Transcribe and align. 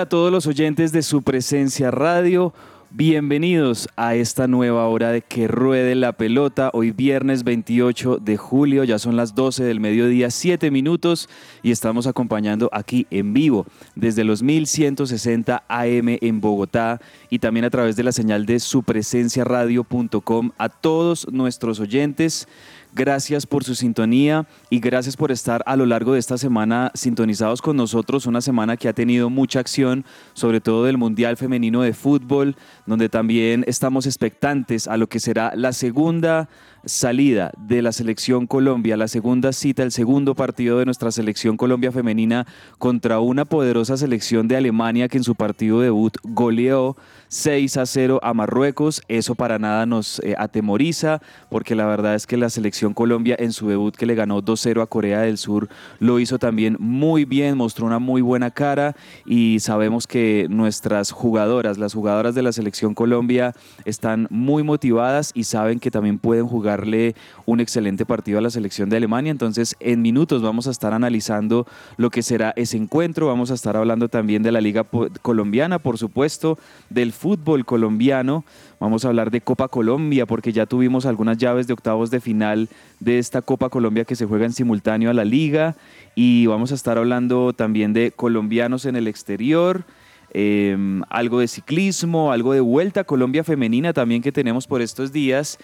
A 0.00 0.06
todos 0.06 0.32
los 0.32 0.46
oyentes 0.46 0.92
de 0.92 1.02
su 1.02 1.20
presencia 1.20 1.90
radio. 1.90 2.54
Bienvenidos 2.88 3.86
a 3.96 4.14
esta 4.14 4.46
nueva 4.46 4.88
hora 4.88 5.12
de 5.12 5.20
que 5.20 5.46
ruede 5.46 5.94
la 5.94 6.12
pelota. 6.12 6.70
Hoy 6.72 6.90
viernes 6.90 7.44
28 7.44 8.16
de 8.16 8.38
julio, 8.38 8.82
ya 8.84 8.98
son 8.98 9.14
las 9.14 9.34
12 9.34 9.62
del 9.62 9.78
mediodía, 9.78 10.30
7 10.30 10.70
minutos 10.70 11.28
y 11.62 11.70
estamos 11.70 12.06
acompañando 12.06 12.70
aquí 12.72 13.06
en 13.10 13.34
vivo 13.34 13.66
desde 13.94 14.24
los 14.24 14.42
1160 14.42 15.64
AM 15.68 16.18
en 16.22 16.40
Bogotá 16.40 16.98
y 17.28 17.38
también 17.38 17.66
a 17.66 17.70
través 17.70 17.94
de 17.94 18.02
la 18.02 18.12
señal 18.12 18.46
de 18.46 18.58
supresenciaradio.com 18.58 20.52
a 20.56 20.70
todos 20.70 21.30
nuestros 21.30 21.78
oyentes. 21.78 22.48
Gracias 22.92 23.46
por 23.46 23.62
su 23.62 23.76
sintonía 23.76 24.46
y 24.68 24.80
gracias 24.80 25.16
por 25.16 25.30
estar 25.30 25.62
a 25.64 25.76
lo 25.76 25.86
largo 25.86 26.14
de 26.14 26.18
esta 26.18 26.36
semana 26.36 26.90
sintonizados 26.94 27.62
con 27.62 27.76
nosotros. 27.76 28.26
Una 28.26 28.40
semana 28.40 28.76
que 28.76 28.88
ha 28.88 28.92
tenido 28.92 29.30
mucha 29.30 29.60
acción, 29.60 30.04
sobre 30.32 30.60
todo 30.60 30.84
del 30.84 30.98
Mundial 30.98 31.36
Femenino 31.36 31.82
de 31.82 31.92
Fútbol, 31.92 32.56
donde 32.90 33.08
también 33.08 33.64
estamos 33.68 34.04
expectantes 34.06 34.88
a 34.88 34.96
lo 34.96 35.08
que 35.08 35.20
será 35.20 35.52
la 35.54 35.72
segunda 35.72 36.48
salida 36.84 37.52
de 37.58 37.82
la 37.82 37.92
selección 37.92 38.46
Colombia, 38.46 38.96
la 38.96 39.08
segunda 39.08 39.52
cita, 39.52 39.82
el 39.82 39.92
segundo 39.92 40.34
partido 40.34 40.78
de 40.78 40.86
nuestra 40.86 41.10
selección 41.10 41.56
Colombia 41.56 41.92
femenina 41.92 42.46
contra 42.78 43.20
una 43.20 43.44
poderosa 43.44 43.96
selección 43.96 44.48
de 44.48 44.56
Alemania 44.56 45.08
que 45.08 45.18
en 45.18 45.24
su 45.24 45.34
partido 45.34 45.80
debut 45.80 46.16
goleó 46.22 46.96
6 47.28 47.76
a 47.76 47.86
0 47.86 48.20
a 48.22 48.34
Marruecos. 48.34 49.02
Eso 49.08 49.34
para 49.34 49.58
nada 49.58 49.86
nos 49.86 50.20
eh, 50.20 50.34
atemoriza 50.38 51.20
porque 51.48 51.74
la 51.74 51.86
verdad 51.86 52.14
es 52.14 52.26
que 52.26 52.36
la 52.36 52.50
selección 52.50 52.94
Colombia 52.94 53.36
en 53.38 53.52
su 53.52 53.68
debut 53.68 53.94
que 53.94 54.06
le 54.06 54.14
ganó 54.14 54.42
2-0 54.42 54.82
a 54.82 54.86
Corea 54.86 55.20
del 55.20 55.38
Sur 55.38 55.68
lo 55.98 56.18
hizo 56.18 56.38
también 56.38 56.76
muy 56.80 57.24
bien, 57.24 57.56
mostró 57.56 57.86
una 57.86 57.98
muy 57.98 58.22
buena 58.22 58.50
cara 58.50 58.96
y 59.26 59.60
sabemos 59.60 60.06
que 60.06 60.46
nuestras 60.48 61.12
jugadoras, 61.12 61.78
las 61.78 61.94
jugadoras 61.94 62.34
de 62.34 62.42
la 62.42 62.52
selección 62.52 62.79
Colombia 62.94 63.54
están 63.84 64.26
muy 64.30 64.62
motivadas 64.62 65.30
y 65.34 65.44
saben 65.44 65.78
que 65.78 65.90
también 65.90 66.18
pueden 66.18 66.46
jugarle 66.46 67.14
un 67.46 67.60
excelente 67.60 68.06
partido 68.06 68.38
a 68.38 68.42
la 68.42 68.50
selección 68.50 68.88
de 68.88 68.96
Alemania. 68.96 69.30
Entonces 69.30 69.76
en 69.80 70.02
minutos 70.02 70.42
vamos 70.42 70.66
a 70.66 70.70
estar 70.70 70.92
analizando 70.92 71.66
lo 71.96 72.10
que 72.10 72.22
será 72.22 72.52
ese 72.56 72.76
encuentro, 72.76 73.26
vamos 73.26 73.50
a 73.50 73.54
estar 73.54 73.76
hablando 73.76 74.08
también 74.08 74.42
de 74.42 74.52
la 74.52 74.60
Liga 74.60 74.84
Colombiana, 75.22 75.78
por 75.78 75.98
supuesto, 75.98 76.58
del 76.88 77.12
fútbol 77.12 77.64
colombiano. 77.64 78.44
Vamos 78.80 79.04
a 79.04 79.08
hablar 79.08 79.30
de 79.30 79.42
Copa 79.42 79.68
Colombia 79.68 80.24
porque 80.26 80.52
ya 80.52 80.66
tuvimos 80.66 81.04
algunas 81.04 81.36
llaves 81.36 81.66
de 81.66 81.74
octavos 81.74 82.10
de 82.10 82.20
final 82.20 82.68
de 82.98 83.18
esta 83.18 83.42
Copa 83.42 83.68
Colombia 83.68 84.04
que 84.04 84.16
se 84.16 84.26
juega 84.26 84.46
en 84.46 84.52
simultáneo 84.52 85.10
a 85.10 85.14
la 85.14 85.24
liga 85.24 85.76
y 86.14 86.46
vamos 86.46 86.72
a 86.72 86.74
estar 86.74 86.98
hablando 86.98 87.52
también 87.52 87.92
de 87.92 88.12
colombianos 88.12 88.86
en 88.86 88.96
el 88.96 89.06
exterior. 89.08 89.84
Eh, 90.32 90.76
algo 91.08 91.40
de 91.40 91.48
ciclismo, 91.48 92.32
algo 92.32 92.52
de 92.52 92.60
vuelta 92.60 93.00
a 93.00 93.04
Colombia 93.04 93.44
femenina 93.44 93.92
también 93.92 94.22
que 94.22 94.32
tenemos 94.32 94.66
por 94.66 94.82
estos 94.82 95.12
días. 95.12 95.58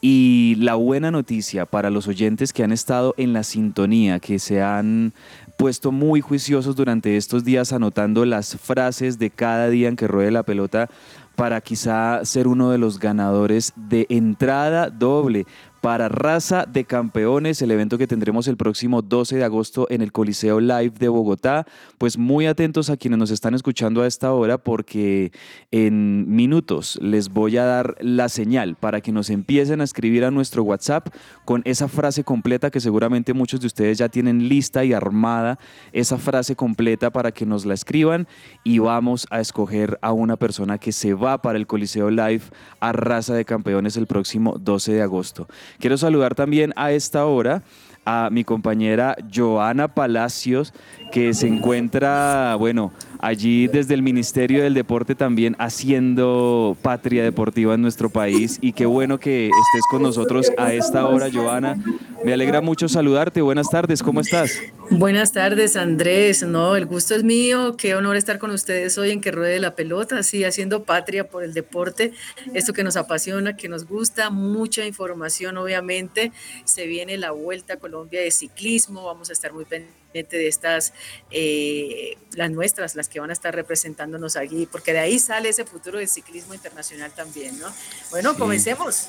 Y 0.00 0.56
la 0.58 0.74
buena 0.74 1.10
noticia 1.10 1.64
para 1.64 1.90
los 1.90 2.08
oyentes 2.08 2.52
que 2.52 2.64
han 2.64 2.72
estado 2.72 3.14
en 3.16 3.32
la 3.32 3.44
sintonía, 3.44 4.18
que 4.18 4.38
se 4.38 4.60
han 4.60 5.12
puesto 5.56 5.92
muy 5.92 6.20
juiciosos 6.20 6.74
durante 6.74 7.16
estos 7.16 7.44
días 7.44 7.72
anotando 7.72 8.24
las 8.24 8.56
frases 8.56 9.18
de 9.18 9.30
cada 9.30 9.68
día 9.68 9.88
en 9.88 9.96
que 9.96 10.08
ruede 10.08 10.32
la 10.32 10.42
pelota 10.42 10.88
para 11.36 11.60
quizá 11.60 12.24
ser 12.24 12.48
uno 12.48 12.70
de 12.70 12.78
los 12.78 12.98
ganadores 12.98 13.72
de 13.76 14.06
entrada 14.10 14.90
doble 14.90 15.46
para 15.82 16.08
Raza 16.08 16.64
de 16.64 16.84
Campeones, 16.84 17.60
el 17.60 17.72
evento 17.72 17.98
que 17.98 18.06
tendremos 18.06 18.46
el 18.46 18.56
próximo 18.56 19.02
12 19.02 19.34
de 19.34 19.42
agosto 19.44 19.88
en 19.90 20.00
el 20.00 20.12
Coliseo 20.12 20.60
Live 20.60 20.92
de 20.96 21.08
Bogotá. 21.08 21.66
Pues 21.98 22.16
muy 22.16 22.46
atentos 22.46 22.88
a 22.88 22.96
quienes 22.96 23.18
nos 23.18 23.32
están 23.32 23.54
escuchando 23.54 24.02
a 24.02 24.06
esta 24.06 24.32
hora 24.32 24.58
porque 24.58 25.32
en 25.72 26.32
minutos 26.32 27.00
les 27.02 27.30
voy 27.30 27.56
a 27.56 27.64
dar 27.64 27.96
la 28.00 28.28
señal 28.28 28.76
para 28.76 29.00
que 29.00 29.10
nos 29.10 29.28
empiecen 29.28 29.80
a 29.80 29.84
escribir 29.84 30.24
a 30.24 30.30
nuestro 30.30 30.62
WhatsApp 30.62 31.08
con 31.44 31.62
esa 31.64 31.88
frase 31.88 32.22
completa 32.22 32.70
que 32.70 32.78
seguramente 32.78 33.34
muchos 33.34 33.60
de 33.60 33.66
ustedes 33.66 33.98
ya 33.98 34.08
tienen 34.08 34.48
lista 34.48 34.84
y 34.84 34.92
armada, 34.92 35.58
esa 35.92 36.16
frase 36.16 36.54
completa 36.54 37.10
para 37.10 37.32
que 37.32 37.44
nos 37.44 37.66
la 37.66 37.74
escriban 37.74 38.28
y 38.62 38.78
vamos 38.78 39.26
a 39.30 39.40
escoger 39.40 39.98
a 40.00 40.12
una 40.12 40.36
persona 40.36 40.78
que 40.78 40.92
se 40.92 41.12
va 41.12 41.42
para 41.42 41.58
el 41.58 41.66
Coliseo 41.66 42.08
Live 42.08 42.42
a 42.78 42.92
Raza 42.92 43.34
de 43.34 43.44
Campeones 43.44 43.96
el 43.96 44.06
próximo 44.06 44.54
12 44.60 44.92
de 44.92 45.02
agosto. 45.02 45.48
Quiero 45.78 45.96
saludar 45.96 46.34
también 46.34 46.72
a 46.76 46.92
esta 46.92 47.26
hora 47.26 47.62
a 48.04 48.30
mi 48.30 48.44
compañera 48.44 49.16
Joana 49.32 49.88
Palacios, 49.88 50.74
que 51.12 51.34
se 51.34 51.46
encuentra, 51.46 52.56
bueno, 52.58 52.92
allí 53.20 53.68
desde 53.68 53.94
el 53.94 54.02
Ministerio 54.02 54.62
del 54.62 54.74
Deporte 54.74 55.14
también 55.14 55.54
haciendo 55.58 56.76
patria 56.82 57.22
deportiva 57.22 57.74
en 57.74 57.82
nuestro 57.82 58.10
país. 58.10 58.58
Y 58.60 58.72
qué 58.72 58.86
bueno 58.86 59.18
que 59.18 59.46
estés 59.46 59.82
con 59.90 60.02
nosotros 60.02 60.50
a 60.58 60.72
esta 60.72 61.06
hora, 61.06 61.28
Joana. 61.32 61.76
Me 62.24 62.32
alegra 62.32 62.60
mucho 62.60 62.88
saludarte. 62.88 63.40
Buenas 63.42 63.68
tardes, 63.70 64.02
¿cómo 64.02 64.20
estás? 64.20 64.52
Buenas 64.90 65.32
tardes, 65.32 65.76
Andrés. 65.76 66.42
No, 66.42 66.76
el 66.76 66.86
gusto 66.86 67.14
es 67.14 67.24
mío. 67.24 67.76
Qué 67.76 67.94
honor 67.94 68.16
estar 68.16 68.38
con 68.38 68.50
ustedes 68.50 68.96
hoy 68.98 69.10
en 69.10 69.20
que 69.20 69.30
ruede 69.32 69.58
la 69.58 69.74
pelota, 69.74 70.18
así 70.18 70.44
haciendo 70.44 70.84
patria 70.84 71.28
por 71.28 71.42
el 71.42 71.52
deporte, 71.54 72.12
esto 72.54 72.72
que 72.72 72.84
nos 72.84 72.96
apasiona, 72.96 73.56
que 73.56 73.68
nos 73.68 73.86
gusta, 73.86 74.30
mucha 74.30 74.84
información, 74.86 75.56
obviamente. 75.56 76.32
Se 76.64 76.86
viene 76.86 77.16
la 77.18 77.32
Vuelta 77.32 77.74
a 77.74 77.76
Colombia 77.78 78.20
de 78.20 78.30
ciclismo. 78.30 79.04
Vamos 79.04 79.30
a 79.30 79.32
estar 79.32 79.52
muy 79.52 79.64
pendientes 79.64 79.92
de 80.12 80.46
estas, 80.46 80.92
eh, 81.30 82.16
las 82.34 82.50
nuestras, 82.50 82.94
las 82.94 83.08
que 83.08 83.18
van 83.18 83.30
a 83.30 83.32
estar 83.32 83.54
representándonos 83.54 84.36
allí, 84.36 84.66
porque 84.70 84.92
de 84.92 84.98
ahí 85.00 85.18
sale 85.18 85.48
ese 85.48 85.64
futuro 85.64 85.98
del 85.98 86.08
ciclismo 86.08 86.54
internacional 86.54 87.10
también, 87.12 87.58
¿no? 87.58 87.66
Bueno, 88.10 88.32
Sí. 88.32 88.38
comencemos. 88.38 89.08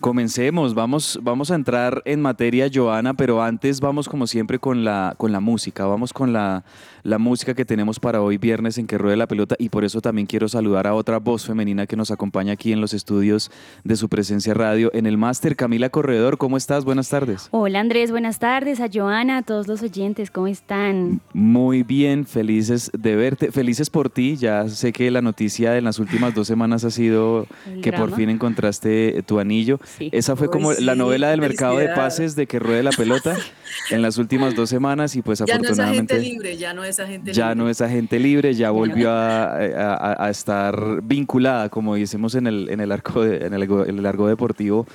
Comencemos, 0.00 0.72
vamos, 0.72 1.20
vamos 1.22 1.50
a 1.50 1.54
entrar 1.54 2.00
en 2.06 2.22
materia, 2.22 2.70
Joana, 2.72 3.12
pero 3.12 3.42
antes 3.42 3.80
vamos 3.80 4.08
como 4.08 4.26
siempre 4.26 4.58
con 4.58 4.82
la, 4.82 5.14
con 5.18 5.30
la 5.30 5.40
música, 5.40 5.84
vamos 5.84 6.14
con 6.14 6.32
la, 6.32 6.64
la 7.02 7.18
música 7.18 7.52
que 7.52 7.66
tenemos 7.66 8.00
para 8.00 8.22
hoy 8.22 8.38
viernes 8.38 8.78
en 8.78 8.86
que 8.86 8.96
ruede 8.96 9.18
la 9.18 9.26
pelota 9.26 9.56
y 9.58 9.68
por 9.68 9.84
eso 9.84 10.00
también 10.00 10.26
quiero 10.26 10.48
saludar 10.48 10.86
a 10.86 10.94
otra 10.94 11.18
voz 11.18 11.44
femenina 11.46 11.86
que 11.86 11.96
nos 11.96 12.10
acompaña 12.10 12.54
aquí 12.54 12.72
en 12.72 12.80
los 12.80 12.94
estudios 12.94 13.50
de 13.84 13.94
su 13.96 14.08
presencia 14.08 14.54
radio 14.54 14.90
en 14.94 15.04
el 15.04 15.18
máster, 15.18 15.54
Camila 15.54 15.90
Corredor, 15.90 16.38
¿cómo 16.38 16.56
estás? 16.56 16.86
Buenas 16.86 17.10
tardes. 17.10 17.48
Hola 17.50 17.80
Andrés, 17.80 18.10
buenas 18.10 18.38
tardes. 18.38 18.80
A 18.80 18.88
Joana, 18.90 19.36
a 19.36 19.42
todos 19.42 19.68
los 19.68 19.82
oyentes, 19.82 20.30
¿cómo 20.30 20.46
están? 20.46 21.20
Muy 21.34 21.82
bien, 21.82 22.24
felices 22.24 22.90
de 22.98 23.16
verte, 23.16 23.52
felices 23.52 23.90
por 23.90 24.08
ti, 24.08 24.36
ya 24.36 24.66
sé 24.66 24.94
que 24.94 25.10
la 25.10 25.20
noticia 25.20 25.72
de 25.72 25.82
las 25.82 25.98
últimas 25.98 26.34
dos 26.34 26.46
semanas 26.46 26.84
ha 26.84 26.90
sido 26.90 27.46
que 27.82 27.92
por 27.92 28.14
fin 28.14 28.30
encontraste 28.30 29.22
tu 29.26 29.38
anillo. 29.38 29.78
Sí. 29.98 30.08
Esa 30.12 30.36
fue 30.36 30.46
Uy, 30.46 30.52
como 30.52 30.72
la 30.72 30.92
sí, 30.94 30.98
novela 30.98 31.30
del 31.30 31.40
mercado 31.40 31.76
de 31.78 31.88
pases 31.88 32.36
de 32.36 32.46
que 32.46 32.58
ruede 32.58 32.82
la 32.82 32.90
pelota 32.90 33.36
en 33.90 34.02
las 34.02 34.18
últimas 34.18 34.54
dos 34.54 34.68
semanas 34.70 35.14
y 35.16 35.22
pues 35.22 35.38
Ya 35.40 35.46
no 35.46 35.52
es 35.52 35.58
afortunadamente 35.70 36.14
agente 36.14 36.30
libre, 36.30 36.56
ya 36.56 36.72
no 36.74 36.84
es 36.84 37.00
agente 37.00 37.32
ya 37.32 37.48
libre. 37.48 37.56
no 37.64 37.68
es 37.70 37.80
agente 37.80 38.18
libre, 38.18 38.54
ya 38.54 38.70
volvió 38.70 39.10
a, 39.10 39.54
a- 39.56 40.24
a 40.26 40.30
estar 40.30 41.02
vinculada, 41.02 41.68
como 41.68 41.94
decimos 41.96 42.34
en 42.34 42.46
el, 42.46 42.68
en 42.70 42.80
el, 42.80 42.92
arco, 42.92 43.22
de- 43.22 43.46
en 43.46 43.54
el, 43.54 43.62
en 43.62 44.02
deportivo, 44.26 44.86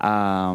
a, 0.00 0.54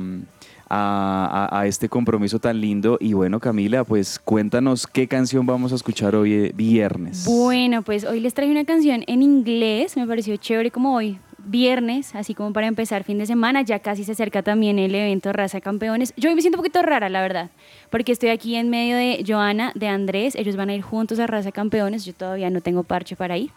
a- 0.70 1.50
a- 1.52 1.60
a 1.60 1.68
este 1.68 1.88
compromiso 1.90 2.40
tan 2.40 2.60
lindo. 2.60 2.98
Y 3.00 3.14
bueno, 3.14 3.40
Camila, 3.40 3.84
pues 3.84 4.20
cuéntanos 4.20 4.88
qué 4.88 5.08
canción 5.08 5.46
vamos 5.46 5.72
a 5.72 5.76
escuchar 5.76 6.16
hoy 6.16 6.34
eh, 6.34 6.52
viernes. 6.56 7.26
Bueno, 7.26 7.82
pues 7.84 8.04
hoy 8.06 8.20
les 8.20 8.34
traje 8.34 8.52
una 8.52 8.66
canción 8.66 9.04
en 9.08 9.22
inglés, 9.22 9.96
me 9.98 10.08
pareció 10.08 10.36
chévere 10.38 10.72
como 10.72 10.96
hoy 10.96 11.20
viernes, 11.46 12.16
así 12.16 12.34
como 12.34 12.54
para 12.54 12.68
empezar 12.68 13.04
fin 13.04 13.18
de 13.18 13.26
semana. 13.26 13.62
Ya 13.62 13.80
casi 13.80 14.04
se 14.04 14.14
acerca 14.14 14.44
también 14.44 14.80
el 14.80 14.94
evento 14.94 15.34
Raza 15.34 15.62
Campeones. 15.62 16.14
Yo 16.18 16.34
me 16.36 16.42
siento 16.42 16.58
un 16.58 16.64
poquito 16.64 16.82
rara, 16.82 17.10
la 17.10 17.22
verdad, 17.22 17.50
porque 17.94 18.12
estoy 18.12 18.30
aquí 18.30 18.56
en 18.56 18.72
medio 18.72 18.98
de 18.98 19.24
Joana, 19.24 19.72
de 19.76 19.88
Andrés. 19.88 20.34
Ellos 20.34 20.56
van 20.56 20.72
a 20.72 20.74
ir 20.74 20.82
juntos 20.82 21.20
a 21.20 21.28
Raza 21.28 21.52
Campeones. 21.52 22.06
Yo 22.06 22.16
todavía 22.16 22.50
no 22.50 22.60
tengo 22.60 22.82
parche 22.82 23.16
para 23.16 23.38
ir. 23.38 23.52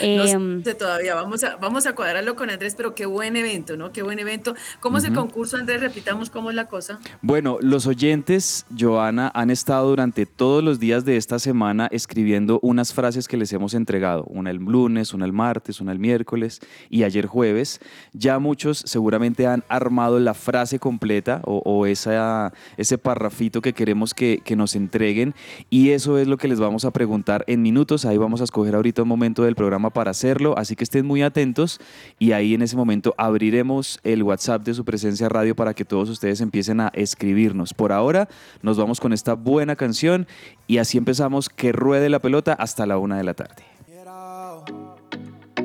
no 0.00 0.62
sé 0.62 0.74
todavía, 0.76 1.16
vamos 1.16 1.42
a, 1.42 1.56
vamos 1.56 1.84
a 1.84 1.92
cuadrarlo 1.96 2.36
con 2.36 2.50
Andrés, 2.50 2.76
pero 2.76 2.94
qué 2.94 3.04
buen 3.04 3.34
evento, 3.34 3.76
¿no? 3.76 3.90
Qué 3.90 4.04
buen 4.04 4.20
evento. 4.20 4.54
¿Cómo 4.78 4.98
es 4.98 5.04
el 5.04 5.12
concurso, 5.12 5.56
Andrés? 5.56 5.80
Repitamos 5.80 6.30
cómo 6.30 6.50
es 6.50 6.54
la 6.54 6.68
cosa. 6.68 7.00
Bueno, 7.20 7.58
los 7.60 7.88
oyentes, 7.88 8.64
Joana, 8.78 9.32
han 9.34 9.50
estado 9.50 9.88
durante 9.88 10.24
todos 10.24 10.62
los 10.62 10.78
días 10.78 11.04
de 11.04 11.16
esta 11.16 11.40
semana 11.40 11.88
escribiendo 11.90 12.60
unas 12.62 12.94
frases 12.94 13.26
que 13.26 13.36
les 13.36 13.52
hemos 13.52 13.74
entregado. 13.74 14.22
Una 14.28 14.50
el 14.50 14.58
lunes, 14.58 15.12
una 15.12 15.24
el 15.24 15.32
martes, 15.32 15.80
una 15.80 15.90
el 15.90 15.98
miércoles 15.98 16.60
y 16.90 17.02
ayer 17.02 17.26
jueves. 17.26 17.80
Ya 18.12 18.38
muchos 18.38 18.84
seguramente 18.86 19.48
han 19.48 19.64
armado 19.68 20.20
la 20.20 20.34
frase 20.34 20.78
completa 20.78 21.40
o, 21.44 21.86
esa, 21.86 22.52
ese 22.76 22.98
parrafito 22.98 23.63
que 23.64 23.72
queremos 23.72 24.12
que, 24.12 24.42
que 24.44 24.56
nos 24.56 24.76
entreguen 24.76 25.34
y 25.70 25.90
eso 25.90 26.18
es 26.18 26.28
lo 26.28 26.36
que 26.36 26.48
les 26.48 26.60
vamos 26.60 26.84
a 26.84 26.90
preguntar 26.90 27.44
en 27.46 27.62
minutos. 27.62 28.04
Ahí 28.04 28.18
vamos 28.18 28.42
a 28.42 28.44
escoger 28.44 28.74
ahorita 28.74 29.02
un 29.02 29.08
momento 29.08 29.42
del 29.42 29.54
programa 29.54 29.88
para 29.88 30.10
hacerlo, 30.10 30.54
así 30.58 30.76
que 30.76 30.84
estén 30.84 31.06
muy 31.06 31.22
atentos 31.22 31.80
y 32.18 32.32
ahí 32.32 32.52
en 32.52 32.60
ese 32.60 32.76
momento 32.76 33.14
abriremos 33.16 34.00
el 34.04 34.22
WhatsApp 34.22 34.62
de 34.64 34.74
su 34.74 34.84
presencia 34.84 35.30
radio 35.30 35.56
para 35.56 35.72
que 35.72 35.86
todos 35.86 36.10
ustedes 36.10 36.42
empiecen 36.42 36.80
a 36.80 36.88
escribirnos. 36.94 37.72
Por 37.72 37.90
ahora 37.92 38.28
nos 38.60 38.76
vamos 38.76 39.00
con 39.00 39.14
esta 39.14 39.32
buena 39.32 39.76
canción 39.76 40.26
y 40.66 40.76
así 40.76 40.98
empezamos 40.98 41.48
que 41.48 41.72
ruede 41.72 42.10
la 42.10 42.18
pelota 42.18 42.52
hasta 42.52 42.84
la 42.84 42.98
una 42.98 43.16
de 43.16 43.24
la 43.24 43.32
tarde. 43.32 43.64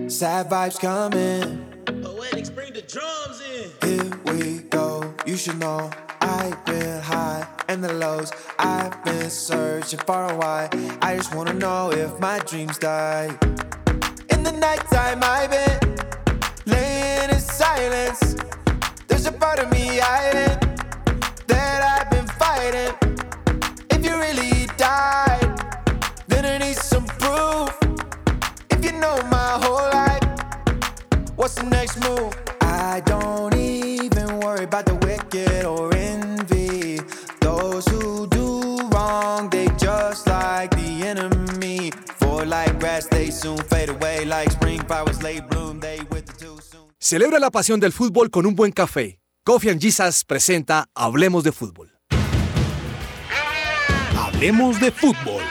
Sad 0.09 0.49
vibes 0.49 0.79
coming. 0.79 1.69
Poetics, 2.01 2.49
bring 2.49 2.73
the 2.73 2.81
drums 2.81 3.41
in. 3.41 3.69
Here 3.83 4.09
we 4.25 4.61
go. 4.69 4.88
You 5.29 5.37
should 5.37 5.59
know 5.59 5.91
I've 6.21 6.65
been 6.65 7.03
high 7.03 7.45
and 7.67 7.83
the 7.83 7.93
lows. 7.93 8.31
I've 8.57 9.03
been 9.05 9.29
searching 9.29 9.99
far 9.99 10.27
and 10.27 10.39
wide. 10.39 10.73
I 11.03 11.17
just 11.17 11.35
wanna 11.35 11.53
know 11.53 11.91
if 11.91 12.19
my 12.19 12.39
dreams 12.39 12.79
die. 12.79 13.27
In 14.31 14.41
the 14.41 14.51
nighttime, 14.51 15.19
I've 15.21 15.51
been 15.51 15.97
laying 16.65 17.29
in 17.29 17.39
silence. 17.39 18.37
There's 19.07 19.27
a 19.27 19.31
part 19.31 19.59
of 19.59 19.69
me 19.71 19.99
hiding 20.01 20.57
that 21.45 21.79
I've 21.93 22.09
been 22.09 22.25
fighting. 22.25 22.95
If 23.91 24.03
you 24.03 24.17
really 24.17 24.65
died, 24.77 25.45
then 26.27 26.43
I 26.43 26.57
need 26.57 26.77
some 26.77 27.05
proof. 27.05 27.69
If 28.71 28.83
you 28.83 28.93
know 28.93 29.21
my 29.29 29.59
whole 29.61 29.89
life, 29.93 30.23
What's 31.35 31.53
the 31.53 31.65
next 31.65 31.99
move? 32.03 32.48
I 32.69 33.01
don't 33.01 33.55
even 33.55 34.39
worry 34.39 34.63
about 34.65 34.85
the 34.85 34.95
wicked 35.05 35.65
or 35.65 35.93
envy. 35.95 37.01
Those 37.41 37.85
who 37.89 38.27
do 38.27 38.77
wrong, 38.91 39.49
they 39.49 39.67
just 39.77 40.27
like 40.27 40.69
the 40.75 41.07
enemy. 41.07 41.91
For 42.19 42.45
like 42.45 42.79
grass, 42.79 43.07
they 43.09 43.31
soon 43.31 43.57
fade 43.57 43.89
away. 43.89 44.25
Like 44.25 44.51
spring 44.51 44.81
flowers, 44.85 45.21
late 45.23 45.49
bloom, 45.49 45.79
they 45.79 45.99
wither 46.11 46.33
too 46.37 46.57
soon. 46.61 46.85
Celebra 46.99 47.39
la 47.39 47.49
pasión 47.49 47.79
del 47.79 47.91
fútbol 47.91 48.29
con 48.29 48.45
un 48.45 48.55
buen 48.55 48.71
café. 48.71 49.19
Coffee 49.43 49.71
and 49.71 49.81
Jesus 49.81 50.23
presenta 50.25 50.85
Hablemos 50.93 51.43
de 51.43 51.51
Fútbol. 51.51 51.91
Hablemos 54.15 54.79
de 54.79 54.91
Fútbol. 54.91 55.41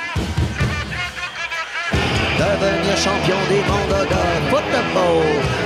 Devenir 2.38 2.97
champion 2.97 3.38
du 3.49 3.56
monde 3.67 4.06
de 4.06 4.50
football. 4.50 5.59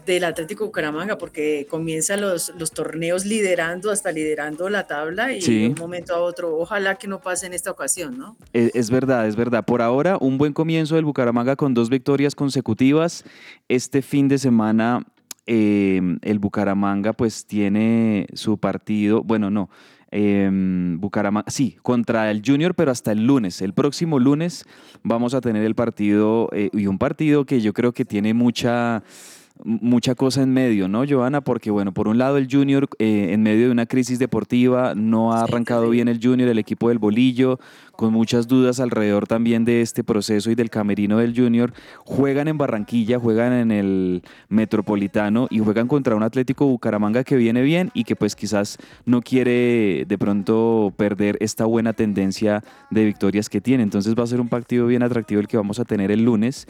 del 0.06 0.24
Atlético 0.24 0.66
Bucaramanga, 0.66 1.18
porque 1.18 1.68
comienza 1.70 2.18
los, 2.18 2.54
los 2.58 2.72
torneos 2.72 3.26
liderando, 3.26 3.92
hasta 3.92 4.12
liderando 4.12 4.70
la 4.70 4.88
tabla 4.88 5.34
y 5.34 5.42
de 5.42 5.70
un 5.70 5.76
momento 5.76 6.16
a 6.16 6.20
otro, 6.20 6.58
ojalá 6.58 6.96
que 6.96 7.08
no 7.08 7.22
pase 7.22 7.48
en 7.48 7.54
esta 7.54 7.72
ocasión, 7.72 8.18
¿no? 8.18 8.38
Es, 8.54 8.72
es, 8.74 8.90
verdad, 8.90 9.28
es 9.28 9.36
verdad. 9.36 9.66
Por 9.66 9.82
ahora, 9.82 10.18
un 10.20 10.38
buen 10.38 10.54
comienzo 10.54 10.96
del 10.96 11.06
Bucaramanga 11.06 11.56
con 11.56 11.74
dos 11.74 11.90
victorias 11.90 12.36
consecutivas. 12.36 13.26
Este 13.68 14.02
fin 14.02 14.28
de 14.28 14.38
semana, 14.38 15.06
eh, 15.48 16.02
el 16.22 16.40
Bucaramanga 16.40 17.14
pues 17.14 17.46
tiene 17.46 18.28
su 18.34 18.58
partido, 18.58 19.24
bueno, 19.24 19.50
no. 19.50 19.70
Eh, 20.12 20.50
Bucaramanga, 20.98 21.50
sí, 21.50 21.78
contra 21.82 22.32
el 22.32 22.42
Junior, 22.46 22.74
pero 22.74 22.92
hasta 22.92 23.12
el 23.12 23.26
lunes. 23.26 23.62
El 23.62 23.74
próximo 23.74 24.20
lunes 24.20 24.66
vamos 25.04 25.34
a 25.34 25.42
tener 25.42 25.66
el 25.66 25.76
partido 25.76 26.50
eh, 26.54 26.70
y 26.72 26.88
un 26.88 26.98
partido 26.98 27.46
que 27.46 27.60
yo 27.60 27.74
creo 27.74 27.92
que 27.92 28.06
tiene 28.06 28.34
mucha 28.34 29.04
mucha 29.64 30.16
cosa 30.16 30.42
en 30.44 30.52
medio, 30.52 30.88
¿no, 30.88 31.04
Joana? 31.08 31.42
Porque, 31.42 31.72
bueno, 31.72 31.94
por 31.94 32.08
un 32.08 32.18
lado 32.18 32.38
el 32.38 32.48
Junior, 32.52 32.90
eh, 33.00 33.30
en 33.32 33.42
medio 33.42 33.66
de 33.66 33.72
una 33.72 33.86
crisis 33.86 34.20
deportiva, 34.20 34.94
no 34.96 35.34
ha 35.34 35.44
arrancado 35.44 35.90
bien 35.90 36.08
el 36.08 36.20
Junior, 36.22 36.50
el 36.50 36.60
equipo 36.60 36.90
del 36.90 37.00
Bolillo, 37.00 37.60
con 37.94 38.12
muchas 38.12 38.48
dudas 38.48 38.80
alrededor 38.80 39.28
también 39.28 39.64
de 39.64 39.82
este 39.82 40.04
proceso 40.04 40.52
y 40.52 40.56
del 40.56 40.70
camerino 40.70 41.18
del 41.18 41.34
Junior. 41.36 41.74
Juegan 42.04 42.48
en 42.48 42.58
Barranquilla, 42.58 43.18
juegan 43.18 43.54
en 43.54 43.72
el 43.72 44.24
Metropolitano 44.50 45.48
y 45.50 45.60
juegan 45.60 45.88
contra 45.88 46.16
un 46.16 46.24
Atlético 46.24 46.66
Bucaramanga 46.68 47.24
que 47.24 47.38
viene 47.38 47.62
bien 47.62 47.92
y 47.94 48.04
que 48.04 48.16
pues 48.16 48.36
quizás 48.36 48.78
no 49.06 49.22
quiere 49.22 50.06
de 50.06 50.18
pronto 50.18 50.94
perder 50.98 51.38
esta 51.40 51.66
buena 51.66 51.94
tendencia 51.94 52.64
de 52.92 53.06
victorias 53.06 53.48
que 53.48 53.62
tiene. 53.62 53.84
Entonces 53.84 54.16
va 54.16 54.24
a 54.24 54.28
ser 54.28 54.42
un 54.42 54.50
partido 54.50 54.86
bien 54.88 55.04
atractivo 55.04 55.40
el 55.40 55.48
que 55.48 55.58
vamos 55.58 55.80
a 55.80 55.86
tener 55.86 56.12
el 56.12 56.24
lunes. 56.24 56.68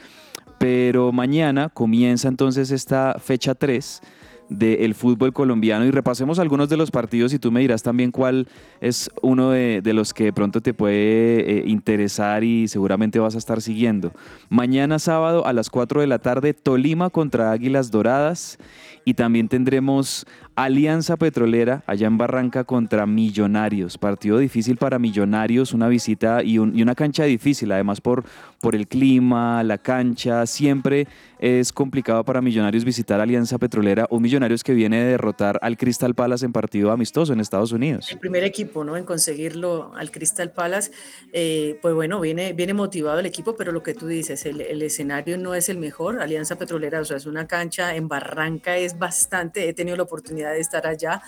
Pero 0.57 1.11
mañana 1.11 1.69
comienza 1.69 2.27
entonces 2.27 2.71
esta 2.71 3.17
fecha 3.19 3.55
3 3.55 4.01
del 4.49 4.93
fútbol 4.93 5.33
colombiano 5.33 5.85
y 5.85 5.91
repasemos 5.91 6.39
algunos 6.39 6.69
de 6.69 6.77
los 6.77 6.91
partidos 6.91 7.33
y 7.33 7.39
tú 7.39 7.51
me 7.51 7.61
dirás 7.61 7.81
también 7.81 8.11
cuál 8.11 8.47
es 8.79 9.09
uno 9.21 9.49
de, 9.51 9.81
los 9.93 10.13
que 10.13 10.25
de 10.25 10.33
pronto 10.33 10.61
te 10.61 10.73
puede 10.73 11.59
eh, 11.59 11.63
interesar 11.65 12.43
y 12.43 12.67
seguramente 12.67 13.19
vas 13.19 13.35
a 13.35 13.39
estar 13.39 13.61
siguiendo. 13.61 14.11
Mañana 14.49 14.99
sábado 14.99 15.45
a 15.47 15.53
las 15.53 15.69
4 15.69 16.01
de 16.01 16.07
la 16.07 16.19
tarde 16.19 16.53
Tolima 16.53 17.09
contra 17.09 17.51
Águilas 17.51 17.91
Doradas 17.91 18.59
y 19.05 19.13
también 19.13 19.47
tendremos 19.47 20.25
Alianza 20.55 21.15
Petrolera 21.15 21.83
allá 21.85 22.07
en 22.07 22.17
Barranca 22.17 22.63
contra 22.63 23.05
Millonarios. 23.05 23.97
Partido 23.97 24.39
difícil 24.39 24.77
para 24.77 24.97
Millonarios, 24.97 25.73
una 25.73 25.87
visita 25.87 26.41
y, 26.41 26.57
una 26.57 26.95
cancha 26.95 27.25
difícil, 27.25 27.71
además 27.71 28.01
por, 28.01 28.23
por 28.61 28.73
el 28.75 28.87
clima, 28.87 29.63
la 29.63 29.77
cancha. 29.77 30.45
Siempre 30.47 31.07
es 31.39 31.71
complicado 31.71 32.23
para 32.23 32.41
Millonarios 32.41 32.83
visitar 32.83 33.19
Alianza 33.19 33.57
Petrolera 33.57 34.07
o 34.09 34.19
Millonarios 34.19 34.63
que 34.63 34.73
viene 34.73 35.03
de 35.03 35.11
derrotar 35.11 35.59
al 35.61 35.77
Crystal 35.77 36.15
Palace 36.15 36.45
en 36.45 36.53
partido 36.53 36.91
amistoso 36.91 37.33
en 37.33 37.41
Estados 37.41 37.71
Unidos. 37.71 38.09
El 38.11 38.19
primer 38.19 38.43
equipo 38.43 38.83
¿no? 38.83 38.97
en 38.97 39.03
conseguirlo 39.03 39.93
al 39.95 40.09
Crystal 40.09 40.51
Palace, 40.51 40.91
eh, 41.33 41.77
pues 41.81 41.93
bueno, 41.93 42.19
viene, 42.21 42.53
viene 42.53 42.73
motivado 42.73 43.19
el 43.19 43.25
equipo, 43.27 43.55
pero 43.55 43.71
lo 43.71 43.83
que 43.83 43.93
tú 43.93 44.07
dices, 44.07 44.45
el, 44.45 44.61
el 44.61 44.81
escenario 44.81 45.37
no 45.37 45.53
es 45.53 45.69
el 45.69 45.77
mejor. 45.77 46.21
Alianza 46.21 46.55
Petrolera, 46.55 47.01
o 47.01 47.05
sea, 47.05 47.17
es 47.17 47.25
una 47.25 47.45
cancha 47.45 47.95
en 47.95 48.07
Barranca, 48.07 48.77
es 48.77 48.94
bastante, 48.97 49.67
he 49.67 49.73
tenido 49.73 49.97
la 49.97 50.03
oportunidad 50.03 50.53
de 50.53 50.59
estar 50.59 50.85
allá. 50.87 51.21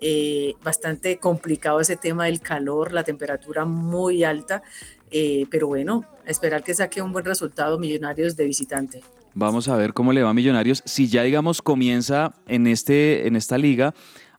Eh, 0.00 0.54
bastante 0.62 1.18
complicado 1.18 1.80
ese 1.80 1.96
tema 1.96 2.24
del 2.26 2.40
calor, 2.40 2.92
la 2.92 3.04
temperatura 3.04 3.64
muy 3.64 4.24
alta, 4.24 4.62
eh, 5.10 5.46
pero 5.50 5.66
bueno, 5.68 6.04
esperar 6.26 6.62
que 6.62 6.74
saque 6.74 7.02
un 7.02 7.12
buen 7.12 7.24
resultado 7.24 7.78
Millonarios 7.78 8.36
de 8.36 8.44
visitante. 8.44 9.02
Vamos 9.34 9.68
a 9.68 9.76
ver 9.76 9.92
cómo 9.92 10.12
le 10.12 10.22
va 10.22 10.30
a 10.30 10.34
Millonarios. 10.34 10.82
Si 10.86 11.08
ya, 11.08 11.22
digamos, 11.22 11.62
comienza 11.62 12.34
en, 12.46 12.66
este, 12.66 13.26
en 13.26 13.36
esta 13.36 13.58
liga 13.58 13.94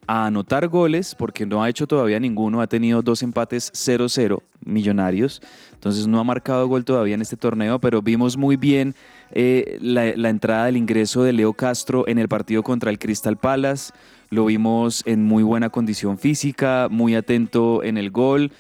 a 0.07 0.25
anotar 0.25 0.67
goles, 0.67 1.15
porque 1.15 1.45
no 1.45 1.63
ha 1.63 1.69
hecho 1.69 1.87
todavía 1.87 2.19
ninguno, 2.19 2.61
ha 2.61 2.67
tenido 2.67 3.01
dos 3.01 3.23
empates 3.23 3.71
0-0 3.73 4.41
Millonarios, 4.63 5.41
entonces 5.73 6.05
no 6.05 6.19
ha 6.19 6.23
marcado 6.23 6.67
gol 6.67 6.85
todavía 6.85 7.15
en 7.15 7.21
este 7.21 7.35
torneo, 7.37 7.79
pero 7.79 8.01
vimos 8.01 8.37
muy 8.37 8.57
bien 8.57 8.93
eh, 9.31 9.79
la, 9.81 10.15
la 10.15 10.29
entrada 10.29 10.65
del 10.65 10.77
ingreso 10.77 11.23
de 11.23 11.33
Leo 11.33 11.53
Castro 11.53 12.07
en 12.07 12.19
el 12.19 12.27
partido 12.27 12.61
contra 12.61 12.91
el 12.91 12.99
Crystal 12.99 13.37
Palace, 13.37 13.91
lo 14.31 14.45
vimos 14.45 15.03
en 15.05 15.25
muy 15.25 15.43
buena 15.43 15.69
condición 15.69 16.17
física, 16.17 16.87
muy 16.89 17.15
atento 17.15 17.83
en 17.83 17.97
el 17.97 18.11
gol. 18.11 18.51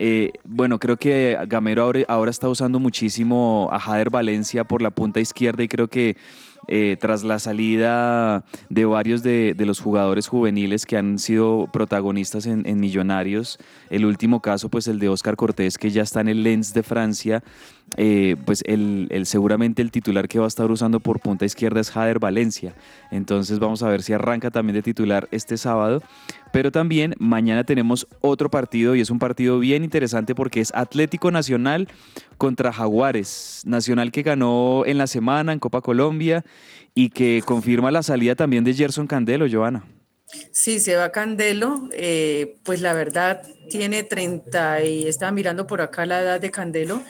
Eh, 0.00 0.32
bueno, 0.44 0.80
creo 0.80 0.96
que 0.96 1.38
Gamero 1.46 1.92
ahora, 2.08 2.30
está 2.30 2.48
usando 2.48 2.80
muchísimo 2.80 3.68
a 3.70 3.78
Jader 3.78 4.10
Valencia 4.10 4.64
por 4.64 4.82
la 4.82 4.90
punta 4.90 5.20
izquierda 5.20 5.62
y 5.62 5.68
creo 5.68 5.88
que 5.88 6.16
eh, 6.68 6.96
tras 7.00 7.24
la 7.24 7.38
salida 7.38 8.44
de 8.68 8.84
varios 8.84 9.22
de, 9.22 9.54
los 9.58 9.80
jugadores 9.80 10.28
juveniles 10.28 10.86
que 10.86 10.96
han 10.96 11.18
sido 11.18 11.68
protagonistas 11.72 12.46
en, 12.46 12.80
Millonarios, 12.80 13.58
el 13.90 14.04
último 14.04 14.40
caso, 14.40 14.68
pues 14.68 14.88
el 14.88 14.98
de 14.98 15.08
Oscar 15.08 15.36
Cortés, 15.36 15.76
que 15.76 15.90
ya 15.90 16.02
está 16.02 16.20
en 16.20 16.28
el 16.28 16.42
Lens 16.42 16.72
de 16.72 16.82
Francia, 16.82 17.42
eh, 17.96 18.36
pues 18.44 18.62
el, 18.66 19.08
seguramente 19.24 19.82
el 19.82 19.90
titular 19.90 20.28
que 20.28 20.38
va 20.38 20.44
a 20.44 20.48
estar 20.48 20.70
usando 20.70 21.00
por 21.00 21.20
punta 21.20 21.44
izquierda 21.44 21.80
es 21.80 21.90
Jader 21.90 22.18
Valencia. 22.18 22.74
Entonces 23.10 23.58
vamos 23.58 23.82
a 23.82 23.88
ver 23.88 24.02
si 24.02 24.12
arranca 24.12 24.50
también 24.50 24.74
de 24.74 24.82
titular 24.82 25.28
este 25.30 25.56
sábado. 25.56 26.02
Pero 26.52 26.72
también 26.72 27.14
mañana 27.18 27.64
tenemos 27.64 28.08
otro 28.20 28.50
partido 28.50 28.96
y 28.96 29.00
es 29.00 29.10
un 29.10 29.18
partido 29.18 29.58
bien 29.58 29.84
interesante 29.84 30.34
porque 30.34 30.60
es 30.60 30.74
Atlético 30.74 31.30
Nacional 31.30 31.88
contra 32.38 32.72
Jaguares. 32.72 33.62
Nacional 33.66 34.10
que 34.10 34.22
ganó 34.22 34.82
en 34.86 34.98
la 34.98 35.06
semana 35.06 35.52
en 35.52 35.58
Copa 35.58 35.80
Colombia 35.80 36.44
y 36.94 37.10
que 37.10 37.42
confirma 37.44 37.90
la 37.90 38.02
salida 38.02 38.34
también 38.34 38.64
de 38.64 38.74
Gerson 38.74 39.06
Candelo, 39.06 39.46
Joana. 39.50 39.84
Sí, 40.52 40.80
se 40.80 40.96
va 40.96 41.12
Candelo, 41.12 41.88
eh, 41.92 42.56
pues 42.62 42.80
la 42.80 42.92
verdad 42.92 43.42
tiene 43.68 44.02
30 44.02 44.84
y 44.84 45.06
estaba 45.06 45.32
mirando 45.32 45.66
por 45.66 45.80
acá 45.80 46.06
la 46.06 46.20
edad 46.20 46.40
de 46.40 46.50
Candelo, 46.50 47.02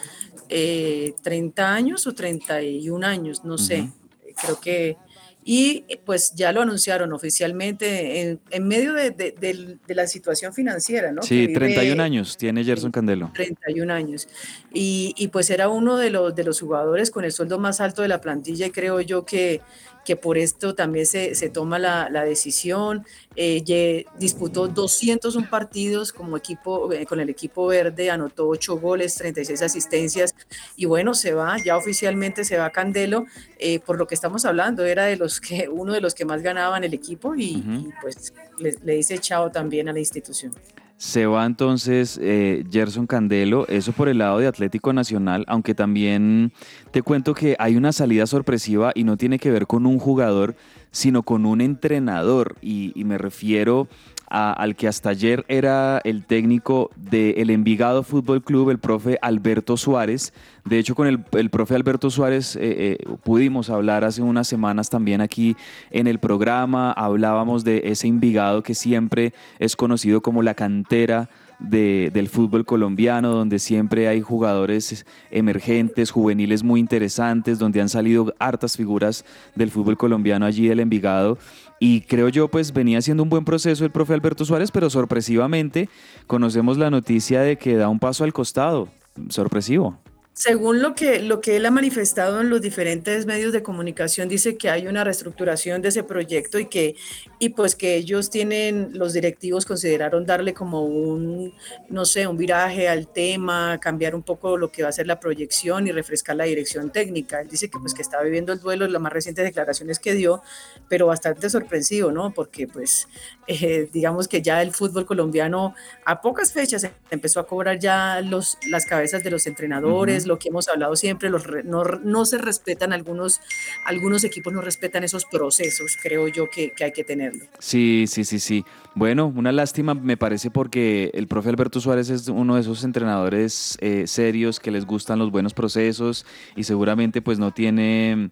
30 0.48 0.50
eh, 0.50 1.64
años 1.64 2.06
o 2.06 2.14
31 2.14 3.06
años, 3.06 3.44
no 3.44 3.58
sé, 3.58 3.90
creo 4.36 4.60
que 4.60 4.96
y 5.42 5.84
pues 6.04 6.34
ya 6.34 6.52
lo 6.52 6.60
anunciaron 6.60 7.12
oficialmente 7.12 8.38
en, 8.50 8.68
medio 8.68 8.92
de, 8.92 9.78
la 9.88 10.06
situación 10.06 10.52
financiera, 10.52 11.12
¿no? 11.12 11.22
Sí, 11.22 11.48
31 11.52 12.02
años 12.02 12.36
tiene 12.36 12.62
Gerson 12.62 12.92
Candelo. 12.92 13.30
31 13.34 13.92
años. 13.92 14.28
Y, 14.72 15.14
y, 15.16 15.28
pues 15.28 15.48
era 15.48 15.68
uno 15.68 15.96
de 15.96 16.10
los, 16.10 16.34
de 16.34 16.44
los 16.44 16.60
jugadores 16.60 17.10
con 17.10 17.24
el 17.24 17.32
sueldo 17.32 17.58
más 17.58 17.80
alto 17.80 18.02
de 18.02 18.08
la 18.08 18.20
plantilla 18.20 18.66
y 18.66 18.70
creo 18.70 19.00
yo 19.00 19.24
que 19.24 19.62
que 20.10 20.16
por 20.16 20.38
esto 20.38 20.74
también 20.74 21.06
se, 21.06 21.36
se 21.36 21.50
toma 21.50 21.78
la, 21.78 22.10
la 22.10 22.24
decisión. 22.24 23.06
Eh, 23.36 24.04
disputó 24.18 24.66
201 24.66 25.48
partidos 25.48 26.12
como 26.12 26.36
equipo, 26.36 26.92
eh, 26.92 27.06
con 27.06 27.20
el 27.20 27.30
equipo 27.30 27.68
verde, 27.68 28.10
anotó 28.10 28.48
8 28.48 28.76
goles, 28.80 29.14
36 29.14 29.62
asistencias 29.62 30.34
y 30.74 30.86
bueno, 30.86 31.14
se 31.14 31.32
va, 31.32 31.58
ya 31.64 31.76
oficialmente 31.76 32.42
se 32.42 32.58
va 32.58 32.70
Candelo, 32.70 33.26
eh, 33.60 33.78
por 33.78 33.98
lo 33.98 34.08
que 34.08 34.16
estamos 34.16 34.44
hablando, 34.44 34.84
era 34.84 35.04
de 35.04 35.16
los 35.16 35.40
que, 35.40 35.68
uno 35.68 35.92
de 35.92 36.00
los 36.00 36.16
que 36.16 36.24
más 36.24 36.42
ganaban 36.42 36.82
el 36.82 36.92
equipo 36.92 37.36
y, 37.36 37.62
pues 38.02 38.34
le, 38.58 38.74
le 38.82 38.94
dice 38.94 39.16
chao 39.20 39.52
también 39.52 39.88
a 39.88 39.92
la 39.92 40.00
institución. 40.00 40.52
Se 41.00 41.24
va 41.24 41.46
entonces 41.46 42.20
eh, 42.22 42.62
Gerson 42.70 43.06
Candelo, 43.06 43.66
eso 43.68 43.92
por 43.92 44.10
el 44.10 44.18
lado 44.18 44.38
de 44.38 44.46
Atlético 44.46 44.92
Nacional, 44.92 45.46
aunque 45.48 45.74
también 45.74 46.52
te 46.90 47.00
cuento 47.00 47.32
que 47.32 47.56
hay 47.58 47.76
una 47.76 47.92
salida 47.92 48.26
sorpresiva 48.26 48.92
y 48.94 49.04
no 49.04 49.16
tiene 49.16 49.38
que 49.38 49.50
ver 49.50 49.66
con 49.66 49.86
un 49.86 49.98
jugador, 49.98 50.56
sino 50.90 51.22
con 51.22 51.46
un 51.46 51.62
entrenador. 51.62 52.56
Y, 52.60 52.92
y 52.94 53.04
me 53.04 53.16
refiero 53.16 53.88
al 54.30 54.76
que 54.76 54.86
hasta 54.86 55.10
ayer 55.10 55.44
era 55.48 56.00
el 56.04 56.24
técnico 56.24 56.90
del 56.96 57.50
Envigado 57.50 58.04
Fútbol 58.04 58.42
Club, 58.42 58.70
el 58.70 58.78
profe 58.78 59.18
Alberto 59.22 59.76
Suárez. 59.76 60.32
De 60.64 60.78
hecho, 60.78 60.94
con 60.94 61.08
el, 61.08 61.50
profe 61.50 61.74
Alberto 61.74 62.10
Suárez 62.10 62.54
eh, 62.54 62.60
eh, 62.62 62.98
pudimos 63.24 63.70
hablar 63.70 64.04
hace 64.04 64.22
unas 64.22 64.46
semanas 64.46 64.88
también 64.88 65.20
aquí 65.20 65.56
en 65.90 66.06
el 66.06 66.20
programa. 66.20 66.92
Hablábamos 66.92 67.64
de 67.64 67.82
ese 67.86 68.06
Envigado 68.06 68.62
que 68.62 68.74
siempre 68.74 69.34
es 69.58 69.74
conocido 69.74 70.20
como 70.20 70.42
la 70.42 70.54
cantera 70.54 71.28
del 71.60 72.28
fútbol 72.28 72.64
colombiano, 72.64 73.30
donde 73.30 73.58
siempre 73.58 74.08
hay 74.08 74.22
jugadores 74.22 75.04
emergentes, 75.30 76.10
juveniles 76.10 76.62
muy 76.62 76.80
interesantes, 76.80 77.58
donde 77.58 77.82
han 77.82 77.90
salido 77.90 78.34
hartas 78.38 78.76
figuras 78.76 79.24
del 79.54 79.70
fútbol 79.70 79.98
colombiano 79.98 80.46
allí 80.46 80.68
del 80.68 80.80
Envigado. 80.80 81.36
Y 81.82 82.02
creo 82.02 82.28
yo, 82.28 82.48
pues 82.48 82.74
venía 82.74 82.98
haciendo 82.98 83.22
un 83.22 83.30
buen 83.30 83.46
proceso 83.46 83.86
el 83.86 83.90
profe 83.90 84.12
Alberto 84.12 84.44
Suárez, 84.44 84.70
pero 84.70 84.90
sorpresivamente 84.90 85.88
conocemos 86.26 86.76
la 86.76 86.90
noticia 86.90 87.40
de 87.40 87.56
que 87.56 87.74
da 87.76 87.88
un 87.88 87.98
paso 87.98 88.22
al 88.22 88.34
costado. 88.34 88.88
Sorpresivo. 89.30 89.98
Según 90.40 90.80
lo 90.80 90.94
que, 90.94 91.20
lo 91.20 91.42
que 91.42 91.56
él 91.56 91.66
ha 91.66 91.70
manifestado 91.70 92.40
en 92.40 92.48
los 92.48 92.62
diferentes 92.62 93.26
medios 93.26 93.52
de 93.52 93.62
comunicación, 93.62 94.26
dice 94.26 94.56
que 94.56 94.70
hay 94.70 94.86
una 94.86 95.04
reestructuración 95.04 95.82
de 95.82 95.88
ese 95.88 96.02
proyecto 96.02 96.58
y 96.58 96.64
que, 96.64 96.96
y 97.38 97.50
pues 97.50 97.76
que 97.76 97.96
ellos 97.96 98.30
tienen, 98.30 98.88
los 98.94 99.12
directivos 99.12 99.66
consideraron 99.66 100.24
darle 100.24 100.54
como 100.54 100.86
un, 100.86 101.52
no 101.90 102.06
sé, 102.06 102.26
un 102.26 102.38
viraje 102.38 102.88
al 102.88 103.06
tema, 103.06 103.76
cambiar 103.82 104.14
un 104.14 104.22
poco 104.22 104.56
lo 104.56 104.72
que 104.72 104.82
va 104.82 104.88
a 104.88 104.92
ser 104.92 105.06
la 105.06 105.20
proyección 105.20 105.86
y 105.86 105.92
refrescar 105.92 106.36
la 106.36 106.44
dirección 106.44 106.88
técnica. 106.88 107.42
Él 107.42 107.48
dice 107.48 107.68
que 107.68 107.78
pues 107.78 107.92
que 107.92 108.00
está 108.00 108.22
viviendo 108.22 108.54
el 108.54 108.60
duelo, 108.60 108.88
las 108.88 109.02
más 109.02 109.12
recientes 109.12 109.44
declaraciones 109.44 109.98
que 109.98 110.14
dio, 110.14 110.42
pero 110.88 111.06
bastante 111.06 111.50
sorpresivo, 111.50 112.12
¿no? 112.12 112.32
Porque 112.32 112.66
pues 112.66 113.08
eh, 113.50 113.88
digamos 113.92 114.28
que 114.28 114.42
ya 114.42 114.62
el 114.62 114.70
fútbol 114.70 115.06
colombiano 115.06 115.74
a 116.04 116.20
pocas 116.20 116.52
fechas 116.52 116.88
empezó 117.10 117.40
a 117.40 117.48
cobrar 117.48 117.80
ya 117.80 118.20
los, 118.20 118.56
las 118.68 118.86
cabezas 118.86 119.24
de 119.24 119.30
los 119.32 119.44
entrenadores, 119.48 120.24
lo 120.24 120.38
que 120.38 120.50
hemos 120.50 120.68
hablado 120.68 120.94
siempre, 120.94 121.30
los, 121.30 121.44
no, 121.64 121.82
no, 121.82 122.24
se 122.24 122.38
respetan 122.38 122.92
algunos, 122.92 123.40
algunos 123.84 124.22
equipos 124.22 124.52
no 124.52 124.60
respetan 124.60 125.02
esos 125.02 125.24
procesos, 125.24 125.96
creo 126.00 126.28
yo 126.28 126.48
que, 126.48 126.70
que, 126.70 126.84
hay 126.84 126.92
que 126.92 127.02
tenerlo. 127.02 127.44
Sí, 127.58 128.04
sí, 128.06 128.22
sí, 128.22 128.38
sí. 128.38 128.64
Bueno, 128.94 129.32
una 129.34 129.50
lástima 129.50 129.94
me 129.94 130.16
parece 130.16 130.52
porque 130.52 131.10
el 131.12 131.26
profe 131.26 131.48
Alberto 131.48 131.80
Suárez 131.80 132.08
es 132.08 132.28
uno 132.28 132.54
de 132.54 132.60
esos 132.60 132.84
entrenadores 132.84 133.76
eh, 133.80 134.06
serios 134.06 134.60
que 134.60 134.70
les 134.70 134.86
gustan 134.86 135.18
los 135.18 135.32
buenos 135.32 135.54
procesos 135.54 136.24
y 136.54 136.62
seguramente 136.62 137.20
pues 137.20 137.40
no 137.40 137.52
tiene 137.52 138.30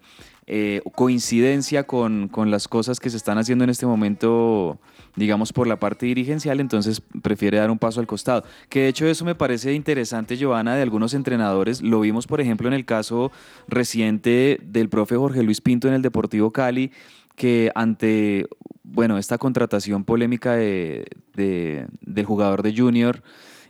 eh, 0.48 0.80
coincidencia 0.94 1.84
con, 1.84 2.28
con 2.28 2.50
las 2.50 2.66
cosas 2.66 2.98
que 2.98 3.10
se 3.10 3.16
están 3.16 3.38
haciendo 3.38 3.64
en 3.64 3.70
este 3.70 3.86
momento 3.86 4.80
digamos, 5.18 5.52
por 5.52 5.66
la 5.66 5.78
parte 5.78 6.06
dirigencial, 6.06 6.60
entonces 6.60 7.02
prefiere 7.22 7.58
dar 7.58 7.70
un 7.70 7.78
paso 7.78 8.00
al 8.00 8.06
costado. 8.06 8.44
Que 8.68 8.82
de 8.82 8.88
hecho 8.88 9.06
eso 9.06 9.24
me 9.24 9.34
parece 9.34 9.74
interesante, 9.74 10.36
Giovanna, 10.36 10.76
de 10.76 10.82
algunos 10.82 11.12
entrenadores. 11.12 11.82
Lo 11.82 12.00
vimos, 12.00 12.26
por 12.26 12.40
ejemplo, 12.40 12.68
en 12.68 12.74
el 12.74 12.84
caso 12.84 13.32
reciente 13.66 14.60
del 14.62 14.88
profe 14.88 15.16
Jorge 15.16 15.42
Luis 15.42 15.60
Pinto 15.60 15.88
en 15.88 15.94
el 15.94 16.02
Deportivo 16.02 16.52
Cali, 16.52 16.92
que 17.34 17.70
ante, 17.74 18.46
bueno, 18.84 19.18
esta 19.18 19.38
contratación 19.38 20.04
polémica 20.04 20.54
de, 20.54 21.06
del 21.34 22.24
jugador 22.24 22.62
de 22.62 22.76
Junior, 22.76 23.22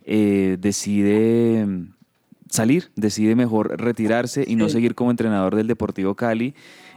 eh, 0.04 0.56
decide 0.60 1.66
salir, 2.50 2.90
decide 2.96 3.34
mejor 3.34 3.80
retirarse 3.80 4.44
y 4.46 4.56
no 4.56 4.68
seguir 4.68 4.94
como 4.94 5.10
entrenador 5.10 5.56
del 5.56 5.66
Deportivo 5.66 6.14
Cali. 6.14 6.54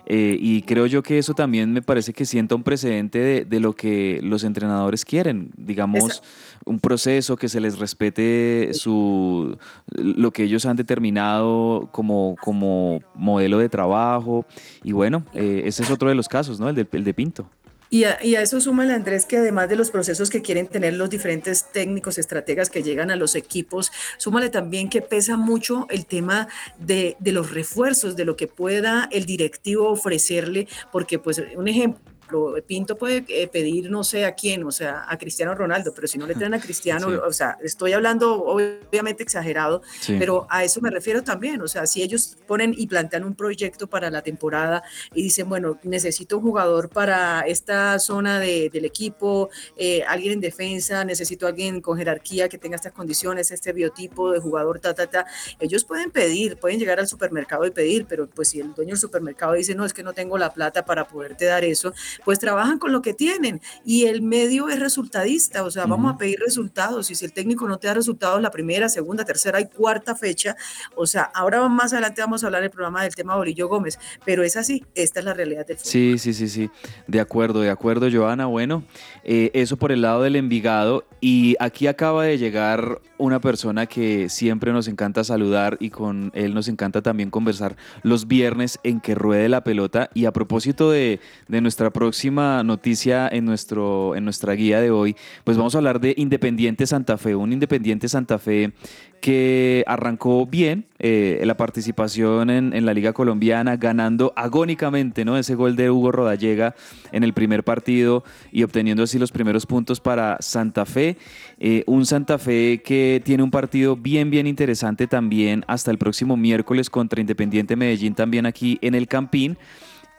Eh, 0.07 0.35
y 0.39 0.63
creo 0.63 0.87
yo 0.87 1.03
que 1.03 1.19
eso 1.19 1.33
también 1.33 1.71
me 1.71 1.81
parece 1.81 2.11
que 2.11 2.25
sienta 2.25 2.55
un 2.55 2.63
precedente 2.63 3.45
de, 3.45 3.59
lo 3.59 3.73
que 3.73 4.19
los 4.23 4.43
entrenadores 4.43 5.05
quieren, 5.05 5.51
digamos, 5.55 6.23
un 6.65 6.79
proceso 6.79 7.37
que 7.37 7.47
se 7.47 7.61
les 7.61 7.77
respete 7.77 8.71
su, 8.73 9.57
lo 9.91 10.31
que 10.31 10.43
ellos 10.43 10.65
han 10.65 10.75
determinado 10.75 11.87
como, 11.91 12.35
como 12.41 13.01
modelo 13.13 13.59
de 13.59 13.69
trabajo. 13.69 14.45
Y 14.83 14.91
bueno, 14.91 15.23
eh, 15.33 15.63
ese 15.65 15.83
es 15.83 15.91
otro 15.91 16.09
de 16.09 16.15
los 16.15 16.27
casos, 16.27 16.59
¿no? 16.59 16.67
el 16.67 16.75
de 16.75 17.13
Pinto. 17.13 17.47
Y 17.93 18.05
a, 18.05 18.13
eso 18.21 18.61
suma 18.61 18.85
el 18.85 18.91
Andrés 18.91 19.25
que 19.25 19.35
además 19.35 19.67
de 19.67 19.75
los 19.75 19.91
procesos 19.91 20.29
que 20.29 20.41
quieren 20.41 20.67
tener 20.67 20.93
los 20.93 21.09
diferentes 21.09 21.65
técnicos, 21.73 22.17
estrategas 22.17 22.69
que 22.69 22.83
llegan 22.83 23.11
a 23.11 23.17
los 23.17 23.35
equipos, 23.35 23.91
súmale 24.17 24.49
también 24.49 24.89
que 24.89 25.01
pesa 25.01 25.35
mucho 25.35 25.87
el 25.89 26.05
tema 26.05 26.47
de, 26.79 27.17
de 27.19 27.33
los 27.33 27.51
refuerzos, 27.51 28.15
de 28.15 28.23
lo 28.23 28.37
que 28.37 28.47
pueda 28.47 29.09
el 29.11 29.25
directivo 29.25 29.89
ofrecerle, 29.89 30.69
porque 30.93 31.19
pues 31.19 31.43
un 31.57 31.67
ejemplo, 31.67 32.01
ejemplo, 32.31 32.63
Pinto 32.65 32.97
puede 32.97 33.25
eh, 33.27 33.47
pedir 33.47 33.89
no 33.91 34.03
sé 34.03 34.25
a 34.25 34.33
quién, 34.35 34.63
o 34.63 34.71
sea, 34.71 35.05
a 35.07 35.17
Cristiano 35.17 35.53
Ronaldo, 35.55 35.93
pero 35.93 36.07
si 36.07 36.17
no 36.17 36.25
le 36.27 36.35
traen 36.35 36.53
a 36.53 36.59
Cristiano, 36.59 37.09
Sí. 37.09 37.15
o 37.15 37.31
sea, 37.33 37.57
estoy 37.63 37.93
hablando 37.93 38.43
obviamente 38.43 39.23
exagerado, 39.23 39.81
Sí. 39.99 40.15
pero 40.19 40.47
a 40.49 40.63
eso 40.63 40.81
me 40.81 40.89
refiero 40.89 41.23
también, 41.23 41.61
o 41.61 41.67
sea, 41.67 41.85
si 41.85 42.01
ellos 42.01 42.37
ponen 42.47 42.73
y 42.77 42.87
plantean 42.87 43.23
un 43.23 43.35
proyecto 43.35 43.87
para 43.87 44.09
la 44.09 44.21
temporada 44.21 44.83
y 45.13 45.23
dicen, 45.23 45.49
bueno, 45.49 45.79
necesito 45.83 46.37
un 46.37 46.43
jugador 46.43 46.89
para 46.89 47.41
esta 47.41 47.97
zona 47.99 48.39
de- 48.39 48.69
del 48.71 48.85
equipo, 48.85 49.49
eh, 49.75 50.03
alguien 50.07 50.33
en 50.33 50.41
defensa, 50.41 51.03
necesito 51.03 51.47
alguien 51.47 51.81
con 51.81 51.97
jerarquía 51.97 52.47
que 52.49 52.57
tenga 52.57 52.75
estas 52.75 52.93
condiciones, 52.93 53.51
este 53.51 53.73
biotipo 53.73 54.31
de 54.31 54.39
jugador, 54.39 54.79
ta, 54.79 54.93
ta, 54.93 55.07
ta, 55.07 55.25
ellos 55.59 55.83
pueden 55.83 56.11
pedir, 56.11 56.57
pueden 56.57 56.79
llegar 56.79 56.99
al 56.99 57.07
supermercado 57.07 57.65
y 57.65 57.71
pedir, 57.71 58.05
pero 58.07 58.27
pues 58.27 58.49
si 58.49 58.59
el 58.59 58.73
dueño 58.73 58.89
del 58.91 58.97
supermercado 58.99 59.53
dice, 59.53 59.75
no, 59.75 59.85
es 59.85 59.93
que 59.93 60.03
no 60.03 60.13
tengo 60.13 60.37
la 60.37 60.53
plata 60.53 60.85
para 60.85 61.07
poderte 61.07 61.45
dar 61.45 61.63
eso, 61.63 61.93
pues 62.25 62.39
trabajan 62.39 62.79
con 62.79 62.91
lo 62.91 63.01
que 63.01 63.13
tienen 63.13 63.61
y 63.85 64.05
el 64.05 64.21
medio 64.21 64.69
es 64.69 64.79
resultadista, 64.79 65.63
o 65.63 65.71
sea, 65.71 65.85
vamos 65.85 66.13
a 66.13 66.17
pedir 66.17 66.39
resultados 66.39 67.09
y 67.11 67.15
si 67.15 67.25
el 67.25 67.33
técnico 67.33 67.67
no 67.67 67.77
te 67.77 67.87
da 67.87 67.93
resultados 67.93 68.41
la 68.41 68.51
primera, 68.51 68.89
segunda, 68.89 69.25
tercera 69.25 69.59
y 69.59 69.67
cuarta 69.67 70.15
fecha, 70.15 70.55
o 70.95 71.05
sea, 71.05 71.23
ahora 71.23 71.67
más 71.67 71.93
adelante 71.93 72.21
vamos 72.21 72.43
a 72.43 72.47
hablar 72.47 72.61
del 72.61 72.71
programa 72.71 73.03
del 73.03 73.15
tema 73.15 73.35
Bolillo 73.35 73.67
Gómez, 73.67 73.99
pero 74.25 74.43
es 74.43 74.55
así, 74.57 74.85
esta 74.95 75.19
es 75.19 75.25
la 75.25 75.33
realidad 75.33 75.65
del 75.65 75.77
fútbol. 75.77 75.91
Sí, 75.91 76.17
sí, 76.17 76.33
sí, 76.33 76.47
sí. 76.47 76.69
De 77.07 77.19
acuerdo, 77.19 77.61
de 77.61 77.69
acuerdo, 77.69 78.07
Joana. 78.11 78.45
Bueno, 78.45 78.83
eh, 79.23 79.51
eso 79.53 79.77
por 79.77 79.91
el 79.91 80.01
lado 80.01 80.23
del 80.23 80.35
Envigado. 80.35 81.05
Y 81.19 81.55
aquí 81.59 81.87
acaba 81.87 82.23
de 82.23 82.37
llegar 82.37 82.99
una 83.21 83.39
persona 83.39 83.85
que 83.85 84.29
siempre 84.29 84.73
nos 84.73 84.87
encanta 84.87 85.23
saludar 85.23 85.77
y 85.79 85.89
con 85.89 86.31
él 86.33 86.53
nos 86.53 86.67
encanta 86.67 87.01
también 87.01 87.29
conversar 87.29 87.77
los 88.03 88.27
viernes 88.27 88.79
en 88.83 88.99
que 88.99 89.15
ruede 89.15 89.47
la 89.47 89.63
pelota. 89.63 90.09
Y 90.13 90.25
a 90.25 90.33
propósito 90.33 90.91
de, 90.91 91.19
de 91.47 91.61
nuestra 91.61 91.91
próxima 91.91 92.63
noticia 92.63 93.27
en, 93.27 93.45
nuestro, 93.45 94.15
en 94.15 94.25
nuestra 94.25 94.53
guía 94.53 94.81
de 94.81 94.91
hoy, 94.91 95.15
pues 95.43 95.57
vamos 95.57 95.75
a 95.75 95.77
hablar 95.77 95.99
de 95.99 96.13
Independiente 96.17 96.87
Santa 96.87 97.17
Fe. 97.17 97.35
Un 97.35 97.53
Independiente 97.53 98.09
Santa 98.09 98.39
Fe 98.39 98.73
que 99.21 99.83
arrancó 99.87 100.45
bien 100.47 100.85
eh, 100.99 101.41
la 101.45 101.55
participación 101.55 102.49
en, 102.49 102.85
la 102.85 102.93
Liga 102.93 103.13
Colombiana, 103.13 103.77
ganando 103.77 104.33
agónicamente 104.35 105.23
¿no? 105.23 105.37
ese 105.37 105.55
gol 105.55 105.75
de 105.75 105.89
Hugo 105.91 106.11
Rodallega 106.11 106.75
en 107.11 107.23
el 107.23 107.33
primer 107.33 107.63
partido 107.63 108.23
y 108.51 108.63
obteniendo 108.63 109.03
así 109.03 109.19
los 109.19 109.31
primeros 109.31 109.65
puntos 109.65 110.01
para 110.01 110.37
Santa 110.41 110.85
Fe. 110.85 111.17
Eh, 111.59 111.83
un 111.85 112.05
Santa 112.05 112.39
Fe 112.39 112.81
que 112.83 113.21
tiene 113.23 113.43
un 113.43 113.51
partido 113.51 113.95
bien, 113.95 114.31
bien 114.31 114.47
interesante 114.47 115.07
también 115.07 115.63
hasta 115.67 115.91
el 115.91 115.99
próximo 115.99 116.35
miércoles 116.35 116.89
contra 116.89 117.21
Independiente 117.21 117.75
Medellín, 117.75 118.15
también 118.15 118.47
aquí 118.47 118.79
en 118.81 118.95
el 118.95 119.07
Campín. 119.07 119.57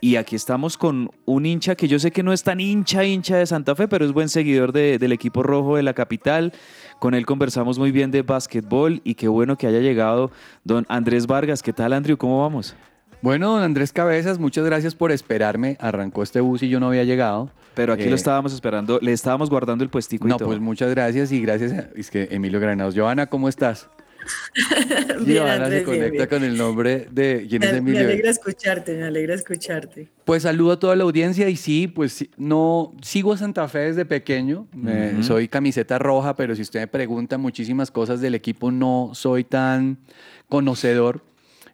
Y 0.04 0.16
aquí 0.16 0.34
estamos 0.34 0.76
con 0.76 1.10
un 1.26 1.46
hincha 1.46 1.76
que 1.76 1.86
yo 1.86 1.96
sé 2.00 2.10
que 2.10 2.24
no 2.24 2.32
es 2.32 2.42
tan 2.42 2.58
hincha, 2.58 3.04
hincha 3.04 3.36
de 3.36 3.46
Santa 3.46 3.76
Fe, 3.76 3.86
pero 3.86 4.04
es 4.04 4.10
buen 4.12 4.28
seguidor 4.28 4.72
de- 4.72 4.98
del 4.98 5.12
equipo 5.12 5.44
rojo 5.44 5.76
de 5.76 5.84
la 5.84 5.94
capital. 5.94 6.52
Con 6.98 7.14
él 7.14 7.24
conversamos 7.24 7.78
muy 7.78 7.92
bien 7.92 8.10
de 8.10 8.22
básquetbol 8.22 9.00
y 9.04 9.14
qué 9.14 9.28
bueno 9.28 9.56
que 9.56 9.68
haya 9.68 9.78
llegado 9.78 10.32
don 10.64 10.84
Andrés 10.88 11.28
Vargas. 11.28 11.62
¿Qué 11.62 11.72
tal, 11.72 11.92
Andrew? 11.92 12.16
¿Cómo 12.16 12.40
vamos? 12.40 12.74
Bueno, 13.20 13.52
don 13.52 13.62
Andrés 13.62 13.92
Cabezas, 13.92 14.40
muchas 14.40 14.64
gracias 14.64 14.96
por 14.96 15.12
esperarme. 15.12 15.76
Arrancó 15.78 16.24
este 16.24 16.40
bus 16.40 16.64
y 16.64 16.68
yo 16.68 16.80
no 16.80 16.88
había 16.88 17.04
llegado. 17.04 17.50
Pero 17.74 17.92
aquí 17.92 18.02
Eh, 18.02 18.10
lo 18.10 18.16
estábamos 18.16 18.52
esperando, 18.52 18.98
le 19.00 19.12
estábamos 19.12 19.50
guardando 19.50 19.84
el 19.84 19.90
puestico 19.90 20.26
y 20.26 20.30
No, 20.30 20.36
todo. 20.36 20.48
pues 20.48 20.58
muchas 20.58 20.90
gracias 20.90 21.30
y 21.30 21.40
gracias. 21.40 21.72
a- 21.72 21.88
es 21.94 22.10
que 22.10 22.26
Emilio 22.32 22.58
Granados. 22.58 22.96
Joana, 22.96 23.26
¿cómo 23.28 23.48
estás? 23.48 23.88
Bien, 25.24 25.42
Joana 25.42 25.68
se 25.68 25.82
conecta 25.84 26.10
bien. 26.10 26.26
con 26.28 26.44
el 26.44 26.56
nombre 26.56 27.08
de. 27.10 27.46
¿Quién 27.48 27.62
es 27.62 27.72
Me, 27.72 27.80
me 27.80 27.90
Emilio? 27.90 28.08
alegra 28.08 28.30
escucharte, 28.30 28.96
me 28.96 29.04
alegra 29.04 29.34
escucharte. 29.34 30.08
Pues 30.24 30.42
saludo 30.44 30.72
a 30.72 30.78
toda 30.78 30.94
la 30.96 31.04
audiencia 31.04 31.48
y 31.48 31.56
sí, 31.56 31.88
pues 31.88 32.26
no 32.36 32.94
sigo 33.02 33.32
a 33.32 33.36
Santa 33.38 33.66
Fe 33.68 33.80
desde 33.80 34.04
pequeño. 34.04 34.66
Me- 34.74 35.12
Ujú. 35.14 35.22
Soy 35.22 35.48
camiseta 35.48 35.98
roja, 35.98 36.36
pero 36.36 36.54
si 36.54 36.62
usted 36.62 36.80
me 36.80 36.86
pregunta 36.86 37.38
muchísimas 37.38 37.90
cosas 37.90 38.20
del 38.20 38.34
equipo, 38.34 38.70
no 38.70 39.10
soy 39.14 39.44
tan 39.44 39.98
conocedor. 40.48 41.22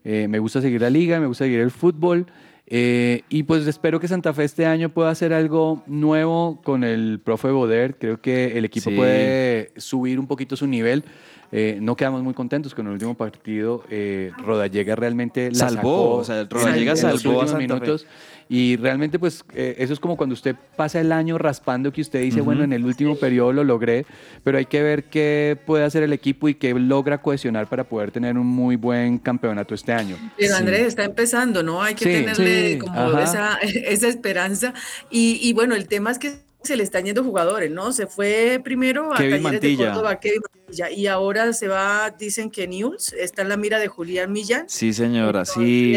Eh, 0.05 0.27
me 0.29 0.39
gusta 0.39 0.61
seguir 0.61 0.81
la 0.81 0.91
liga, 0.91 1.21
me 1.21 1.27
gusta 1.27 1.45
seguir 1.45 1.61
el 1.61 1.71
fútbol. 1.71 2.27
eh, 2.71 3.23
y 3.31 3.45
pues 3.45 3.67
espero 3.67 3.99
que 3.99 4.09
Santa 4.09 4.35
Fe 4.35 4.45
este 4.45 4.67
año 4.67 4.91
pueda 4.91 5.09
hacer 5.09 5.33
algo 5.33 5.83
nuevo 5.87 6.61
con 6.63 6.85
el 6.85 7.19
profe 7.19 7.49
Boder. 7.49 7.97
Creo 7.99 8.21
que 8.21 8.59
el 8.59 8.65
equipo 8.67 8.91
Sí. 8.91 8.97
puede 8.97 9.73
subir 9.79 10.21
un 10.21 10.27
poquito 10.27 10.55
su 10.55 10.67
nivel. 10.67 11.03
Eh, 11.51 11.79
no 11.81 11.97
quedamos 11.97 12.23
muy 12.23 12.35
contentos 12.35 12.75
con 12.75 12.87
el 12.87 12.93
último 12.93 13.15
partido. 13.15 13.83
Eh, 13.91 14.33
Rodallega 14.39 14.95
realmente 14.97 15.51
la 15.51 15.57
Salvó, 15.71 15.73
sacó 15.77 16.15
o 16.17 16.25
sea, 16.25 16.41
en- 16.41 16.51
Rodallega 16.51 16.93
en 16.93 17.03
los 17.09 17.23
salvó 17.23 17.43
a 17.43 17.47
Fe. 17.47 17.57
minutos. 17.57 18.07
Y 18.51 18.77
realmente, 18.77 19.19
pues, 19.19 19.45
eh, 19.55 19.77
eso 19.79 19.93
es 19.93 20.01
como 20.01 20.17
cuando 20.17 20.33
usted 20.33 20.57
pasa 20.77 21.01
el 21.01 21.13
año 21.13 21.37
raspando 21.37 21.93
que 21.93 22.01
usted 22.01 22.23
dice, 22.23 22.41
bueno, 22.41 22.65
en 22.65 22.73
el 22.73 22.83
último 22.85 23.15
periodo 23.17 23.53
lo 23.53 23.63
logré, 23.63 24.07
pero 24.43 24.57
hay 24.57 24.65
que 24.65 24.83
ver 24.83 25.05
qué 25.05 25.59
puede 25.67 25.85
hacer 25.85 26.03
el 26.03 26.15
equipo 26.15 26.49
y 26.49 26.55
qué 26.55 26.73
logra 26.73 27.21
cohesionar 27.21 27.67
para 27.69 27.85
poder 27.85 28.11
tener 28.11 28.39
un 28.39 28.47
muy 28.47 28.77
buen 28.77 29.19
campeonato 29.19 29.75
este 29.75 29.93
año. 29.93 30.17
Pero 30.39 30.55
Sí. 30.55 30.59
Andrés 30.61 30.81
está 30.87 31.05
empezando, 31.05 31.63
¿no? 31.63 31.83
Hay 31.83 31.95
que 31.95 32.05
Sí, 32.07 32.11
tenerle 32.25 32.73
sí, 32.73 32.79
como 32.79 33.19
esa, 33.19 33.57
esa 33.63 34.09
esperanza. 34.09 34.73
Y, 35.11 35.39
y 35.43 35.53
bueno, 35.53 35.75
el 35.75 35.87
tema 35.87 36.11
es 36.11 36.19
que 36.19 36.39
se 36.63 36.77
le 36.77 36.83
están 36.83 37.05
yendo 37.05 37.23
jugadores, 37.25 37.71
¿no? 37.71 37.93
Se 37.93 38.07
fue 38.07 38.61
primero 38.63 39.13
a 39.15 39.19
Kevin 39.19 39.43
Talleres 39.43 39.79
de. 39.79 39.87
Córdoba, 39.87 40.21
Kevin 40.21 40.41
Mantilla, 40.53 40.91
y 40.91 41.07
ahora 41.07 41.53
se 41.53 41.69
va, 41.69 42.11
dicen 42.11 42.51
que 42.51 42.67
News, 42.67 43.13
está 43.13 43.43
en 43.43 43.49
la 43.49 43.57
mira 43.57 43.79
de 43.79 43.89
Julián 43.89 44.33
Millán. 44.33 44.69
Sí, 44.69 44.93
señora, 44.93 45.45
sí. 45.45 45.95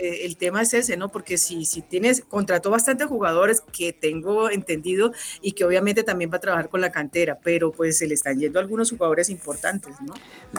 Eh, 0.00 0.24
el 0.26 0.36
tema 0.36 0.62
es 0.62 0.74
ese, 0.74 0.96
¿no? 0.96 1.08
Porque 1.10 1.38
si, 1.38 1.64
si 1.64 1.82
tienes, 1.82 2.22
contrató 2.28 2.70
bastantes 2.70 3.06
jugadores 3.08 3.62
que 3.72 3.92
tengo 3.92 4.50
entendido 4.50 5.12
y 5.42 5.52
que 5.52 5.64
obviamente 5.64 6.02
también 6.04 6.30
va 6.32 6.36
a 6.36 6.40
trabajar 6.40 6.68
con 6.68 6.80
la 6.80 6.92
cantera, 6.92 7.38
pero 7.42 7.72
pues 7.72 7.98
se 7.98 8.06
le 8.06 8.14
están 8.14 8.38
yendo 8.38 8.60
algunos 8.60 8.90
jugadores 8.90 9.28
importantes, 9.30 9.94
¿no? 10.06 10.14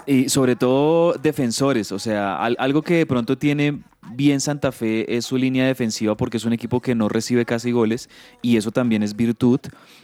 Y 0.05 0.29
sobre 0.29 0.55
todo 0.55 1.13
defensores, 1.13 1.91
o 1.91 1.99
sea, 1.99 2.37
al- 2.37 2.57
algo 2.59 2.81
que 2.81 2.95
de 2.95 3.05
pronto 3.05 3.37
tiene 3.37 3.81
bien 4.13 4.39
Santa 4.39 4.71
Fe 4.71 5.15
es 5.17 5.25
su 5.25 5.37
línea 5.37 5.67
defensiva 5.67 6.15
porque 6.15 6.37
es 6.37 6.45
un 6.45 6.53
equipo 6.53 6.81
que 6.81 6.95
no 6.95 7.09
recibe 7.09 7.45
casi 7.45 7.71
goles 7.71 8.09
y 8.41 8.57
eso 8.57 8.71
también 8.71 9.03
es 9.03 9.15
virtud 9.15 9.59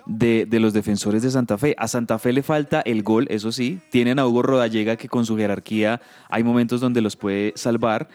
de, 0.06 0.46
de 0.48 0.60
los 0.60 0.74
defensores 0.74 1.24
de 1.24 1.32
Santa 1.32 1.58
Fe. 1.58 1.76
A 1.80 1.88
Santa 1.88 2.20
Fe 2.20 2.32
le 2.34 2.44
falta 2.44 2.82
el 2.82 3.04
gol, 3.04 3.26
eso 3.30 3.52
sí, 3.52 3.80
tienen 3.92 4.20
a 4.20 4.28
Hugo 4.28 4.44
Rodallega 4.44 4.96
que 4.98 5.08
con 5.08 5.26
su 5.26 5.38
jerarquía 5.38 6.02
hay 6.30 6.44
momentos 6.44 6.82
donde 6.82 7.02
los 7.02 7.16
puede 7.16 7.54
salvar, 7.56 8.08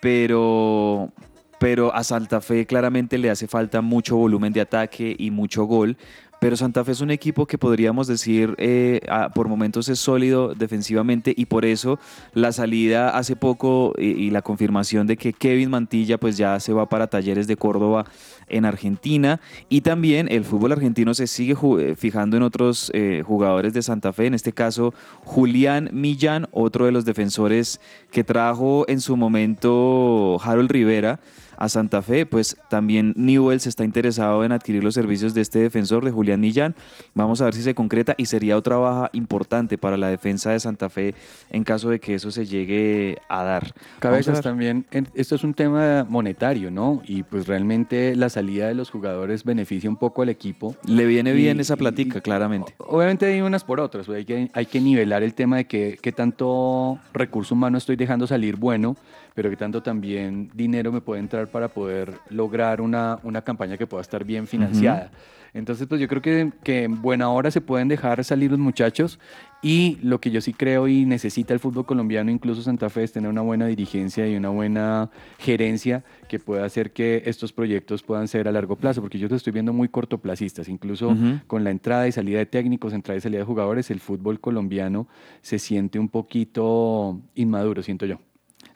pero, 0.00 1.12
pero 1.58 1.94
a 1.94 2.04
Santa 2.04 2.40
Fe 2.40 2.66
claramente 2.66 3.18
le 3.18 3.30
hace 3.30 3.46
falta 3.46 3.80
mucho 3.80 4.16
volumen 4.16 4.52
de 4.52 4.60
ataque 4.60 5.14
y 5.18 5.30
mucho 5.30 5.64
gol. 5.64 5.96
Pero 6.40 6.56
Santa 6.56 6.84
Fe 6.84 6.92
es 6.92 7.00
un 7.00 7.10
equipo 7.10 7.46
que 7.46 7.58
podríamos 7.58 8.06
decir 8.06 8.54
eh, 8.58 9.00
por 9.34 9.48
momentos 9.48 9.88
es 9.88 9.98
sólido 9.98 10.54
defensivamente 10.54 11.34
y 11.36 11.46
por 11.46 11.64
eso 11.64 11.98
la 12.32 12.52
salida 12.52 13.10
hace 13.10 13.34
poco 13.34 13.92
y, 13.98 14.10
y 14.10 14.30
la 14.30 14.42
confirmación 14.42 15.08
de 15.08 15.16
que 15.16 15.32
Kevin 15.32 15.70
Mantilla 15.70 16.16
pues 16.16 16.36
ya 16.36 16.60
se 16.60 16.72
va 16.72 16.88
para 16.88 17.08
Talleres 17.08 17.48
de 17.48 17.56
Córdoba 17.56 18.04
en 18.48 18.64
Argentina 18.64 19.40
y 19.68 19.82
también 19.82 20.28
el 20.30 20.44
fútbol 20.44 20.72
argentino 20.72 21.14
se 21.14 21.26
sigue 21.26 21.56
eh, 21.80 21.94
fijando 21.96 22.36
en 22.36 22.42
otros 22.42 22.90
eh, 22.94 23.22
jugadores 23.26 23.72
de 23.72 23.82
Santa 23.82 24.12
Fe, 24.12 24.26
en 24.26 24.34
este 24.34 24.52
caso 24.52 24.94
Julián 25.24 25.90
Millán, 25.92 26.48
otro 26.50 26.86
de 26.86 26.92
los 26.92 27.04
defensores 27.04 27.80
que 28.10 28.24
trajo 28.24 28.84
en 28.88 29.00
su 29.00 29.16
momento 29.16 30.38
Harold 30.42 30.70
Rivera 30.70 31.20
a 31.60 31.68
Santa 31.68 32.02
Fe, 32.02 32.24
pues 32.24 32.56
también 32.70 33.12
Newell's 33.16 33.66
está 33.66 33.82
interesado 33.84 34.44
en 34.44 34.52
adquirir 34.52 34.84
los 34.84 34.94
servicios 34.94 35.34
de 35.34 35.40
este 35.40 35.58
defensor, 35.58 36.04
de 36.04 36.12
Julián 36.12 36.40
Millán. 36.40 36.76
Vamos 37.14 37.40
a 37.40 37.46
ver 37.46 37.54
si 37.54 37.62
se 37.62 37.74
concreta 37.74 38.14
y 38.16 38.26
sería 38.26 38.56
otra 38.56 38.76
baja 38.76 39.10
importante 39.12 39.76
para 39.76 39.96
la 39.96 40.08
defensa 40.08 40.50
de 40.52 40.60
Santa 40.60 40.88
Fe 40.88 41.14
en 41.50 41.64
caso 41.64 41.90
de 41.90 41.98
que 41.98 42.14
eso 42.14 42.30
se 42.30 42.46
llegue 42.46 43.18
a 43.28 43.42
dar. 43.42 43.74
A 43.96 44.00
Cabezas 44.00 44.40
también, 44.40 44.86
esto 45.14 45.34
es 45.34 45.42
un 45.42 45.52
tema 45.52 46.06
monetario, 46.08 46.70
¿no? 46.70 47.02
Y 47.06 47.24
pues 47.24 47.48
realmente 47.48 48.14
la 48.14 48.28
salida 48.28 48.68
de 48.68 48.74
los 48.74 48.90
jugadores 48.90 49.42
beneficia 49.42 49.90
un 49.90 49.96
poco 49.96 50.22
al 50.22 50.28
equipo. 50.28 50.76
Le 50.86 51.06
viene 51.06 51.32
bien 51.32 51.58
Y- 51.58 51.60
esa 51.62 51.76
platica, 51.76 52.18
y- 52.18 52.20
claramente. 52.20 52.74
Obviamente 52.78 53.26
hay 53.26 53.40
unas 53.40 53.64
por 53.64 53.80
otras, 53.80 54.08
hay 54.08 54.24
que, 54.24 54.48
hay 54.52 54.66
que 54.66 54.80
nivelar 54.80 55.24
el 55.24 55.34
tema 55.34 55.56
de 55.56 55.64
qué 55.66 56.12
tanto 56.14 57.00
recurso 57.12 57.54
humano 57.54 57.78
estoy 57.78 57.96
dejando 57.96 58.26
salir 58.28 58.54
bueno, 58.56 58.96
pero 59.38 59.50
que 59.50 59.56
tanto 59.56 59.84
también 59.84 60.50
dinero 60.52 60.90
me 60.90 61.00
puede 61.00 61.20
entrar 61.20 61.46
para 61.46 61.68
poder 61.68 62.12
lograr 62.28 62.80
una, 62.80 63.20
una 63.22 63.42
campaña 63.42 63.76
que 63.76 63.86
pueda 63.86 64.00
estar 64.00 64.24
bien 64.24 64.48
financiada. 64.48 65.12
Entonces, 65.54 65.86
pues 65.86 66.00
yo 66.00 66.08
creo 66.08 66.20
que, 66.20 66.50
que 66.64 66.82
en 66.82 67.00
buena 67.00 67.30
hora 67.30 67.52
se 67.52 67.60
pueden 67.60 67.86
dejar 67.86 68.24
salir 68.24 68.50
los 68.50 68.58
muchachos 68.58 69.20
y 69.62 69.96
lo 70.02 70.20
que 70.20 70.32
yo 70.32 70.40
sí 70.40 70.52
creo 70.52 70.88
y 70.88 71.04
necesita 71.04 71.54
el 71.54 71.60
fútbol 71.60 71.86
colombiano, 71.86 72.32
incluso 72.32 72.62
Santa 72.62 72.90
Fe, 72.90 73.04
es 73.04 73.12
tener 73.12 73.30
una 73.30 73.42
buena 73.42 73.68
dirigencia 73.68 74.26
y 74.26 74.34
una 74.34 74.48
buena 74.48 75.08
gerencia 75.38 76.02
que 76.28 76.40
pueda 76.40 76.64
hacer 76.64 76.90
que 76.90 77.22
estos 77.26 77.52
proyectos 77.52 78.02
puedan 78.02 78.26
ser 78.26 78.48
a 78.48 78.52
largo 78.52 78.74
plazo, 78.74 79.00
porque 79.00 79.20
yo 79.20 79.28
los 79.28 79.36
estoy 79.36 79.52
viendo 79.52 79.72
muy 79.72 79.88
cortoplacistas, 79.88 80.68
incluso 80.68 81.10
Ujú. 81.10 81.38
con 81.46 81.62
la 81.62 81.70
entrada 81.70 82.08
y 82.08 82.12
salida 82.12 82.38
de 82.38 82.46
técnicos, 82.46 82.92
entrada 82.92 83.18
y 83.18 83.20
salida 83.20 83.38
de 83.38 83.46
jugadores, 83.46 83.92
el 83.92 84.00
fútbol 84.00 84.40
colombiano 84.40 85.06
se 85.42 85.60
siente 85.60 86.00
un 86.00 86.08
poquito 86.08 87.20
inmaduro, 87.36 87.84
siento 87.84 88.04
yo. 88.04 88.18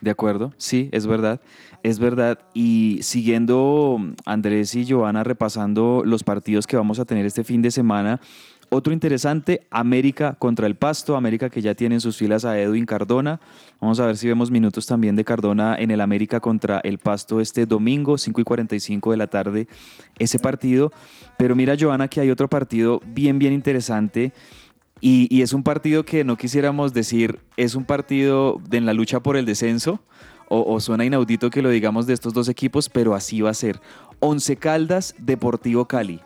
De 0.02 0.10
acuerdo, 0.10 0.52
sí, 0.56 0.88
es 0.90 1.06
verdad, 1.06 1.40
es 1.84 2.00
verdad. 2.00 2.40
Y 2.54 2.98
siguiendo 3.02 3.98
Andrés 4.26 4.74
y 4.74 4.84
Joana 4.84 5.22
repasando 5.22 6.02
los 6.04 6.24
partidos 6.24 6.66
que 6.66 6.76
vamos 6.76 6.98
a 6.98 7.04
tener 7.04 7.24
este 7.24 7.44
fin 7.44 7.62
de 7.62 7.70
semana, 7.70 8.20
otro 8.68 8.92
interesante, 8.92 9.64
América 9.70 10.34
contra 10.40 10.66
el 10.66 10.74
Pasto, 10.74 11.14
América 11.14 11.50
que 11.50 11.62
ya 11.62 11.76
tiene 11.76 11.96
en 11.96 12.00
sus 12.00 12.16
filas 12.16 12.44
a 12.44 12.58
Edwin 12.58 12.84
Cardona. 12.84 13.38
Vamos 13.80 14.00
a 14.00 14.06
ver 14.06 14.16
si 14.16 14.26
vemos 14.26 14.50
minutos 14.50 14.86
también 14.86 15.14
de 15.14 15.24
Cardona 15.24 15.76
en 15.78 15.92
el 15.92 16.00
América 16.00 16.40
contra 16.40 16.80
el 16.82 16.98
Pasto 16.98 17.40
este 17.40 17.64
domingo, 17.64 18.18
5 18.18 18.40
y 18.40 18.44
45 18.44 19.12
de 19.12 19.16
la 19.18 19.28
tarde, 19.28 19.68
ese 20.18 20.40
partido. 20.40 20.90
Pero 21.38 21.54
mira, 21.54 21.76
Joana, 21.78 22.08
que 22.08 22.22
hay 22.22 22.30
otro 22.30 22.48
partido 22.48 23.00
bien, 23.06 23.38
bien 23.38 23.52
interesante. 23.52 24.32
Y, 25.04 25.42
es 25.42 25.52
un 25.52 25.64
partido 25.64 26.04
que 26.04 26.22
no 26.22 26.36
quisiéramos 26.36 26.94
decir, 26.94 27.40
es 27.56 27.74
un 27.74 27.84
partido 27.84 28.60
en 28.70 28.86
la 28.86 28.92
lucha 28.92 29.18
por 29.18 29.36
el 29.36 29.44
descenso, 29.44 30.00
o, 30.48 30.78
suena 30.80 31.04
inaudito 31.04 31.50
que 31.50 31.62
lo 31.62 31.70
digamos 31.70 32.06
de 32.06 32.12
estos 32.12 32.34
dos 32.34 32.48
equipos, 32.48 32.88
pero 32.88 33.14
así 33.14 33.40
va 33.40 33.50
a 33.50 33.54
ser. 33.54 33.80
Once 34.20 34.54
Caldas, 34.56 35.14
Deportivo 35.18 35.88
Cali 35.88 36.20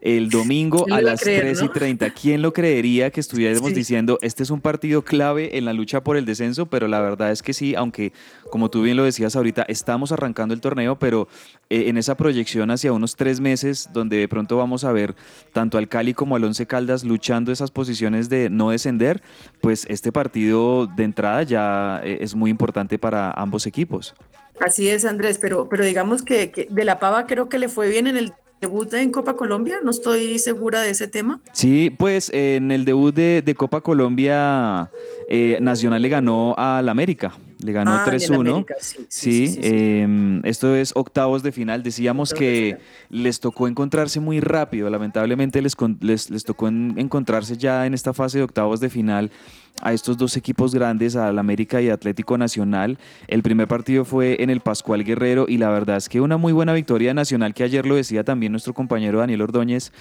el 0.00 0.30
domingo 0.30 0.86
a 0.90 1.00
las 1.00 1.20
3 1.20 1.62
y 1.62 1.68
30. 1.68 2.10
¿Quién 2.10 2.42
lo 2.42 2.52
creería 2.52 3.10
que 3.10 3.20
estuviéramos 3.20 3.74
diciendo, 3.74 4.18
este 4.22 4.42
es 4.42 4.50
un 4.50 4.60
partido 4.60 5.02
clave 5.02 5.56
en 5.58 5.64
la 5.64 5.72
lucha 5.72 6.02
por 6.02 6.16
el 6.16 6.24
descenso? 6.24 6.66
Pero 6.66 6.88
la 6.88 7.00
verdad 7.00 7.32
es 7.32 7.42
que 7.42 7.52
sí, 7.52 7.74
aunque 7.74 8.12
como 8.50 8.70
tú 8.70 8.82
bien 8.82 8.96
lo 8.96 9.04
decías 9.04 9.36
ahorita, 9.36 9.62
estamos 9.68 10.12
arrancando 10.12 10.54
el 10.54 10.60
torneo, 10.60 10.98
pero 10.98 11.28
eh, 11.70 11.84
en 11.88 11.96
esa 11.98 12.16
proyección 12.16 12.70
hacia 12.70 12.92
unos 12.92 13.16
tres 13.16 13.40
meses, 13.40 13.88
donde 13.92 14.16
de 14.18 14.28
pronto 14.28 14.56
vamos 14.56 14.84
a 14.84 14.92
ver 14.92 15.14
tanto 15.52 15.78
al 15.78 15.88
Cali 15.88 16.14
como 16.14 16.36
al 16.36 16.44
Once 16.44 16.66
Caldas 16.66 17.04
luchando 17.04 17.52
esas 17.52 17.70
posiciones 17.70 18.28
de 18.28 18.50
no 18.50 18.70
descender, 18.70 19.22
pues 19.60 19.86
este 19.88 20.12
partido 20.12 20.86
de 20.86 21.04
entrada 21.04 21.42
ya 21.42 22.00
eh, 22.04 22.18
es 22.20 22.34
muy 22.34 22.50
importante 22.50 22.98
para 22.98 23.30
ambos 23.32 23.66
equipos. 23.66 24.14
Así 24.60 24.88
es, 24.88 25.04
Andrés, 25.04 25.38
pero, 25.40 25.68
pero 25.68 25.84
digamos 25.84 26.22
que, 26.22 26.50
que 26.50 26.66
de 26.70 26.84
la 26.84 26.98
Pava 26.98 27.26
creo 27.26 27.48
que 27.48 27.58
le 27.58 27.68
fue 27.68 27.88
bien 27.88 28.06
en 28.06 28.16
el 28.16 28.32
debut 28.66 28.92
en 28.94 29.12
Copa 29.12 29.34
Colombia? 29.34 29.78
No 29.82 29.90
estoy 29.90 30.38
segura 30.38 30.82
de 30.82 30.90
ese 30.90 31.08
tema. 31.08 31.40
Sí, 31.52 31.90
pues 31.90 32.30
en 32.32 32.70
el 32.70 32.84
debut 32.84 33.14
de, 33.14 33.54
Copa 33.56 33.80
Colombia, 33.80 34.90
eh, 35.28 35.58
Nacional 35.60 36.02
le 36.02 36.08
ganó 36.08 36.54
al 36.58 36.88
América. 36.88 37.32
Le 37.62 37.72
ganó 37.72 38.04
3-1. 38.04 38.66
Ah, 38.68 38.74
sí, 39.08 39.58
em, 39.62 40.44
esto 40.44 40.76
es 40.76 40.92
octavos 40.94 41.42
de 41.42 41.52
final. 41.52 41.82
Decíamos 41.82 42.34
que 42.34 42.76
les 43.08 43.40
tocó 43.40 43.66
encontrarse 43.66 44.20
muy 44.20 44.40
rápido. 44.40 44.90
Lamentablemente 44.90 45.62
les, 45.62 45.74
les, 46.02 46.44
tocó 46.44 46.68
encontrarse 46.68 47.56
ya 47.56 47.86
en 47.86 47.94
esta 47.94 48.12
fase 48.12 48.38
de 48.38 48.44
octavos 48.44 48.80
de 48.80 48.90
final 48.90 49.30
a 49.82 49.92
estos 49.92 50.16
dos 50.16 50.36
equipos 50.36 50.74
grandes, 50.74 51.16
al 51.16 51.38
América 51.38 51.80
y 51.80 51.90
Atlético 51.90 52.38
Nacional. 52.38 52.98
El 53.28 53.42
primer 53.42 53.68
partido 53.68 54.04
fue 54.04 54.42
en 54.42 54.50
el 54.50 54.60
Pascual 54.60 55.04
Guerrero 55.04 55.46
y 55.48 55.58
la 55.58 55.70
verdad 55.70 55.96
es 55.96 56.08
que 56.08 56.20
una 56.20 56.36
muy 56.36 56.52
buena 56.52 56.72
victoria 56.72 57.14
Nacional, 57.14 57.54
que 57.54 57.64
ayer 57.64 57.86
lo 57.86 57.96
decía 57.96 58.24
también 58.24 58.52
nuestro 58.52 58.74
compañero 58.74 59.18
Daniel 59.18 59.42
Ordóñez. 59.42 59.92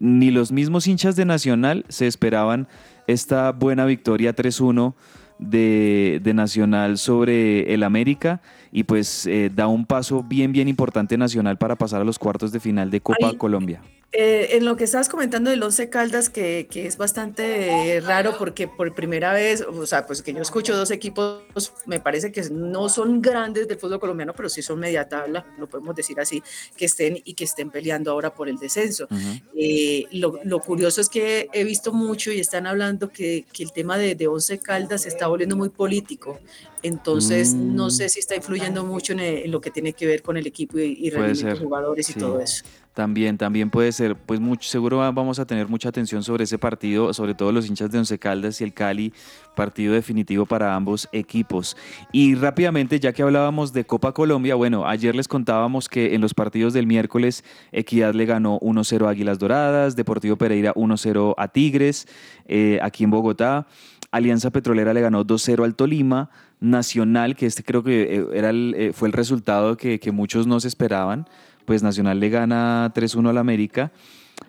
Ni 0.00 0.30
los 0.30 0.52
mismos 0.52 0.86
hinchas 0.86 1.16
de 1.16 1.24
Nacional 1.24 1.84
se 1.88 2.06
esperaban 2.06 2.68
esta 3.06 3.52
buena 3.52 3.84
victoria 3.84 4.34
3-1 4.34 4.94
de, 5.38 6.32
Nacional 6.34 6.98
sobre 6.98 7.74
el 7.74 7.82
América 7.82 8.40
y 8.74 8.82
pues 8.82 9.24
eh, 9.26 9.52
da 9.54 9.68
un 9.68 9.86
paso 9.86 10.24
bien, 10.24 10.50
bien 10.50 10.66
importante 10.66 11.16
Nacional 11.16 11.56
para 11.56 11.76
pasar 11.76 12.00
a 12.00 12.04
los 12.04 12.18
cuartos 12.18 12.50
de 12.50 12.58
final 12.58 12.90
de 12.90 13.00
Copa 13.00 13.32
Colombia. 13.38 13.80
Eh, 14.10 14.56
en 14.56 14.64
lo 14.64 14.76
que 14.76 14.84
estabas 14.84 15.08
comentando 15.08 15.50
del 15.50 15.62
Once 15.62 15.88
Caldas, 15.90 16.28
que, 16.28 16.68
que, 16.70 16.86
es 16.86 16.96
bastante 16.96 18.00
raro 18.04 18.36
porque 18.38 18.68
por 18.68 18.94
primera 18.94 19.32
vez, 19.32 19.62
o 19.62 19.86
sea, 19.86 20.06
pues 20.06 20.22
que 20.22 20.32
yo 20.32 20.40
escucho 20.40 20.76
dos 20.76 20.92
equipos, 20.92 21.72
me 21.86 21.98
parece 21.98 22.30
que 22.30 22.42
no 22.50 22.88
son 22.88 23.20
grandes 23.20 23.66
del 23.66 23.76
fútbol 23.76 23.98
colombiano, 23.98 24.32
pero 24.32 24.48
sí 24.48 24.62
son 24.62 24.78
media 24.78 25.08
tabla, 25.08 25.44
lo 25.58 25.68
podemos 25.68 25.96
decir 25.96 26.20
así, 26.20 26.42
que 26.76 26.84
estén 26.84 27.20
y 27.24 27.34
que 27.34 27.42
estén 27.42 27.70
peleando 27.70 28.12
ahora 28.12 28.32
por 28.32 28.48
el 28.48 28.56
descenso. 28.56 29.08
Eh, 29.56 30.04
lo, 30.12 30.38
lo, 30.44 30.60
curioso 30.60 31.00
es 31.00 31.08
que 31.08 31.48
he 31.52 31.64
visto 31.64 31.92
mucho 31.92 32.30
y 32.30 32.38
están 32.38 32.68
hablando 32.68 33.10
que, 33.10 33.44
que 33.52 33.64
el 33.64 33.72
tema 33.72 33.98
de, 33.98 34.14
de, 34.14 34.28
Once 34.28 34.58
Caldas 34.58 35.02
se 35.02 35.08
está 35.08 35.26
volviendo 35.26 35.56
muy 35.56 35.70
político. 35.70 36.38
Entonces, 36.84 37.54
no 37.54 37.86
mm. 37.86 37.90
sé 37.90 38.08
si 38.10 38.20
está 38.20 38.36
influyendo 38.36 38.84
mucho 38.84 39.14
en, 39.14 39.50
lo 39.50 39.60
que 39.60 39.70
tiene 39.70 39.94
que 39.94 40.06
ver 40.06 40.22
con 40.22 40.36
el 40.36 40.46
equipo 40.46 40.78
y, 40.78 40.96
y 41.00 41.10
rendimiento 41.10 41.46
de 41.46 41.56
jugadores 41.56 42.10
y 42.10 42.14
todo 42.14 42.40
eso. 42.40 42.62
También, 42.94 43.38
también 43.38 43.70
puede 43.70 43.90
ser, 43.90 44.14
pues 44.14 44.38
mucho, 44.38 44.68
seguro 44.68 44.98
vamos 44.98 45.40
a 45.40 45.46
tener 45.46 45.66
mucha 45.66 45.88
atención 45.88 46.22
sobre 46.22 46.44
ese 46.44 46.58
partido, 46.58 47.12
sobre 47.12 47.34
todo 47.34 47.50
los 47.50 47.66
hinchas 47.66 47.90
de 47.90 47.98
Once 47.98 48.16
Caldas 48.20 48.60
y 48.60 48.64
el 48.64 48.72
Cali, 48.72 49.12
partido 49.56 49.94
definitivo 49.94 50.46
para 50.46 50.76
ambos 50.76 51.08
equipos. 51.10 51.76
Y 52.12 52.36
rápidamente, 52.36 53.00
ya 53.00 53.12
que 53.12 53.24
hablábamos 53.24 53.72
de 53.72 53.84
Copa 53.84 54.12
Colombia, 54.12 54.54
bueno, 54.54 54.86
ayer 54.86 55.16
les 55.16 55.26
contábamos 55.26 55.88
que 55.88 56.14
en 56.14 56.20
los 56.20 56.34
partidos 56.34 56.72
del 56.72 56.86
miércoles 56.86 57.42
Equidad 57.72 58.14
le 58.14 58.26
ganó 58.26 58.60
1-0 58.60 59.06
a 59.06 59.10
Águilas 59.10 59.40
Doradas, 59.40 59.96
Deportivo 59.96 60.36
Pereira 60.36 60.72
1-0 60.74 61.34
a 61.36 61.48
Tigres, 61.48 62.06
eh, 62.46 62.78
aquí 62.80 63.02
en 63.02 63.10
Bogotá. 63.10 63.66
Alianza 64.14 64.50
Petrolera 64.50 64.94
le 64.94 65.00
ganó 65.00 65.24
2-0 65.24 65.64
al 65.64 65.74
Tolima, 65.74 66.30
Nacional, 66.60 67.34
que 67.34 67.46
este 67.46 67.64
creo 67.64 67.82
que 67.82 68.02
eh, 68.02 68.26
era 68.32 68.52
eh, 68.52 68.92
fue 68.94 69.08
el 69.08 69.12
resultado 69.12 69.76
que, 69.76 69.98
que 69.98 70.12
muchos 70.12 70.46
no 70.46 70.60
se 70.60 70.68
esperaban, 70.68 71.26
pues 71.64 71.82
Nacional 71.82 72.20
le 72.20 72.28
gana 72.28 72.92
3-1 72.94 73.30
al 73.30 73.38
América. 73.38 73.90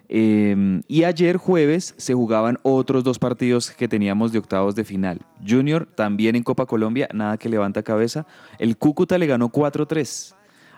Em, 0.07 0.83
y 0.87 1.03
ayer 1.03 1.37
jueves 1.37 1.95
se 1.97 2.13
jugaban 2.13 2.59
otros 2.61 3.03
dos 3.03 3.17
partidos 3.17 3.71
que 3.71 3.87
teníamos 3.87 4.31
de 4.31 4.37
octavos 4.37 4.75
de 4.75 4.83
final. 4.83 5.21
Junior 5.45 5.87
también 5.87 6.35
en 6.35 6.43
Copa 6.43 6.67
Colombia, 6.67 7.09
nada 7.11 7.37
que 7.37 7.49
levanta 7.49 7.81
cabeza. 7.81 8.27
El 8.59 8.77
Cúcuta 8.77 9.17
le 9.17 9.25
ganó 9.25 9.49
4-3. 9.49 10.34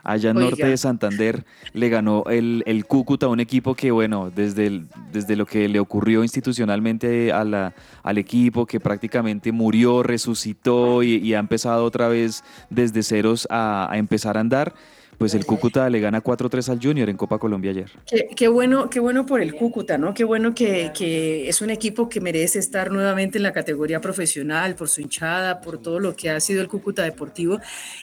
Allá 0.08 0.30
en 0.30 0.38
norte 0.38 0.65
de 0.65 0.78
Santander 0.78 1.43
le 1.74 1.89
ganó 1.89 2.24
el, 2.30 2.63
el, 2.65 2.86
Cúcuta, 2.86 3.28
un 3.28 3.41
equipo 3.41 3.76
que, 3.76 3.91
bueno, 3.91 4.32
desde, 4.34 4.84
desde 5.12 5.36
lo 5.36 5.46
que 5.46 5.67
le 5.67 5.82
ocurrió 5.82 6.24
institucionalmente 6.24 7.34
a 7.34 7.43
la, 7.43 7.74
al 8.04 8.17
equipo, 8.17 8.65
que 8.65 8.80
prácticamente 8.80 9.52
murió, 9.52 10.04
resucitó 10.04 11.04
y, 11.04 11.34
ha 11.34 11.39
empezado 11.39 11.84
otra 11.84 12.08
vez 12.08 12.46
desde 12.70 13.04
ceros 13.04 13.50
a, 13.50 13.91
a 13.91 13.98
empezar 13.98 14.38
a 14.38 14.39
andar 14.39 14.74
pues 15.17 15.34
el 15.34 15.45
Cúcuta 15.45 15.89
le 15.89 15.99
gana 15.99 16.23
4-3 16.23 16.69
al 16.69 16.80
Junior 16.82 17.10
en 17.10 17.17
Copa 17.17 17.39
Colombia 17.39 17.71
ayer. 17.71 17.91
Qué, 18.36 18.47
bueno, 18.47 18.89
qué 18.89 18.99
bueno 18.99 19.25
por 19.25 19.41
el 19.41 19.56
Cúcuta, 19.56 19.97
¿no? 19.97 20.13
Qué 20.13 20.23
bueno 20.23 20.53
que, 20.53 20.91
que, 20.95 21.49
es 21.49 21.62
un 21.62 21.71
equipo 21.71 22.08
que 22.08 22.21
merece 22.21 22.60
estar 22.60 22.91
nuevamente 22.91 23.39
en 23.39 23.43
la 23.43 23.51
categoría 23.51 23.99
profesional, 23.99 24.75
por 24.75 24.89
su 24.89 25.01
hinchada, 25.01 25.60
por 25.62 25.82
todo 25.82 25.99
lo 25.99 26.15
que 26.15 26.30
ha 26.30 26.39
sido 26.39 26.62
el 26.62 26.67
Cúcuta 26.67 27.03
Deportivo. 27.03 27.60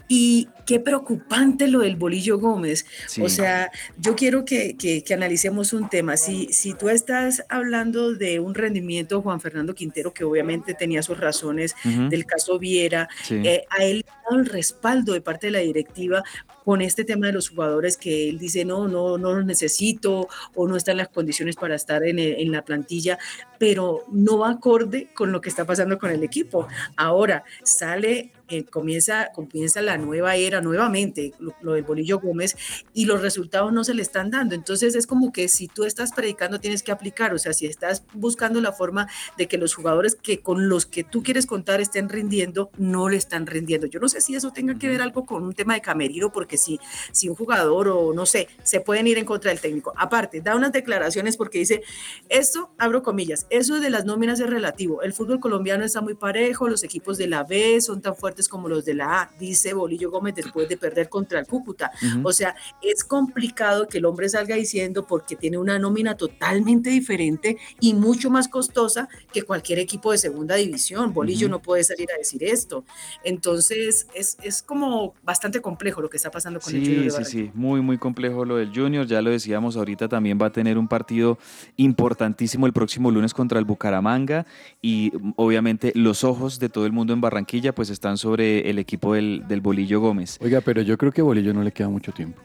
Y 0.09 0.49
qué 0.67 0.81
preocupante 0.81 1.69
lo 1.69 1.81
del 1.81 1.97
Bolillo 1.97 2.39
Gómez. 2.39 2.85
O 3.23 3.29
sea, 3.29 3.71
yo 3.99 4.17
quiero 4.17 4.45
que, 4.45 4.77
que, 4.77 5.15
analicemos 5.15 5.73
un 5.73 5.89
tema. 5.89 6.17
Si, 6.17 6.53
si 6.53 6.75
tú 6.75 6.89
estás 6.89 7.45
hablando 7.49 8.15
de 8.15 8.41
un 8.41 8.55
rendimiento, 8.55 9.23
Juan 9.23 9.41
Fernando 9.41 9.75
Quintero, 9.75 10.13
que 10.13 10.25
obviamente 10.25 10.75
tenía 10.75 11.03
sus 11.03 11.19
razones 11.19 11.77
del 11.85 12.27
caso 12.27 12.59
Viera, 12.59 13.09
eh, 13.31 13.65
a 13.71 13.85
él 13.85 14.05
el 14.31 14.47
respaldo 14.47 15.13
de 15.13 15.21
parte 15.21 15.49
de 15.49 15.53
la 15.53 15.59
directiva 15.61 16.23
con 16.65 16.83
este 16.83 17.05
tema 17.05 17.27
de 17.27 17.33
los 17.33 17.51
jugadores 17.51 17.97
que 17.97 18.29
él 18.29 18.39
dice, 18.39 18.65
no, 18.65 18.89
no, 18.89 19.19
no 19.19 19.35
los 19.35 19.45
necesito 19.45 20.29
o 20.55 20.67
no 20.67 20.77
están 20.77 20.97
las 20.97 21.09
condiciones 21.09 21.57
para 21.57 21.75
estar 21.75 22.03
en, 22.05 22.19
en 22.19 22.53
la 22.53 22.65
plantilla, 22.65 23.19
pero 23.59 24.05
no 24.11 24.45
acorde 24.45 25.09
con 25.15 25.33
lo 25.33 25.41
que 25.41 25.49
está 25.49 25.65
pasando 25.65 25.99
con 25.99 26.11
el 26.11 26.23
equipo. 26.23 26.67
Ahora 26.97 27.45
sale 27.63 28.33
eh, 28.49 28.65
comienza, 28.65 29.31
comienza 29.33 29.81
la 29.81 29.97
nueva 29.97 30.37
era 30.37 30.61
nuevamente, 30.61 31.33
lo, 31.39 31.73
del 31.73 31.83
Bolillo 31.83 32.21
Gómez, 32.21 32.57
y 32.93 33.07
los 33.07 33.23
resultados 33.23 33.73
no 33.73 33.85
se 33.85 33.95
le 33.95 34.03
están 34.03 34.31
dando. 34.31 34.55
Entonces 34.55 34.95
es 34.95 35.07
como 35.07 35.33
que 35.33 35.49
si 35.49 35.69
tú 35.69 35.85
estás 35.85 36.13
predicando 36.13 36.61
tienes 36.61 36.83
que 36.83 36.93
aplicar, 36.93 37.33
o 37.35 37.39
sea, 37.39 37.53
si 37.53 37.67
estás 37.67 38.05
buscando 38.13 38.61
la 38.61 38.73
forma 38.73 39.09
de 39.39 39.49
que 39.49 39.59
los 39.59 39.75
jugadores 39.75 40.15
que 40.15 40.41
con 40.41 40.69
los 40.69 40.87
que 40.87 41.05
tú 41.05 41.23
quieres 41.23 41.47
contar 41.47 41.81
estén 41.81 42.09
rindiendo, 42.09 42.71
no 42.77 43.09
le 43.09 43.17
están 43.17 43.47
rindiendo. 43.47 43.87
Yo 43.87 44.01
no 44.01 44.09
sé 44.09 44.21
si 44.21 44.35
eso 44.35 44.51
tenga 44.51 44.79
que 44.79 44.89
ver 44.89 45.01
algo 45.03 45.25
con 45.25 45.43
un 45.43 45.55
tema 45.55 45.75
de 45.75 45.81
camerino, 45.81 46.31
porque 46.31 46.59
si, 46.59 46.79
si 47.13 47.29
un 47.29 47.35
jugador 47.35 47.89
o 47.89 48.13
no 48.13 48.27
sé, 48.27 48.49
se 48.63 48.81
pueden 48.81 49.07
ir 49.07 49.19
en 49.19 49.25
contra 49.25 49.51
del 49.51 49.61
técnico. 49.61 49.93
Aparte, 49.97 50.41
da 50.41 50.55
unas 50.55 50.73
declaraciones 50.73 51.37
porque 51.37 51.59
dice, 51.59 51.83
esto, 52.29 52.71
abro 52.79 53.03
comillas, 53.03 53.47
eso 53.51 53.81
de 53.81 53.91
las 53.91 54.05
nóminas 54.05 54.41
es 54.41 54.51
relativo. 54.51 55.03
El 55.03 55.13
fútbol 55.13 55.41
colombiano 55.41 55.85
está 55.85 56.01
muy 56.01 56.15
parejo, 56.15 56.69
los 56.69 56.85
equipos 56.85 57.19
de 57.19 57.27
la 57.27 57.45
B 57.45 57.81
son 57.81 58.01
tan 58.01 58.15
fuertes 58.15 58.34
como 58.49 58.69
los 58.69 58.85
de 58.85 58.95
la 58.95 59.23
A, 59.23 59.31
dice 59.39 59.73
Bolillo 59.75 60.11
Gómez 60.11 60.35
después 60.35 60.69
de 60.69 60.77
perder 60.77 61.09
contra 61.09 61.41
el 61.41 61.47
Cúcuta. 61.47 61.91
O 62.23 62.33
sea, 62.33 62.55
es 62.83 63.05
complicado 63.05 63.89
que 63.89 63.99
el 63.99 64.05
hombre 64.05 64.29
salga 64.29 64.57
diciendo 64.57 65.07
porque 65.07 65.37
tiene 65.37 65.59
una 65.59 65.79
nómina 65.79 66.17
totalmente 66.17 66.91
diferente 66.91 67.59
y 67.81 67.95
mucho 67.95 68.31
más 68.31 68.49
costosa 68.49 69.09
que 69.33 69.43
cualquier 69.43 69.79
equipo 69.79 70.13
de 70.13 70.19
segunda 70.19 70.57
división. 70.57 71.13
Bolillo 71.13 71.49
no 71.49 71.61
puede 71.61 71.85
salir 71.85 72.09
a 72.13 72.19
decir 72.19 72.45
esto. 72.45 72.85
Entonces, 73.23 74.07
es, 74.15 74.37
es 74.43 74.63
como 74.63 75.15
bastante 75.23 75.61
complejo 75.61 76.01
lo 76.01 76.11
que 76.11 76.17
está 76.17 76.31
pasando 76.31 76.61
con 76.61 76.75
el 76.75 76.85
Junior. 76.85 77.25
sí, 77.25 77.25
sí, 77.25 77.51
muy, 77.55 77.81
muy 77.81 77.99
complejo 77.99 78.45
lo 78.45 78.57
del 78.57 78.73
Junior. 78.75 79.07
Ya 79.07 79.23
lo 79.23 79.31
decíamos, 79.31 79.77
ahorita 79.77 80.09
también 80.09 80.39
va 80.41 80.47
a 80.47 80.53
tener 80.53 80.79
un 80.79 80.89
partido 80.89 81.39
importantísimo 81.77 82.67
el 82.67 82.73
próximo 82.73 83.11
lunes 83.11 83.35
contra 83.35 83.59
el 83.59 83.65
Bucaramanga 83.65 84.47
y 84.81 85.13
mm, 85.13 85.33
obviamente 85.37 85.93
los 85.95 86.25
ojos 86.25 86.59
de 86.59 86.69
todo 86.69 86.87
el 86.87 86.93
mundo 86.93 87.13
en 87.13 87.21
Barranquilla 87.21 87.75
pues 87.75 87.91
están 87.91 88.19
sobre 88.25 88.71
el 88.71 88.79
equipo 88.79 89.13
del, 89.15 89.45
del 89.47 89.61
Bolillo 89.61 90.01
Gómez. 90.01 90.39
Oiga, 90.41 90.63
pero 90.63 90.81
yo 90.81 90.97
creo 90.97 91.13
que 91.13 91.21
Bolillo 91.21 91.53
no 91.53 91.63
le 91.63 91.73
queda 91.73 91.91
mucho 91.91 92.11
tiempo. 92.11 92.41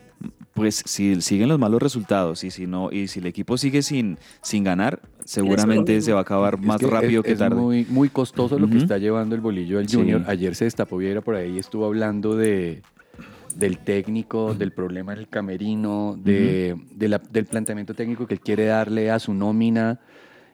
Pues 0.54 0.84
si 0.86 1.22
siguen 1.22 1.48
los 1.48 1.58
malos 1.58 1.82
resultados 1.82 2.44
y 2.44 2.52
si 2.52 2.68
no 2.68 2.92
y 2.92 3.08
si 3.08 3.20
el 3.20 3.28
equipo 3.28 3.58
sigue 3.58 3.82
sin, 3.82 4.18
sin 4.42 4.66
ganar, 4.66 5.00
seguramente 5.24 6.02
se 6.02 6.12
va 6.12 6.20
a 6.20 6.22
acabar 6.24 6.56
Es 6.56 6.66
más 6.66 6.82
que 6.82 6.88
rápido 6.88 7.22
es, 7.22 7.26
que 7.28 7.32
es 7.32 7.40
tarde. 7.40 7.56
muy, 7.56 7.86
muy 7.90 8.10
costoso 8.10 8.60
lo 8.60 8.70
que 8.70 8.78
está 8.78 8.98
llevando 8.98 9.36
el 9.36 9.40
bolillo 9.42 9.80
al 9.80 9.88
Sí. 9.88 9.96
Junior. 9.96 10.24
Ayer 10.28 10.54
se 10.56 10.66
destapó 10.66 10.98
Viera 10.98 11.22
por 11.22 11.36
ahí, 11.36 11.58
estuvo 11.58 11.86
hablando 11.86 12.36
de 12.36 12.82
del 13.56 13.78
técnico, 13.80 14.54
del 14.54 14.72
problema 14.74 15.14
en 15.14 15.20
el 15.20 15.28
camerino, 15.30 16.18
de, 16.22 16.76
de 16.94 17.08
la- 17.10 17.18
del 17.32 17.46
planteamiento 17.46 17.94
técnico 17.94 18.28
que 18.28 18.34
él 18.36 18.40
quiere 18.42 18.66
darle 18.66 19.10
a 19.12 19.20
su 19.20 19.34
nómina. 19.34 20.00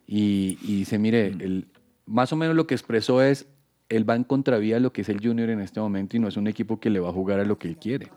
Y, 0.08 0.60
y 0.62 0.76
dice, 0.78 0.98
mire, 1.00 1.28
el, 1.28 1.66
más 2.06 2.32
o 2.32 2.36
menos 2.36 2.56
lo 2.56 2.68
que 2.68 2.76
expresó 2.76 3.22
es, 3.24 3.48
él 3.90 4.10
va 4.10 4.16
en 4.16 4.24
contravía 4.24 4.76
de 4.76 4.82
lo 4.82 4.92
que 4.94 5.02
es 5.02 5.10
el 5.10 5.22
Junior 5.22 5.50
en 5.50 5.60
este 5.62 5.80
momento 5.80 6.18
y 6.18 6.20
no 6.20 6.28
es 6.28 6.38
un 6.38 6.48
equipo 6.48 6.80
que 6.80 6.90
le 6.90 7.00
va 7.00 7.10
a 7.10 7.14
jugar 7.14 7.40
a 7.40 7.46
lo 7.46 7.58
que 7.58 7.68
él 7.68 7.78
quiere. 7.78 8.08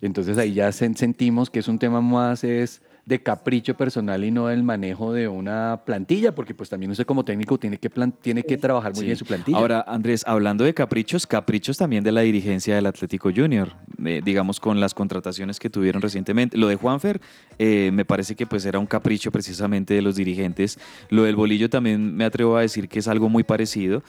Entonces 0.00 0.36
ahí 0.38 0.54
ya 0.54 0.68
sen- 0.68 0.94
sentimos 0.96 1.50
que 1.50 1.58
es 1.60 1.68
un 1.68 1.78
tema 1.78 2.00
más 2.00 2.44
es 2.44 2.82
de 3.04 3.20
capricho 3.20 3.74
personal 3.74 4.22
y 4.22 4.30
no 4.30 4.46
del 4.46 4.62
manejo 4.62 5.12
de 5.12 5.26
una 5.26 5.82
plantilla, 5.84 6.32
porque 6.36 6.54
pues 6.54 6.68
también 6.70 6.92
usted 6.92 7.04
como 7.04 7.24
técnico 7.24 7.58
tiene 7.58 7.78
que, 7.78 7.90
plan- 7.90 8.12
tiene 8.12 8.44
que 8.44 8.56
trabajar 8.56 8.92
muy 8.92 9.00
Sí. 9.00 9.06
bien 9.06 9.16
su 9.16 9.24
plantilla. 9.24 9.58
Ahora, 9.58 9.84
Andrés, 9.88 10.22
hablando 10.24 10.62
de 10.62 10.72
caprichos, 10.72 11.26
caprichos 11.26 11.76
también 11.78 12.04
de 12.04 12.12
la 12.12 12.20
dirigencia 12.20 12.76
del 12.76 12.86
Atlético 12.86 13.30
Junior, 13.34 13.72
eh, 14.04 14.20
digamos 14.24 14.60
con 14.60 14.78
las 14.78 14.94
contrataciones 14.94 15.58
que 15.58 15.68
tuvieron 15.68 16.00
recientemente. 16.00 16.56
Lo 16.56 16.68
de 16.68 16.76
Juanfer 16.76 17.20
eh, 17.58 17.90
me 17.92 18.04
parece 18.04 18.36
que 18.36 18.46
pues 18.46 18.64
era 18.66 18.78
un 18.78 18.86
capricho 18.86 19.32
precisamente 19.32 19.94
de 19.94 20.02
los 20.02 20.14
dirigentes. 20.14 20.78
Lo 21.10 21.24
del 21.24 21.34
bolillo 21.34 21.68
también 21.68 22.14
me 22.14 22.24
atrevo 22.24 22.56
a 22.56 22.60
decir 22.60 22.88
que 22.88 23.00
es 23.00 23.08
algo 23.08 23.28
muy 23.28 23.42
parecido. 23.42 24.04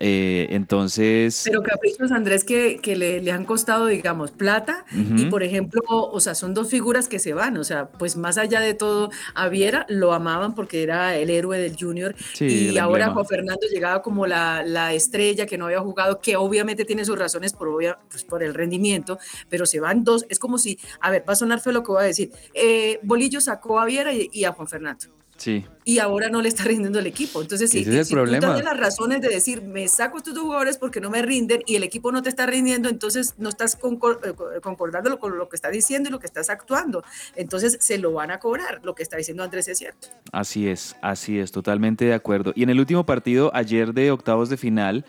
Eh, 0.00 0.48
entonces, 0.50 1.42
Pero 1.44 1.62
caprichos, 1.62 2.10
Andrés, 2.10 2.42
que, 2.42 2.78
que 2.82 2.96
le, 2.96 3.20
le 3.20 3.30
han 3.30 3.44
costado, 3.44 3.86
digamos, 3.86 4.32
plata. 4.32 4.84
Y, 4.92 5.26
por 5.26 5.42
ejemplo, 5.42 5.80
o 5.88 6.18
sea, 6.20 6.34
son 6.34 6.52
dos 6.52 6.68
figuras 6.68 7.06
que 7.06 7.18
se 7.18 7.32
van. 7.32 7.56
O 7.56 7.64
sea, 7.64 7.88
pues 7.90 8.16
más 8.16 8.36
allá 8.38 8.60
de 8.60 8.74
todo, 8.74 9.10
a 9.34 9.48
Viera 9.48 9.86
lo 9.88 10.12
amaban 10.12 10.54
porque 10.54 10.82
era 10.82 11.16
el 11.16 11.30
héroe 11.30 11.58
del 11.58 11.76
Junior. 11.78 12.14
Sí, 12.34 12.70
y 12.72 12.78
ahora. 12.78 13.10
Juan 13.10 13.26
Fernando 13.26 13.66
llegaba 13.72 14.02
como 14.02 14.26
la, 14.26 14.64
la 14.66 14.92
estrella 14.94 15.46
que 15.46 15.56
no 15.58 15.66
había 15.66 15.80
jugado, 15.80 16.20
que 16.20 16.36
obviamente 16.36 16.84
tiene 16.84 17.04
sus 17.04 17.18
razones 17.18 17.52
por, 17.52 17.68
obvia- 17.68 17.98
pues, 18.10 18.24
por 18.24 18.42
el 18.42 18.54
rendimiento, 18.54 19.18
pero 19.48 19.66
se 19.66 19.78
van 19.78 20.02
dos. 20.02 20.26
Es 20.28 20.38
como 20.38 20.58
si, 20.58 20.78
a 21.00 21.10
ver, 21.10 21.24
va 21.28 21.34
a 21.34 21.36
sonar 21.36 21.60
feo 21.60 21.72
lo 21.72 21.82
que 21.84 21.92
voy 21.92 22.02
a 22.02 22.06
decir. 22.06 22.32
Eh, 22.52 22.98
Bolillo 23.02 23.40
sacó 23.40 23.78
a 23.78 23.84
Viera 23.84 24.12
y, 24.12 24.28
y 24.32 24.44
a 24.44 24.52
Juan 24.52 24.66
Fernando 24.66 25.06
sí. 25.36 25.64
y 25.84 25.98
ahora 25.98 26.28
no 26.30 26.40
le 26.42 26.48
está 26.48 26.64
rindiendo 26.64 26.98
el 26.98 27.06
equipo. 27.06 27.42
Entonces, 27.42 27.70
si, 27.70 27.80
es 27.80 27.86
el 27.86 28.04
si 28.04 28.14
tú 28.14 28.24
las 28.24 28.76
razones 28.78 29.20
de 29.20 29.28
decir, 29.28 29.62
me 29.62 29.86
saco 29.88 30.18
estos 30.18 30.34
dos 30.34 30.44
jugadores 30.44 30.78
porque 30.78 31.00
no 31.00 31.10
me 31.10 31.20
rinden 31.22 31.62
y 31.66 31.76
el 31.76 31.82
equipo 31.82 32.10
no 32.12 32.22
te 32.22 32.28
está 32.30 32.46
rindiendo, 32.46 32.88
entonces 32.88 33.34
no 33.38 33.48
estás 33.50 33.74
eh, 33.74 33.78
co- 33.98 34.18
concordando 34.62 35.18
con 35.18 35.36
lo 35.36 35.48
que 35.48 35.56
está 35.56 35.68
diciendo 35.70 36.08
y 36.08 36.12
lo 36.12 36.18
que 36.20 36.26
estás 36.26 36.48
actuando. 36.50 37.04
Entonces, 37.36 37.76
se 37.80 37.98
lo 37.98 38.12
van 38.12 38.30
a 38.30 38.38
cobrar. 38.38 38.80
Lo 38.84 38.94
que 38.94 39.02
está 39.02 39.16
diciendo 39.16 39.42
Andrés 39.42 39.68
es 39.68 39.78
cierto. 39.78 40.08
Así 40.32 40.68
es, 40.68 40.96
así 41.02 41.38
es, 41.38 41.52
totalmente 41.52 42.04
de 42.06 42.14
acuerdo. 42.14 42.52
Y 42.54 42.62
en 42.62 42.70
el 42.70 42.80
último 42.80 43.04
partido, 43.04 43.50
ayer 43.54 43.92
de 43.92 44.10
octavos 44.10 44.48
de 44.48 44.56
final, 44.56 45.04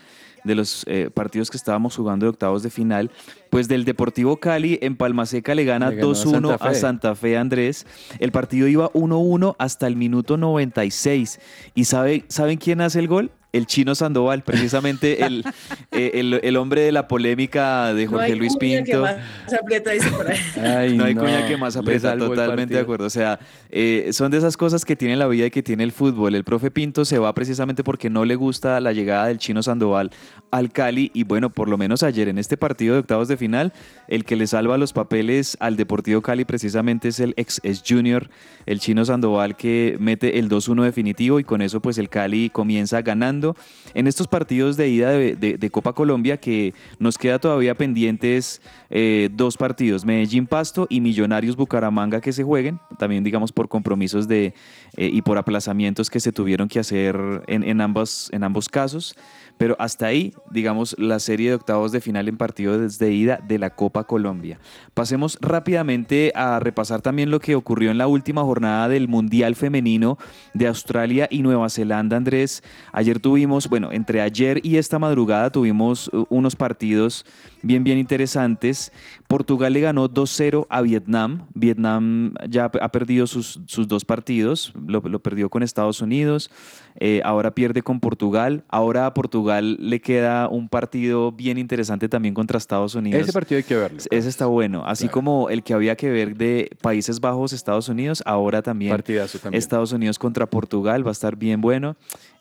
de 0.46 0.54
los 0.54 0.84
eh, 0.86 1.10
partidos 1.12 1.50
que 1.50 1.56
estábamos 1.56 1.96
jugando 1.96 2.24
de 2.24 2.30
octavos 2.30 2.62
de 2.62 2.70
final, 2.70 3.10
pues 3.50 3.68
del 3.68 3.84
Deportivo 3.84 4.38
Cali 4.38 4.78
en 4.80 4.96
Palmaseca 4.96 5.54
le 5.54 5.64
gana 5.64 5.90
Le 5.90 5.96
ganó 5.96 6.10
a 6.10 6.14
2-1 6.14 6.30
Santa 6.30 6.54
a 6.54 6.58
Fe. 6.58 6.74
Santa 6.74 7.14
Fe 7.14 7.36
Andrés. 7.36 7.86
El 8.18 8.32
partido 8.32 8.68
iba 8.68 8.90
1-1 8.92 9.56
hasta 9.58 9.86
el 9.86 9.96
minuto 9.96 10.36
96. 10.36 11.40
¿Y 11.74 11.84
sabe, 11.84 12.24
saben 12.28 12.58
quién 12.58 12.80
hace 12.80 13.00
el 13.00 13.08
gol? 13.08 13.30
El 13.56 13.66
chino 13.66 13.94
Sandoval, 13.94 14.42
precisamente 14.42 15.24
el, 15.26 15.44
eh, 15.92 16.12
el, 16.14 16.40
el 16.42 16.56
hombre 16.56 16.82
de 16.82 16.92
la 16.92 17.08
polémica 17.08 17.94
de 17.94 18.06
Jorge 18.06 18.28
no 18.28 18.32
hay 18.34 18.38
Luis 18.38 18.52
que 18.54 18.58
Pinto. 18.58 19.02
más 19.02 19.16
aprieta, 19.60 19.90
dice 19.90 20.10
por 20.10 20.28
ahí. 20.30 20.38
Ay, 20.56 20.96
No 20.96 21.04
hay 21.04 21.14
cuña 21.14 21.46
que 21.46 21.56
más 21.56 21.76
aprieta, 21.76 22.16
totalmente 22.16 22.74
de 22.74 22.80
acuerdo. 22.80 23.06
O 23.06 23.10
sea, 23.10 23.38
eh, 23.70 24.10
son 24.12 24.30
de 24.30 24.38
esas 24.38 24.56
cosas 24.56 24.84
que 24.84 24.96
tiene 24.96 25.16
la 25.16 25.26
vida 25.26 25.46
y 25.46 25.50
que 25.50 25.62
tiene 25.62 25.84
el 25.84 25.92
fútbol. 25.92 26.34
El 26.34 26.44
profe 26.44 26.70
Pinto 26.70 27.04
se 27.04 27.18
va 27.18 27.32
precisamente 27.34 27.84
porque 27.84 28.10
no 28.10 28.24
le 28.24 28.34
gusta 28.34 28.80
la 28.80 28.92
llegada 28.92 29.26
del 29.26 29.38
chino 29.38 29.62
Sandoval 29.62 30.10
al 30.50 30.72
Cali. 30.72 31.10
Y 31.14 31.24
bueno, 31.24 31.50
por 31.50 31.68
lo 31.68 31.78
menos 31.78 32.02
ayer 32.02 32.28
en 32.28 32.38
este 32.38 32.56
partido 32.56 32.94
de 32.94 33.00
octavos 33.00 33.28
de 33.28 33.36
final, 33.36 33.72
el 34.08 34.24
que 34.24 34.36
le 34.36 34.46
salva 34.46 34.78
los 34.78 34.92
papeles 34.92 35.56
al 35.60 35.76
Deportivo 35.76 36.22
Cali 36.22 36.44
precisamente 36.44 37.08
es 37.08 37.20
el 37.20 37.34
ex, 37.36 37.60
ex 37.62 37.82
Junior, 37.86 38.28
el 38.66 38.80
chino 38.80 39.04
Sandoval, 39.04 39.56
que 39.56 39.96
mete 40.00 40.38
el 40.38 40.48
2-1 40.48 40.82
definitivo 40.82 41.38
y 41.38 41.44
con 41.44 41.62
eso 41.62 41.80
pues 41.80 41.98
el 41.98 42.08
Cali 42.08 42.50
comienza 42.50 43.02
ganando. 43.02 43.45
En 43.94 44.06
estos 44.06 44.26
partidos 44.26 44.76
de 44.76 44.88
ida 44.88 45.10
de, 45.10 45.70
Copa 45.70 45.92
Colombia 45.92 46.38
que 46.38 46.72
nos 46.98 47.18
queda 47.18 47.38
todavía 47.38 47.74
pendientes 47.74 48.62
eh, 48.88 49.28
dos 49.32 49.56
partidos, 49.56 50.04
Medellín 50.04 50.46
Pasto 50.46 50.86
y 50.88 51.00
Millonarios 51.00 51.56
Bucaramanga 51.56 52.20
que 52.20 52.32
se 52.32 52.42
jueguen, 52.42 52.80
también 52.98 53.22
digamos 53.22 53.52
por 53.52 53.68
compromisos 53.68 54.26
de, 54.26 54.54
eh, 54.96 55.10
y 55.12 55.22
por 55.22 55.36
aplazamientos 55.38 56.08
que 56.08 56.20
se 56.20 56.32
tuvieron 56.32 56.68
que 56.68 56.78
hacer 56.78 57.16
en, 57.46 57.62
en, 57.62 57.80
en 57.80 58.44
ambos 58.44 58.68
casos. 58.70 59.14
Pero 59.58 59.76
hasta 59.78 60.06
ahí, 60.06 60.34
digamos, 60.50 60.94
la 60.98 61.18
serie 61.18 61.50
de 61.50 61.54
octavos 61.54 61.92
de 61.92 62.00
final 62.00 62.28
en 62.28 62.36
partidos 62.36 62.98
de 62.98 63.12
ida 63.12 63.40
de 63.46 63.58
la 63.58 63.70
Copa 63.70 64.04
Colombia. 64.04 64.58
Pasemos 64.94 65.38
rápidamente 65.40 66.32
a 66.34 66.60
repasar 66.60 67.00
también 67.00 67.30
lo 67.30 67.40
que 67.40 67.54
ocurrió 67.54 67.90
en 67.90 67.98
la 67.98 68.06
última 68.06 68.42
jornada 68.42 68.88
del 68.88 69.08
Mundial 69.08 69.56
Femenino 69.56 70.18
de 70.52 70.66
Australia 70.66 71.26
y 71.30 71.42
Nueva 71.42 71.70
Zelanda, 71.70 72.16
Andrés. 72.16 72.62
Ayer 72.92 73.18
tuvimos, 73.18 73.68
bueno, 73.68 73.92
entre 73.92 74.20
ayer 74.20 74.60
y 74.62 74.76
esta 74.76 74.98
madrugada 74.98 75.50
tuvimos 75.50 76.08
uh, 76.08 76.26
unos 76.28 76.54
partidos 76.54 77.24
bien, 77.62 77.82
bien 77.82 77.98
interesantes. 77.98 78.92
Portugal 79.26 79.72
le 79.72 79.80
ganó 79.80 80.08
2-0 80.08 80.66
a 80.68 80.82
Vietnam. 80.82 81.46
Vietnam 81.54 82.34
ya 82.48 82.66
ha 82.80 82.92
perdido 82.92 83.26
sus, 83.26 83.60
sus 83.66 83.88
dos 83.88 84.04
partidos, 84.04 84.72
lo, 84.86 85.02
perdió 85.20 85.48
con 85.48 85.62
Estados 85.62 86.00
Unidos, 86.00 86.50
eh, 86.96 87.20
ahora 87.24 87.52
pierde 87.52 87.82
con 87.82 88.00
Portugal. 88.00 88.64
Ahora 88.68 89.12
Portugal 89.14 89.45
le 89.60 90.00
queda 90.00 90.48
un 90.48 90.68
partido 90.68 91.32
bien 91.32 91.58
interesante 91.58 92.08
también 92.08 92.34
contra 92.34 92.58
Estados 92.58 92.94
Unidos. 92.94 93.22
Ese 93.22 93.32
partido 93.32 93.58
hay 93.58 93.62
que 93.64 93.76
verlo. 93.76 93.98
Ese 94.10 94.28
está 94.28 94.46
bueno, 94.46 94.84
así 94.86 95.04
Claro. 95.04 95.14
como 95.14 95.50
el 95.50 95.62
que 95.62 95.74
había 95.74 95.96
que 95.96 96.10
ver 96.10 96.36
de 96.36 96.70
Países 96.80 97.20
Bajos, 97.20 97.52
Estados 97.52 97.88
Unidos, 97.88 98.22
ahora 98.26 98.62
también 98.62 98.90
Partidazo 98.92 99.38
también. 99.38 99.58
Estados 99.58 99.92
Unidos 99.92 100.18
contra 100.18 100.46
Portugal 100.46 101.04
va 101.04 101.10
a 101.10 101.12
estar 101.12 101.36
bien 101.36 101.60
bueno. 101.60 101.96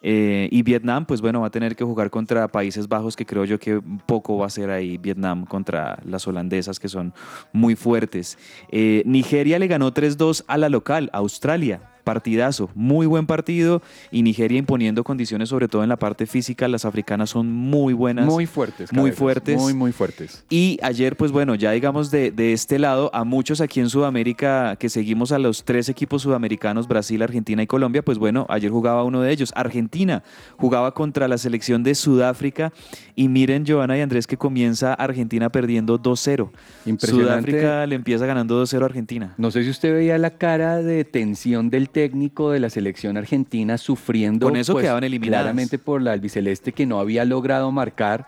Eh, 0.08 0.50
y 0.52 0.62
Vietnam, 0.62 1.06
pues 1.06 1.20
bueno, 1.22 1.42
va 1.42 1.48
a 1.48 1.50
tener 1.52 1.76
que 1.76 1.84
jugar 1.84 2.12
contra 2.12 2.48
Países 2.48 2.88
Bajos, 2.88 3.16
que 3.16 3.26
creo 3.26 3.44
yo 3.46 3.58
que 3.60 3.82
poco 4.06 4.38
va 4.38 4.46
a 4.46 4.50
ser 4.52 4.70
ahí 4.70 4.98
Vietnam 4.98 5.46
contra 5.46 5.98
las 6.06 6.28
holandesas, 6.28 6.80
que 6.80 6.88
son 6.90 7.12
muy 7.54 7.76
fuertes. 7.76 8.38
Eh, 8.72 9.02
Nigeria 9.06 9.58
le 9.58 9.68
ganó 9.68 9.92
3-2 9.94 10.44
a 10.48 10.58
la 10.60 10.70
local, 10.70 11.10
Australia. 11.12 11.82
Partidazo, 12.06 12.70
muy 12.74 13.06
buen 13.06 13.26
partido 13.26 13.82
y 14.12 14.22
Nigeria 14.22 14.58
imponiendo 14.58 15.04
condiciones 15.04 15.50
sobre 15.50 15.68
todo 15.68 15.84
en 15.84 15.90
la 15.90 15.98
parte 15.98 16.26
física, 16.26 16.70
las 16.70 16.86
africanas 16.86 17.32
son 17.32 17.52
muy 17.52 17.94
buenas. 17.94 18.26
Muy 18.26 18.46
fuertes. 18.46 18.94
Muy 18.94 19.10
cabezas, 19.10 19.20
fuertes. 19.20 19.58
Muy, 19.58 19.74
muy 19.74 19.92
fuertes. 19.92 20.46
Y 20.50 20.80
ayer, 20.82 21.18
pues 21.18 21.32
bueno, 21.32 21.56
ya 21.56 21.72
digamos 21.72 22.12
de, 22.12 22.32
de 22.32 22.54
este 22.54 22.80
lado, 22.80 23.12
a 23.14 23.26
muchos 23.26 23.60
aquí 23.60 23.82
en 23.82 23.90
Sudamérica 23.90 24.78
que 24.78 24.88
seguimos 24.88 25.34
a 25.34 25.40
los 25.40 25.66
tres 25.66 25.90
equipos 25.90 26.22
sudamericanos, 26.22 26.88
Brasil, 26.88 27.22
Argentina 27.22 27.62
y 27.64 27.68
Colombia, 27.68 28.04
pues 28.04 28.18
bueno, 28.18 28.46
ayer 28.48 28.72
jugaba 28.72 29.04
uno 29.04 29.22
de 29.22 29.32
ellos, 29.32 29.52
Argentina, 29.56 30.24
jugaba 30.58 30.94
contra 30.94 31.28
la 31.28 31.38
selección 31.38 31.84
de 31.84 31.96
Sudáfrica 31.96 32.72
y 33.16 33.28
miren, 33.28 33.66
Joana 33.68 33.98
y 33.98 34.02
Andrés, 34.02 34.28
que 34.28 34.38
comienza 34.38 34.94
Argentina 34.94 35.50
perdiendo 35.50 36.00
2-0. 36.00 36.50
Impresionante. 36.86 37.52
Sudáfrica 37.52 37.86
le 37.88 37.96
empieza 37.96 38.26
ganando 38.26 38.64
2-0 38.64 38.82
a 38.82 38.86
Argentina. 38.86 39.34
No 39.38 39.52
sé 39.52 39.64
si 39.64 39.70
usted 39.70 39.94
veía 39.94 40.18
la 40.18 40.32
cara 40.32 40.82
de 40.82 41.04
tensión 41.04 41.70
del 41.70 41.90
técnico 41.96 42.52
de 42.52 42.60
la 42.60 42.70
selección 42.70 43.16
argentina 43.16 43.78
sufriendo. 43.78 44.48
Con 44.48 44.58
eso 44.58 44.74
pues, 44.74 44.84
quedaban 44.84 45.06
eliminadas. 45.06 45.46
Claramente 45.46 45.80
por 45.80 46.02
la 46.02 46.12
albiceleste 46.12 46.74
que 46.74 46.86
no 46.86 47.00
había 47.00 47.24
logrado 47.24 47.72
marcar. 47.72 48.28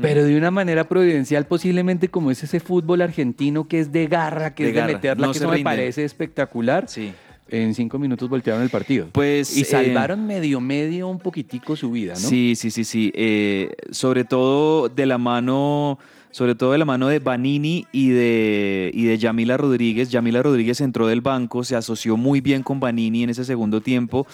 Pero 0.00 0.22
de 0.22 0.38
una 0.38 0.52
manera 0.52 0.88
providencial, 0.88 1.46
posiblemente 1.46 2.08
como 2.08 2.30
es 2.30 2.44
ese 2.44 2.60
fútbol 2.60 3.02
argentino 3.02 3.66
que 3.66 3.80
es 3.80 3.90
de 3.90 4.06
garra, 4.06 4.54
que 4.54 4.62
De 4.62 4.68
es 4.68 4.74
de 4.76 4.80
garra, 4.80 4.92
meterla, 4.92 5.26
no 5.26 5.32
que 5.32 5.38
eso 5.38 5.50
me 5.50 5.58
parece 5.58 6.04
espectacular. 6.04 6.88
Sí. 6.88 7.12
En 7.48 7.74
cinco 7.74 7.98
minutos 7.98 8.28
voltearon 8.28 8.62
el 8.62 8.70
partido. 8.70 9.08
Pues, 9.10 9.56
y 9.56 9.62
eh, 9.62 9.64
salvaron 9.64 10.24
medio 10.24 10.60
medio 10.60 11.08
un 11.08 11.18
poquitico 11.18 11.74
su 11.74 11.90
vida, 11.90 12.12
¿no? 12.12 12.28
Sí, 12.28 12.54
sí, 12.54 12.70
sí, 12.70 12.84
sí. 12.84 13.10
Eh, 13.12 13.72
sobre 13.90 14.22
todo 14.24 14.88
de 14.88 15.06
la 15.06 15.18
mano, 15.18 15.98
sobre 16.36 16.54
todo 16.54 16.72
de 16.72 16.78
la 16.78 16.84
mano 16.84 17.08
de 17.08 17.18
Banini 17.18 17.86
y 17.92 18.10
de, 18.10 18.90
y 18.92 19.04
de 19.04 19.16
Yamila 19.16 19.56
Rodríguez. 19.56 20.10
Yamila 20.10 20.42
Rodríguez 20.42 20.82
entró 20.82 21.06
del 21.06 21.22
banco, 21.22 21.64
se 21.64 21.76
asoció 21.76 22.18
muy 22.18 22.42
bien 22.42 22.62
con 22.62 22.78
Banini 22.78 23.22
en 23.22 23.30
ese 23.30 23.46
segundo 23.46 23.80
tiempo. 23.80 24.26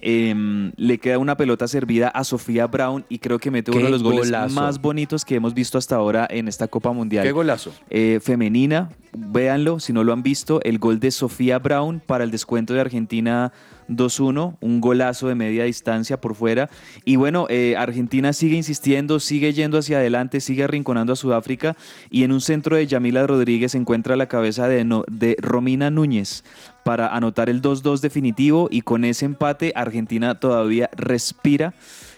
Em, 0.00 0.70
le 0.76 0.98
queda 0.98 1.18
una 1.18 1.36
pelota 1.36 1.66
servida 1.66 2.08
a 2.08 2.22
Sofía 2.22 2.66
Brown 2.68 3.04
y 3.08 3.18
creo 3.18 3.38
que 3.40 3.50
mete 3.50 3.72
uno 3.72 3.84
de 3.86 3.90
los 3.90 4.02
goles 4.02 4.26
golazo. 4.26 4.54
más 4.54 4.80
bonitos 4.80 5.24
que 5.24 5.34
hemos 5.34 5.54
visto 5.54 5.76
hasta 5.76 5.96
ahora 5.96 6.26
en 6.30 6.46
esta 6.46 6.68
Copa 6.68 6.92
Mundial 6.92 7.24
Qué 7.24 7.32
golazo. 7.32 7.72
eh, 7.90 8.20
femenina. 8.22 8.90
véanlo 9.16 9.80
si 9.80 9.92
no 9.92 10.04
lo 10.04 10.12
han 10.12 10.22
visto, 10.22 10.60
el 10.62 10.78
gol 10.78 11.00
de 11.00 11.10
Sofía 11.10 11.58
Brown 11.58 12.00
para 12.04 12.22
el 12.24 12.30
descuento 12.30 12.74
de 12.74 12.80
Argentina 12.80 13.52
2-1, 13.88 14.56
un 14.60 14.80
golazo 14.82 15.28
de 15.28 15.34
media 15.34 15.64
distancia 15.64 16.20
por 16.20 16.34
fuera. 16.34 16.68
Y 17.06 17.16
bueno, 17.16 17.46
eh, 17.48 17.74
Argentina 17.76 18.32
sigue 18.34 18.54
insistiendo, 18.56 19.18
sigue 19.18 19.52
yendo 19.54 19.78
hacia 19.78 19.96
adelante, 19.98 20.40
sigue 20.40 20.62
arrinconando 20.64 21.14
a 21.14 21.16
Sudáfrica 21.16 21.74
y 22.10 22.22
en 22.22 22.32
un 22.32 22.40
centro 22.42 22.76
de 22.76 22.86
Yamila 22.86 23.26
Rodríguez 23.26 23.72
se 23.72 23.78
encuentra 23.78 24.14
la 24.14 24.26
cabeza 24.28 24.68
de, 24.68 24.84
no- 24.84 25.04
de 25.10 25.36
Romina 25.40 25.90
Núñez 25.90 26.44
para 26.88 27.08
anotar 27.14 27.50
el 27.50 27.60
2-2 27.60 28.00
definitivo 28.00 28.68
y 28.70 28.80
con 28.80 29.04
ese 29.04 29.26
empate 29.26 29.74
Argentina 29.76 30.40
todavía 30.40 30.88
respira 30.96 31.74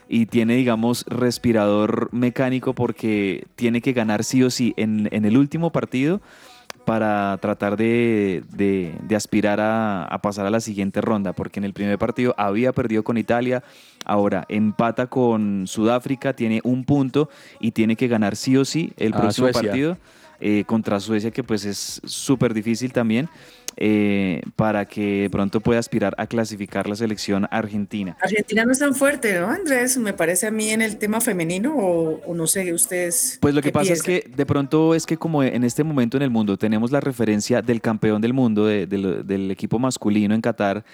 y 0.08 0.26
tiene, 0.26 0.54
digamos, 0.54 1.04
respirador 1.08 2.08
mecánico 2.12 2.72
porque 2.72 3.46
tiene 3.56 3.80
que 3.80 3.92
ganar 3.92 4.22
sí 4.22 4.44
o 4.44 4.50
sí 4.50 4.72
en, 4.76 5.08
en 5.10 5.24
el 5.24 5.36
último 5.36 5.70
partido 5.72 6.20
para 6.84 7.36
tratar 7.38 7.76
de, 7.76 8.44
de- 8.52 8.94
de 9.02 9.16
aspirar 9.16 9.58
a, 9.60 10.04
a 10.04 10.18
pasar 10.22 10.46
a 10.46 10.50
la 10.50 10.60
siguiente 10.60 11.00
ronda, 11.00 11.32
porque 11.32 11.58
en 11.58 11.64
el 11.64 11.72
primer 11.72 11.98
partido 11.98 12.32
había 12.38 12.72
perdido 12.72 13.02
con 13.02 13.18
Italia, 13.18 13.64
ahora 14.04 14.44
empata 14.48 15.08
con 15.08 15.66
Sudáfrica, 15.66 16.32
tiene 16.34 16.60
un 16.62 16.84
punto 16.84 17.28
y 17.58 17.72
tiene 17.72 17.96
que 17.96 18.06
ganar 18.06 18.36
sí 18.36 18.56
o 18.56 18.64
sí 18.64 18.92
el 18.96 19.12
próximo 19.22 19.48
partido 19.68 19.98
eh, 20.42 20.64
contra 20.66 20.98
Suecia, 21.00 21.30
que 21.30 21.44
pues 21.44 21.66
es 21.66 22.00
súper 22.04 22.54
difícil 22.54 22.92
también, 22.94 23.28
eh, 23.82 24.42
para 24.56 24.84
que 24.84 25.22
de 25.22 25.30
pronto 25.30 25.60
pueda 25.60 25.80
aspirar 25.80 26.14
a 26.18 26.26
clasificar 26.26 26.86
la 26.86 26.94
selección 26.94 27.48
argentina. 27.50 28.14
Argentina 28.20 28.64
no 28.66 28.72
es 28.72 28.78
tan 28.78 28.94
fuerte, 28.94 29.40
¿no, 29.40 29.48
Andrés? 29.48 29.96
Me 29.96 30.12
parece 30.12 30.46
a 30.46 30.50
mí 30.50 30.68
en 30.68 30.82
el 30.82 30.98
tema 30.98 31.20
femenino, 31.22 31.74
o, 31.74 32.20
o 32.26 32.34
no 32.34 32.46
sé, 32.46 32.72
ustedes. 32.74 33.38
Pues 33.40 33.54
lo 33.54 33.62
que 33.62 33.72
pasa 33.72 33.94
es 33.94 34.02
que 34.02 34.30
de 34.36 34.44
pronto 34.46 34.94
es 34.94 35.06
que 35.06 35.16
como 35.16 35.42
en 35.42 35.64
este 35.64 35.82
momento 35.82 36.18
en 36.18 36.22
el 36.24 36.30
mundo 36.30 36.58
tenemos 36.58 36.92
la 36.92 37.00
referencia 37.00 37.62
del 37.62 37.80
campeón 37.80 38.20
del 38.20 38.34
mundo, 38.34 38.66
de- 38.66 38.86
de 38.86 38.98
lo- 38.98 39.22
del 39.22 39.50
equipo 39.50 39.78
masculino 39.78 40.34
en 40.34 40.42
Qatar, 40.42 40.84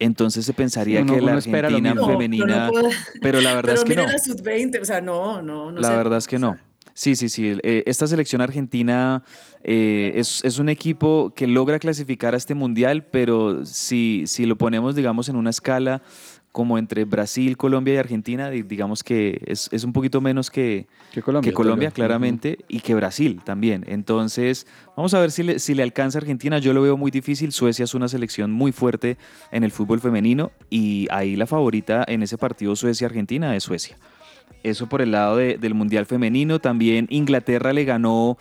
entonces 0.00 0.44
se 0.44 0.52
pensaría 0.52 0.98
Sí, 0.98 1.04
uno- 1.04 1.14
que 1.14 1.20
la 1.20 1.26
uno 1.26 1.36
Argentina. 1.38 1.94
No, 1.94 2.06
femenina, 2.08 2.68
pero 2.72 2.82
no 2.82 2.88
pero 3.20 3.40
la 3.40 3.54
verdad 3.54 3.62
pero 3.62 3.74
es 3.74 3.84
que 3.84 3.88
mira 3.90 4.02
no. 4.06 4.12
la 4.12 4.18
sub-20, 4.18 4.80
o 4.80 4.84
sea, 4.84 5.00
no, 5.00 5.42
no, 5.42 5.70
no 5.70 5.80
la 5.80 5.88
sé. 5.88 5.96
verdad 5.96 6.18
es 6.18 6.26
que 6.26 6.38
no. 6.40 6.56
Sí, 6.94 7.16
sí, 7.16 7.28
sí. 7.28 7.56
eh, 7.62 7.82
esta 7.86 8.06
selección 8.06 8.40
argentina 8.42 9.22
eh, 9.64 10.12
es, 10.16 10.44
es 10.44 10.58
un 10.58 10.68
equipo 10.68 11.32
que 11.34 11.46
logra 11.46 11.78
clasificar 11.78 12.34
a 12.34 12.36
este 12.36 12.54
mundial, 12.54 13.06
pero 13.10 13.64
si, 13.64 14.24
si 14.26 14.44
lo 14.46 14.56
ponemos, 14.56 14.94
digamos, 14.94 15.28
en 15.28 15.36
una 15.36 15.50
escala 15.50 16.02
como 16.52 16.76
entre 16.76 17.06
Brasil, 17.06 17.56
Colombia 17.56 17.94
y 17.94 17.96
Argentina, 17.96 18.50
di- 18.50 18.60
digamos 18.62 19.02
que 19.02 19.40
es, 19.46 19.70
es 19.72 19.84
un 19.84 19.94
poquito 19.94 20.20
menos 20.20 20.50
que, 20.50 20.86
Que 21.10 21.22
Colombia, 21.22 21.50
que 21.50 21.54
Colombia, 21.54 21.88
Toño. 21.88 21.94
claramente, 21.94 22.58
y 22.68 22.80
que 22.80 22.94
Brasil 22.94 23.40
también. 23.42 23.84
Entonces, 23.88 24.66
vamos 24.94 25.14
a 25.14 25.20
ver 25.20 25.30
si 25.30 25.44
le, 25.44 25.58
si 25.60 25.74
le 25.74 25.82
alcanza 25.82 26.18
a 26.18 26.20
Argentina. 26.20 26.58
Yo 26.58 26.74
lo 26.74 26.82
veo 26.82 26.98
muy 26.98 27.10
difícil. 27.10 27.52
Suecia 27.52 27.84
es 27.84 27.94
una 27.94 28.06
selección 28.06 28.52
muy 28.52 28.70
fuerte 28.70 29.16
en 29.50 29.64
el 29.64 29.70
fútbol 29.70 30.00
femenino 30.00 30.52
y 30.68 31.06
ahí 31.10 31.36
la 31.36 31.46
favorita 31.46 32.04
en 32.06 32.22
ese 32.22 32.36
partido 32.36 32.76
Suecia-Argentina 32.76 33.56
es 33.56 33.62
Suecia. 33.62 33.96
Eso 34.62 34.88
por 34.88 35.02
el 35.02 35.10
lado 35.12 35.36
de- 35.36 35.58
del 35.58 35.74
Mundial 35.74 36.06
Femenino. 36.06 36.58
También 36.60 37.06
Inglaterra 37.10 37.72
le 37.72 37.84
ganó 37.84 38.36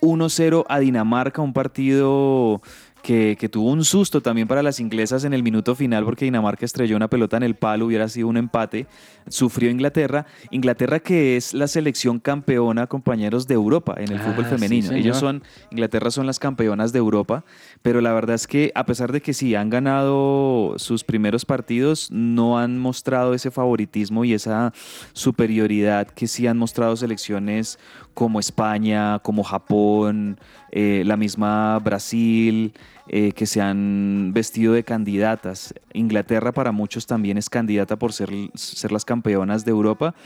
1-0 0.00 0.64
a 0.68 0.78
Dinamarca, 0.78 1.42
un 1.42 1.52
partido 1.52 2.60
que, 3.02 3.36
que 3.38 3.48
tuvo 3.48 3.70
un 3.70 3.84
susto 3.84 4.20
también 4.20 4.48
para 4.48 4.62
las 4.62 4.80
inglesas 4.80 5.24
en 5.24 5.32
el 5.32 5.42
minuto 5.42 5.74
final 5.74 6.04
porque 6.04 6.24
Dinamarca 6.24 6.64
estrelló 6.64 6.96
una 6.96 7.08
pelota 7.08 7.36
en 7.36 7.42
el 7.42 7.54
palo, 7.54 7.86
hubiera 7.86 8.08
sido 8.08 8.28
un 8.28 8.36
empate. 8.36 8.86
Sufrió 9.28 9.70
Inglaterra. 9.70 10.26
Inglaterra 10.50 11.00
que 11.00 11.36
es 11.36 11.52
la 11.54 11.68
selección 11.68 12.18
campeona, 12.18 12.86
compañeros, 12.86 13.46
de 13.46 13.54
Europa 13.54 13.94
en 13.98 14.12
el 14.12 14.18
Ah, 14.18 14.22
fútbol 14.24 14.44
sí, 14.44 14.50
femenino. 14.50 14.92
Ellos 14.92 15.18
son, 15.18 15.42
Inglaterra 15.70 16.10
son 16.10 16.26
las 16.26 16.38
campeonas 16.38 16.92
de 16.92 16.98
Europa, 16.98 17.44
pero 17.82 18.00
la 18.00 18.12
verdad 18.12 18.34
es 18.34 18.46
que 18.46 18.72
a 18.74 18.84
pesar 18.86 19.12
de 19.12 19.20
que 19.20 19.34
sí 19.34 19.54
han 19.54 19.70
ganado 19.70 20.74
sus 20.76 21.04
primeros 21.04 21.44
partidos, 21.44 22.10
no 22.10 22.58
han 22.58 22.78
mostrado 22.78 23.34
ese 23.34 23.50
favoritismo 23.50 24.24
y 24.24 24.32
esa 24.32 24.72
superioridad 25.12 26.08
que 26.08 26.26
sí 26.26 26.46
han 26.46 26.58
mostrado 26.58 26.96
selecciones 26.96 27.78
como 28.18 28.40
España, 28.40 29.20
como 29.20 29.44
Japón, 29.44 30.40
eh, 30.72 31.04
la 31.06 31.16
misma 31.16 31.78
Brasil, 31.78 32.72
eh, 33.06 33.30
que 33.30 33.46
se 33.46 33.60
han 33.60 34.32
vestido 34.34 34.72
de 34.72 34.82
candidatas. 34.82 35.72
Inglaterra 35.92 36.50
para 36.50 36.72
muchos 36.72 37.06
también 37.06 37.38
es 37.38 37.48
candidata 37.48 37.94
por 37.94 38.12
ser, 38.12 38.30
ser 38.54 38.90
las 38.90 39.04
campeonas 39.04 39.64
de 39.64 39.70
Europa, 39.70 40.16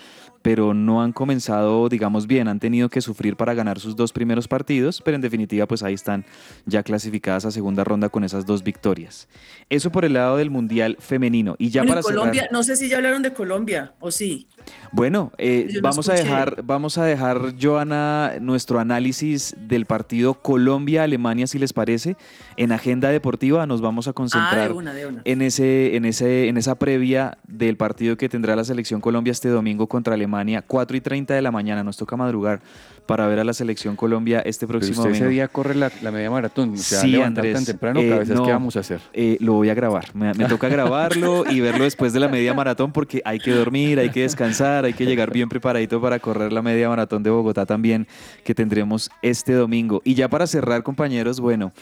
pero 0.42 0.74
no 0.74 1.02
han 1.02 1.12
comenzado, 1.12 1.88
digamos 1.88 2.26
bien, 2.26 2.48
han 2.48 2.59
tenido 2.61 2.88
que 2.88 3.00
sufrir 3.00 3.37
para 3.37 3.55
ganar 3.55 3.78
sus 3.81 3.96
dos 3.96 4.12
primeros 4.12 4.48
partidos, 4.48 5.00
pero 5.05 5.14
en 5.14 5.20
definitiva 5.20 5.66
pues 5.66 5.83
ahí 5.83 5.94
están 5.94 6.24
ya 6.66 6.83
clasificadas 6.83 7.44
a 7.44 7.50
segunda 7.50 7.85
ronda 7.85 8.09
con 8.09 8.24
esas 8.24 8.44
dos 8.44 8.62
victorias. 8.62 9.28
Eso 9.70 9.90
por 9.92 10.05
el 10.05 10.14
lado 10.14 10.37
del 10.37 10.50
Mundial 10.50 10.96
femenino. 11.00 11.55
Y 11.59 11.70
ya 11.70 11.83
Bueno, 11.83 11.92
para 11.94 12.02
cerrar- 12.02 12.18
Colombia, 12.18 12.48
no 12.52 12.62
sé 12.62 12.76
si 12.76 12.88
ya 12.88 12.96
hablaron 12.96 13.22
de 13.22 13.33
Colombia, 13.33 13.92
o 14.00 14.11
sí. 14.11 14.48
bueno, 14.92 15.33
eh, 15.38 15.78
vamos 15.83 16.09
a 16.09 16.14
dejar, 16.14 16.62
vamos 16.64 16.98
a 16.98 17.05
dejar, 17.05 17.55
Joana, 17.61 18.33
nuestro 18.40 18.78
análisis 18.81 19.55
del 19.59 19.87
partido 19.87 20.35
Colombia-Alemania, 20.35 21.46
si 21.46 21.59
les 21.59 21.72
parece. 21.72 22.16
En 22.57 22.72
agenda 22.72 23.09
deportiva 23.11 23.66
nos 23.66 23.81
vamos 23.81 24.07
a 24.09 24.11
Ah, 24.11 24.14
concentrar 24.14 24.68
de 24.68 24.74
una, 24.74 24.92
de 24.94 25.07
una. 25.07 25.22
en 25.24 25.42
ese, 25.42 25.96
en 25.96 26.05
ese, 26.05 26.48
en 26.48 26.57
esa 26.57 26.74
previa 26.76 27.38
del 27.46 27.76
partido 27.76 28.16
que 28.16 28.28
tendrá 28.28 28.57
la 28.57 28.64
selección 28.64 29.00
Colombia 29.00 29.31
este 29.31 29.48
domingo 29.48 29.87
contra 29.87 30.14
Alemania, 30.14 30.32
4 30.66 30.97
y 30.97 31.01
30 31.01 31.35
de 31.35 31.42
la 31.42 31.51
mañana. 31.51 31.83
Nos 31.85 31.97
toca 31.97 32.16
madrugar 32.16 32.61
para 33.07 33.27
ver 33.27 33.40
a 33.40 33.45
la 33.45 33.53
selección 33.53 33.97
Colombia 33.97 34.40
este 34.47 34.64
Pero 34.66 34.79
próximo 34.79 35.01
usted 35.01 35.11
ese 35.11 35.25
domingo. 35.25 35.33
día 35.33 35.49
corre 35.49 35.75
la, 35.75 35.90
la 36.03 36.12
media 36.12 36.31
maratón. 36.31 36.79
¿Se 36.79 36.95
va 36.95 37.01
a 37.01 37.05
Sí, 37.05 37.21
Andrés, 37.21 37.55
tan 37.55 37.64
temprano? 37.64 38.01
eh, 38.01 38.09
cabezas, 38.09 38.37
no. 38.37 38.45
¿Qué 38.45 38.53
vamos 38.53 38.77
a 38.77 38.81
hacer? 38.81 39.01
Eh, 39.12 39.37
lo 39.40 39.55
voy 39.55 39.71
a 39.71 39.75
grabar. 39.75 40.14
Me, 40.14 40.33
me 40.35 40.45
toca 40.47 40.68
grabarlo 40.68 41.45
y 41.51 41.61
verlo 41.61 41.85
después 41.85 42.12
de 42.12 42.21
la 42.21 42.29
media 42.29 42.55
maratón 42.55 42.92
porque 42.92 43.21
hay 43.25 43.40
que 43.40 43.51
dormir, 43.51 43.99
hay 43.99 44.11
que 44.11 44.23
descansar, 44.23 44.85
hay 44.85 44.92
que 44.95 45.05
llegar 45.05 45.33
bien 45.33 45.49
preparadito 45.49 46.01
para 46.01 46.21
correr 46.21 46.53
la 46.53 46.62
media 46.62 46.88
maratón 46.88 47.23
de 47.25 47.31
Bogotá 47.31 47.66
también 47.66 48.07
que 48.45 48.55
tendremos 48.55 49.11
este 49.21 49.53
domingo. 49.53 50.01
Y 50.05 50.14
ya 50.14 50.29
para 50.29 50.47
cerrar, 50.47 50.83
compañeros, 50.85 51.40
bueno, 51.40 51.73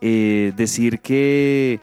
eh, 0.00 0.52
decir 0.56 1.00
que 1.00 1.80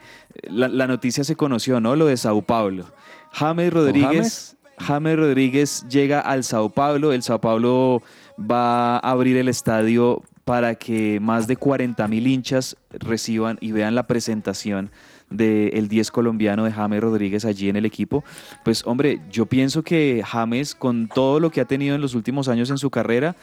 la, 0.50 0.66
la 0.68 0.86
noticia 0.88 1.22
se 1.24 1.36
conoció, 1.36 1.80
¿no? 1.80 1.94
Lo 1.94 2.06
de 2.06 2.16
Sao 2.16 2.42
Paulo. 2.42 2.84
James 3.32 3.72
Rodríguez. 3.72 4.08
James 4.10 4.56
Rodríguez 4.86 5.86
llega 5.88 6.20
al 6.20 6.44
Sao 6.44 6.70
Paulo. 6.70 7.12
El 7.12 7.22
Sao 7.22 7.40
Paulo 7.40 8.02
va 8.38 8.96
a 8.96 9.10
abrir 9.10 9.36
el 9.36 9.48
estadio 9.48 10.22
para 10.44 10.76
que 10.76 11.20
más 11.20 11.46
de 11.46 11.56
40 11.56 12.08
mil 12.08 12.26
hinchas 12.26 12.76
reciban 12.90 13.58
y 13.60 13.72
vean 13.72 13.94
la 13.94 14.06
presentación 14.06 14.90
del 15.28 15.88
10 15.88 16.10
colombiano 16.10 16.64
de 16.64 16.72
James 16.72 17.00
Rodríguez 17.02 17.44
allí 17.44 17.68
en 17.68 17.76
el 17.76 17.84
equipo. 17.84 18.24
Pues 18.64 18.82
hombre, 18.86 19.20
yo 19.30 19.46
pienso 19.46 19.82
que 19.82 20.22
James, 20.24 20.74
con 20.74 21.08
todo 21.08 21.38
lo 21.38 21.50
que 21.50 21.60
ha 21.60 21.66
tenido 21.66 21.94
en 21.94 22.00
los 22.00 22.14
últimos 22.14 22.48
años 22.48 22.70
en 22.70 22.78
su 22.78 22.88
carrera, 22.88 23.36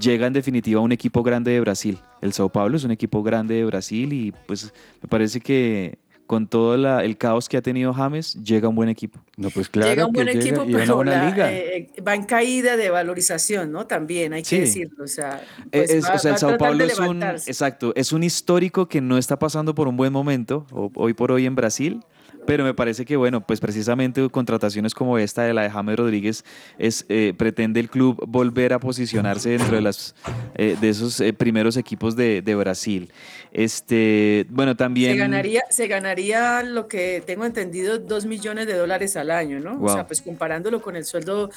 llega 0.00 0.26
en 0.26 0.32
definitiva 0.32 0.80
a 0.80 0.84
un 0.84 0.92
equipo 0.92 1.22
grande 1.22 1.52
de 1.52 1.60
Brasil. 1.60 1.98
El 2.20 2.32
Sao 2.32 2.48
Paulo 2.48 2.76
es 2.76 2.84
un 2.84 2.90
equipo 2.90 3.22
grande 3.22 3.54
de 3.56 3.64
Brasil 3.64 4.12
y 4.12 4.32
pues 4.46 4.72
me 5.02 5.08
parece 5.08 5.40
que 5.40 5.98
con 6.26 6.46
todo 6.48 6.76
la- 6.76 7.04
el 7.04 7.16
caos 7.16 7.48
que 7.48 7.56
ha 7.56 7.62
tenido 7.62 7.92
James, 7.94 8.34
llega 8.42 8.68
un 8.68 8.74
buen 8.74 8.88
equipo. 8.88 9.20
No, 9.36 9.50
pues 9.50 9.68
claro. 9.68 9.90
llega 9.90 10.06
un 10.06 10.12
buen 10.12 10.26
que 10.26 10.32
equipo, 10.38 10.64
pero 10.70 11.04
la- 11.04 11.30
liga. 11.30 11.52
eh, 11.52 11.88
va 12.06 12.14
en 12.14 12.24
caída 12.24 12.76
de 12.76 12.90
valorización, 12.90 13.70
¿no? 13.72 13.86
También 13.86 14.32
hay 14.32 14.42
que 14.42 14.48
Sí. 14.48 14.58
decirlo. 14.60 15.04
O 15.04 15.08
sea, 15.08 15.42
Eh, 15.66 15.68
pues 15.70 15.90
es- 15.90 16.04
va- 16.04 16.14
o 16.14 16.18
sea, 16.18 16.30
va 16.30 16.34
el 16.34 16.40
Sao 16.40 16.58
Paulo 16.58 16.84
es 16.84 16.98
un, 16.98 17.22
exacto, 17.22 17.92
es 17.94 18.12
un 18.12 18.22
histórico 18.24 18.88
que 18.88 19.00
no 19.00 19.18
está 19.18 19.38
pasando 19.38 19.74
por 19.74 19.88
un 19.88 19.96
buen 19.96 20.12
momento 20.12 20.66
o- 20.72 20.90
hoy 20.96 21.12
por 21.14 21.32
hoy 21.32 21.46
en 21.46 21.54
Brasil, 21.54 22.00
pero 22.46 22.64
me 22.64 22.74
parece 22.74 23.04
que 23.04 23.16
bueno, 23.16 23.40
pues 23.46 23.60
precisamente 23.60 24.28
contrataciones 24.30 24.94
como 24.94 25.18
esta 25.18 25.42
de 25.42 25.52
la 25.54 25.62
de 25.62 25.70
James 25.70 25.96
Rodríguez 25.96 26.44
es 26.78 27.04
eh, 27.08 27.34
pretende 27.36 27.80
el 27.80 27.90
club 27.90 28.22
volver 28.26 28.72
a 28.72 28.78
posicionarse 28.80 29.50
dentro 29.50 29.76
de 29.76 29.82
las 29.82 30.14
eh, 30.54 30.76
de 30.80 30.88
esos 30.88 31.20
eh, 31.20 31.32
primeros 31.32 31.76
equipos 31.76 32.16
de, 32.16 32.42
de 32.42 32.54
Brasil. 32.54 33.10
Este, 33.52 34.46
bueno, 34.50 34.76
también 34.76 35.12
Se 35.12 35.18
ganaría, 35.18 35.62
se 35.70 35.86
ganaría 35.88 36.62
lo 36.62 36.88
que 36.88 37.22
tengo 37.26 37.44
entendido, 37.46 37.98
dos 37.98 38.26
millones 38.26 38.66
de 38.66 38.74
dólares 38.74 39.16
al 39.16 39.30
año, 39.30 39.58
¿no? 39.60 39.80
O 39.82 39.88
sea, 39.88 40.06
pues 40.06 40.20
comparándolo 40.22 40.82
con 40.82 40.94
el 40.94 41.04
sueldo 41.06 41.50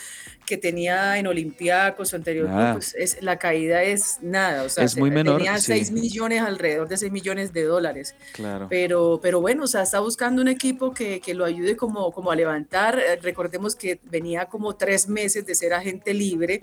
que 0.45 0.57
tenía 0.57 1.17
en 1.19 1.27
Olympiacos 1.27 2.13
o 2.13 2.15
anterior, 2.15 2.47
club, 2.47 2.73
pues 2.73 2.95
es, 2.97 3.21
la 3.21 3.37
caída 3.37 3.83
es 3.83 4.17
nada. 4.21 4.63
O 4.63 4.69
sea, 4.69 4.85
Es 4.85 4.93
se- 4.93 4.99
muy 4.99 5.11
menor, 5.11 5.37
tenía 5.37 5.57
sí. 5.57 5.73
6 5.73 5.91
millones, 5.91 6.41
alrededor 6.41 6.87
de 6.87 6.97
6 6.97 7.11
millones 7.11 7.51
de 7.53 7.63
dólares. 7.63 8.15
claro. 8.33 8.67
Pero, 8.69 9.19
pero 9.21 9.41
bueno, 9.41 9.63
o 9.63 9.67
sea, 9.67 9.81
está 9.83 9.99
buscando 9.99 10.41
un 10.41 10.47
equipo 10.47 10.78
que, 10.93 11.19
que 11.19 11.33
lo 11.33 11.45
ayude 11.45 11.75
como, 11.75 12.11
como 12.11 12.31
a 12.31 12.35
levantar. 12.35 12.99
Eh, 12.99 13.17
Recordemos 13.17 13.75
que 13.75 13.99
venía 14.03 14.45
como 14.45 14.75
tres 14.75 15.07
meses 15.07 15.45
de 15.45 15.55
ser 15.55 15.73
agente 15.73 16.13
libre 16.13 16.61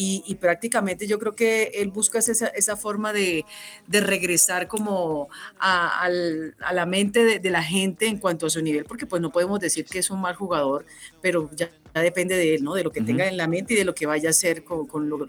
y, 0.00 0.34
prácticamente 0.36 1.08
yo 1.08 1.18
creo 1.18 1.34
que 1.34 1.72
él 1.74 1.90
busca 1.90 2.20
esa, 2.20 2.46
esa 2.48 2.76
forma 2.76 3.12
de, 3.12 3.44
de, 3.88 4.00
regresar 4.00 4.68
como 4.68 5.28
a, 5.58 6.04
a 6.04 6.72
la 6.72 6.86
mente 6.86 7.24
de, 7.24 7.40
de, 7.40 7.50
la 7.50 7.62
gente 7.62 8.06
en 8.06 8.18
cuanto 8.18 8.46
a 8.46 8.50
su 8.50 8.62
nivel, 8.62 8.84
porque 8.84 9.06
pues 9.06 9.20
no 9.20 9.30
podemos 9.32 9.58
decir 9.58 9.84
que 9.84 9.98
es 9.98 10.10
un 10.10 10.20
mal 10.20 10.36
jugador, 10.36 10.86
pero 11.20 11.50
ya 11.56 11.68
depende 12.02 12.36
de 12.36 12.54
él, 12.54 12.64
¿no? 12.64 12.74
De 12.74 12.84
lo 12.84 12.90
que 12.90 13.00
tenga 13.00 13.26
en 13.26 13.36
la 13.36 13.46
mente 13.46 13.74
y 13.74 13.76
de 13.76 13.84
lo 13.84 13.94
que 13.94 14.06
vaya 14.06 14.28
a 14.28 14.30
hacer 14.30 14.64
con, 14.64 15.08
lo, 15.08 15.26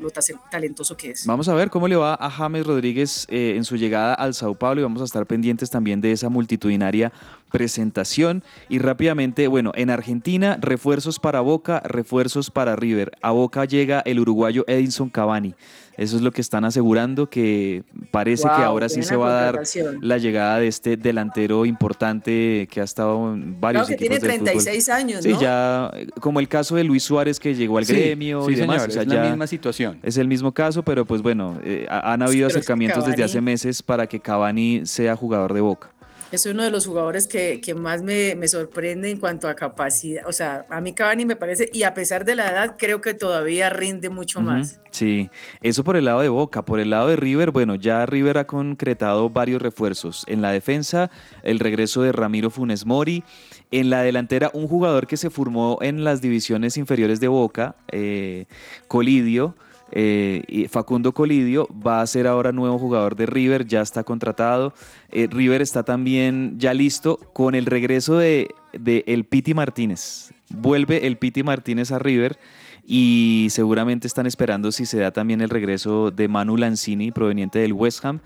talentoso 0.51 0.97
que 0.97 1.11
es. 1.11 1.25
Vamos 1.25 1.47
a 1.49 1.53
ver 1.53 1.69
cómo 1.69 1.87
le 1.87 1.95
va 1.95 2.15
a 2.15 2.29
James 2.29 2.65
Rodríguez 2.65 3.25
eh, 3.29 3.53
en 3.55 3.63
su 3.63 3.75
llegada 3.77 4.13
al 4.13 4.33
Sao 4.33 4.55
Paulo 4.55 4.81
y 4.81 4.83
vamos 4.83 5.01
a 5.01 5.05
estar 5.05 5.25
pendientes 5.25 5.69
también 5.69 6.01
de 6.01 6.11
esa 6.11 6.29
multitudinaria 6.29 7.11
presentación. 7.51 8.43
Y 8.67 8.79
rápidamente, 8.79 9.47
bueno, 9.47 9.71
en 9.75 9.89
Argentina, 9.89 10.57
refuerzos 10.61 11.19
para 11.19 11.41
Boca, 11.41 11.81
refuerzos 11.83 12.51
para 12.51 12.75
River. 12.75 13.11
A 13.21 13.31
Boca 13.31 13.65
llega 13.65 14.01
el 14.01 14.19
uruguayo 14.19 14.58
Edinson 14.67 15.09
Cavani. 15.09 15.55
Eso 15.99 16.15
es 16.15 16.21
lo 16.21 16.31
que 16.31 16.39
están 16.39 16.63
asegurando, 16.63 17.29
que 17.29 17.83
parece 18.09 18.43
que 18.43 18.63
ahora 18.63 18.87
sí 18.87 19.03
se 19.03 19.17
va 19.17 19.27
a 19.27 19.51
dar 19.51 19.61
la 19.99 20.17
llegada 20.17 20.57
de 20.57 20.67
este 20.67 20.95
delantero 20.95 21.65
importante 21.65 22.69
que 22.71 22.79
ha 22.79 22.85
estado 22.85 23.33
en 23.33 23.59
varios 23.59 23.87
claro, 23.87 23.99
que 23.99 24.07
tiene 24.07 24.17
36 24.17 24.89
años, 24.89 25.25
¿no? 25.25 25.37
Sí, 25.37 25.43
ya 25.43 25.91
como 26.21 26.39
el 26.39 26.47
caso 26.47 26.77
de 26.77 26.85
Luis 26.85 27.03
Suárez 27.03 27.37
que 27.37 27.53
llegó 27.53 27.77
al 27.77 27.83
gremio 27.83 28.49
y 28.49 28.55
demás. 28.55 28.87
es 28.87 29.07
la 29.07 29.25
misma 29.25 29.45
situación. 29.45 29.99
Es 30.01 30.15
el 30.15 30.29
mismo 30.29 30.53
caso, 30.53 30.83
pero 30.83 31.03
pues 31.03 31.21
bueno, 31.21 31.59
eh, 31.65 31.85
han 31.89 32.21
habido 32.21 32.47
acercamientos 32.47 33.05
desde 33.05 33.25
hace 33.25 33.41
meses 33.41 33.83
para 33.83 34.07
que 34.07 34.21
Cavani 34.21 34.85
sea 34.85 35.17
jugador 35.17 35.53
de 35.53 35.59
Boca 35.59 35.91
es 36.31 36.45
uno 36.45 36.63
de 36.63 36.71
los 36.71 36.85
jugadores 36.85 37.27
que, 37.27 37.59
que 37.61 37.73
más 37.73 38.01
me, 38.01 38.35
me, 38.35 38.47
sorprende 38.47 39.09
en 39.09 39.19
cuanto 39.19 39.47
a 39.47 39.55
capacidad. 39.55 40.27
O 40.27 40.31
sea, 40.31 40.65
a 40.69 40.81
mí 40.81 40.93
Cavani 40.93 41.25
me 41.25 41.35
parece, 41.35 41.69
y 41.73 41.83
a 41.83 41.93
pesar 41.93 42.25
de 42.25 42.35
la 42.35 42.49
edad, 42.51 42.75
creo 42.77 43.01
que 43.01 43.13
todavía 43.13 43.69
rinde 43.69 44.09
mucho 44.09 44.41
más. 44.41 44.79
Sí, 44.91 45.29
eso 45.61 45.83
por 45.83 45.95
el 45.95 46.05
lado 46.05 46.21
de 46.21 46.29
Boca. 46.29 46.63
Por 46.63 46.79
el 46.79 46.89
lado 46.89 47.07
de 47.07 47.15
River, 47.15 47.51
bueno, 47.51 47.75
ya 47.75 48.05
River 48.05 48.37
ha 48.37 48.47
concretado 48.47 49.29
varios 49.29 49.61
refuerzos. 49.61 50.23
En 50.27 50.41
la 50.41 50.51
defensa, 50.51 51.09
el 51.43 51.59
regreso 51.59 52.01
de 52.01 52.11
Ramiro 52.11 52.49
Funes 52.49 52.85
Mori. 52.85 53.23
En 53.71 53.89
la 53.89 54.01
delantera, 54.01 54.49
un 54.53 54.67
jugador 54.67 55.07
que 55.07 55.17
se 55.17 55.29
formó 55.29 55.77
en 55.81 56.03
las 56.03 56.21
divisiones 56.21 56.77
inferiores 56.77 57.19
de 57.19 57.27
Boca, 57.27 57.75
eh, 57.91 58.45
Colidio. 58.87 59.55
Eh, 59.91 60.67
Facundo 60.69 61.13
Colidio 61.13 61.67
va 61.85 62.01
a 62.01 62.07
ser 62.07 62.27
ahora 62.27 62.51
nuevo 62.51 62.77
jugador 62.77 63.15
de 63.15 63.25
River, 63.25 63.65
ya 63.65 63.81
está 63.81 64.03
contratado. 64.03 64.73
Eh, 65.11 65.27
River 65.29 65.61
está 65.61 65.83
también 65.83 66.55
ya 66.57 66.73
listo 66.73 67.17
con 67.33 67.55
el 67.55 67.65
regreso 67.65 68.17
de, 68.17 68.49
el 68.73 69.25
Piti 69.25 69.53
Martínez. 69.53 70.31
Vuelve 70.49 71.07
el 71.07 71.17
Piti 71.17 71.43
Martínez 71.43 71.91
a 71.91 71.99
River 71.99 72.37
y 72.85 73.47
seguramente 73.51 74.07
están 74.07 74.25
esperando 74.25 74.71
si 74.71 74.85
se 74.85 74.99
da 74.99 75.11
también 75.11 75.41
el 75.41 75.49
regreso 75.49 76.11
de 76.11 76.27
Manu 76.27 76.57
Lanzini 76.57 77.11
proveniente 77.11 77.59
del 77.59 77.73
West 77.73 78.03
Ham. 78.03 78.19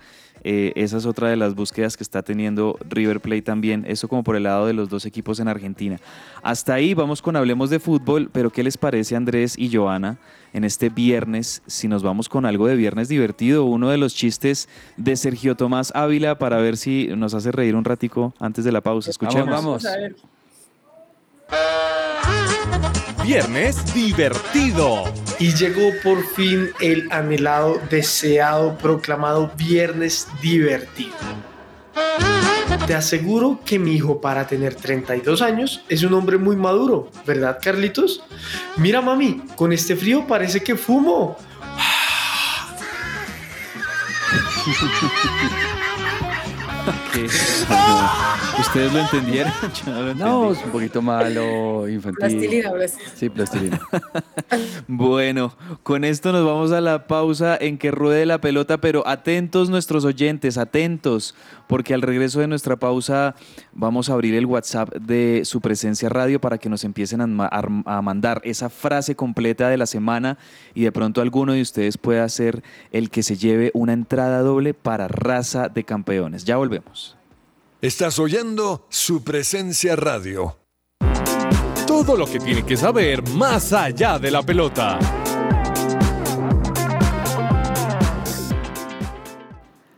Eh, 0.44 0.72
esa 0.76 0.98
es 0.98 1.06
otra 1.06 1.28
de 1.28 1.36
las 1.36 1.54
búsquedas 1.54 1.96
que 1.96 2.02
está 2.02 2.22
teniendo 2.22 2.78
River 2.88 3.20
Plate 3.20 3.42
también, 3.42 3.84
eso 3.88 4.08
como 4.08 4.22
por 4.22 4.36
el 4.36 4.42
lado 4.42 4.66
de 4.66 4.74
los 4.74 4.90
dos 4.90 5.06
equipos 5.06 5.40
en 5.40 5.48
Argentina. 5.48 5.98
Hasta 6.42 6.74
ahí 6.74 6.92
vamos 6.92 7.22
con 7.22 7.34
Hablemos 7.34 7.70
de 7.70 7.80
Fútbol, 7.80 8.28
pero 8.30 8.50
¿qué 8.50 8.62
les 8.62 8.76
parece 8.76 9.16
Andrés 9.16 9.58
y 9.58 9.74
Joana 9.74 10.18
en 10.52 10.64
este 10.64 10.90
viernes? 10.90 11.62
Si 11.66 11.88
nos 11.88 12.02
vamos 12.02 12.28
con 12.28 12.44
algo 12.44 12.66
de 12.66 12.76
viernes 12.76 13.08
divertido, 13.08 13.64
uno 13.64 13.88
de 13.88 13.96
los 13.96 14.14
chistes 14.14 14.68
de 14.98 15.16
Sergio 15.16 15.56
Tomás 15.56 15.92
Ávila 15.94 16.36
para 16.38 16.58
ver 16.58 16.76
si 16.76 17.08
nos 17.16 17.32
hace 17.32 17.50
reír 17.50 17.74
un 17.74 17.84
ratico 17.84 18.34
antes 18.38 18.64
de 18.64 18.72
la 18.72 18.82
pausa. 18.82 19.10
Escuchemos. 19.10 19.48
Vamos. 19.48 19.86
Viernes 23.24 23.94
divertido. 23.94 25.04
Y 25.38 25.54
llegó 25.54 25.90
por 26.02 26.24
fin 26.26 26.70
el 26.80 27.10
anhelado, 27.10 27.80
deseado, 27.90 28.78
proclamado 28.78 29.50
Viernes 29.56 30.28
divertido. 30.40 31.14
Te 32.86 32.94
aseguro 32.94 33.60
que 33.64 33.78
mi 33.78 33.94
hijo 33.94 34.20
para 34.20 34.46
tener 34.46 34.74
32 34.74 35.42
años 35.42 35.82
es 35.88 36.02
un 36.02 36.12
hombre 36.14 36.38
muy 36.38 36.56
maduro, 36.56 37.10
¿verdad 37.26 37.58
Carlitos? 37.62 38.22
Mira 38.76 39.00
mami, 39.00 39.42
con 39.56 39.72
este 39.72 39.96
frío 39.96 40.26
parece 40.26 40.62
que 40.62 40.76
fumo. 40.76 41.36
¿Ustedes 48.58 48.92
lo 48.92 49.00
entendieron? 49.00 49.52
no, 50.18 50.52
es 50.52 50.62
un 50.64 50.70
poquito 50.70 51.00
malo, 51.00 51.88
infantil. 51.88 52.18
Plastilina, 52.18 52.70
Sí, 53.14 53.28
plastilina. 53.28 53.80
bueno, 54.88 55.56
con 55.82 56.04
esto 56.04 56.32
nos 56.32 56.44
vamos 56.44 56.72
a 56.72 56.80
la 56.80 57.06
pausa 57.06 57.56
en 57.60 57.78
que 57.78 57.90
ruede 57.90 58.26
la 58.26 58.40
pelota, 58.40 58.78
pero 58.78 59.06
atentos 59.06 59.70
nuestros 59.70 60.04
oyentes, 60.04 60.58
atentos, 60.58 61.34
porque 61.66 61.94
al 61.94 62.02
regreso 62.02 62.40
de 62.40 62.46
nuestra 62.46 62.76
pausa 62.76 63.34
vamos 63.72 64.08
a 64.08 64.14
abrir 64.14 64.34
el 64.34 64.46
WhatsApp 64.46 64.94
de 64.94 65.42
su 65.44 65.60
presencia 65.60 66.08
radio 66.08 66.40
para 66.40 66.58
que 66.58 66.68
nos 66.68 66.84
empiecen 66.84 67.20
a, 67.20 67.48
a 67.50 68.02
mandar 68.02 68.40
esa 68.44 68.70
frase 68.70 69.14
completa 69.14 69.68
de 69.68 69.76
la 69.76 69.86
semana 69.86 70.38
y 70.74 70.82
de 70.82 70.92
pronto 70.92 71.20
alguno 71.20 71.52
de 71.52 71.62
ustedes 71.62 71.98
pueda 71.98 72.28
ser 72.28 72.62
el 72.92 73.10
que 73.10 73.22
se 73.22 73.36
lleve 73.36 73.70
una 73.74 73.92
entrada 73.92 74.40
doble 74.40 74.74
para 74.74 75.08
raza 75.08 75.68
de 75.68 75.84
campeones. 75.84 76.44
Ya 76.44 76.56
volvemos. 76.56 77.16
Estás 77.80 78.18
oyendo 78.18 78.86
su 78.88 79.22
presencia 79.22 79.94
radio. 79.94 80.56
Todo 81.86 82.16
lo 82.16 82.26
que 82.26 82.38
tiene 82.38 82.64
que 82.64 82.78
saber 82.78 83.28
más 83.28 83.74
allá 83.74 84.18
de 84.18 84.30
la 84.30 84.42
pelota. 84.42 84.98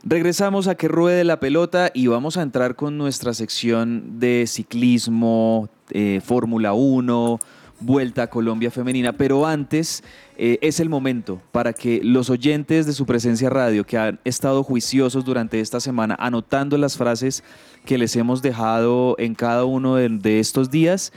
Regresamos 0.09 0.69
a 0.69 0.75
que 0.75 0.87
ruede 0.87 1.25
la 1.25 1.41
pelota 1.41 1.91
y 1.93 2.07
vamos 2.07 2.37
a 2.37 2.41
entrar 2.41 2.77
con 2.77 2.97
nuestra 2.97 3.33
sección 3.33 4.21
de 4.21 4.45
ciclismo, 4.47 5.67
eh, 5.89 6.21
Fórmula 6.23 6.71
1, 6.71 7.39
Vuelta 7.81 8.23
a 8.23 8.29
Colombia 8.29 8.71
Femenina, 8.71 9.11
pero 9.11 9.45
antes 9.45 10.05
eh, 10.37 10.59
es 10.61 10.79
el 10.79 10.87
momento 10.87 11.41
para 11.51 11.73
que 11.73 11.99
los 12.01 12.29
oyentes 12.29 12.85
de 12.85 12.93
su 12.93 13.05
presencia 13.05 13.49
radio 13.49 13.83
que 13.83 13.97
han 13.97 14.19
estado 14.23 14.63
juiciosos 14.63 15.25
durante 15.25 15.59
esta 15.59 15.81
semana 15.81 16.15
anotando 16.17 16.77
las 16.77 16.95
frases 16.95 17.43
que 17.85 17.97
les 17.97 18.15
hemos 18.15 18.41
dejado 18.41 19.15
en 19.19 19.35
cada 19.35 19.65
uno 19.65 19.95
de, 19.95 20.39
estos 20.39 20.71
días, 20.71 21.11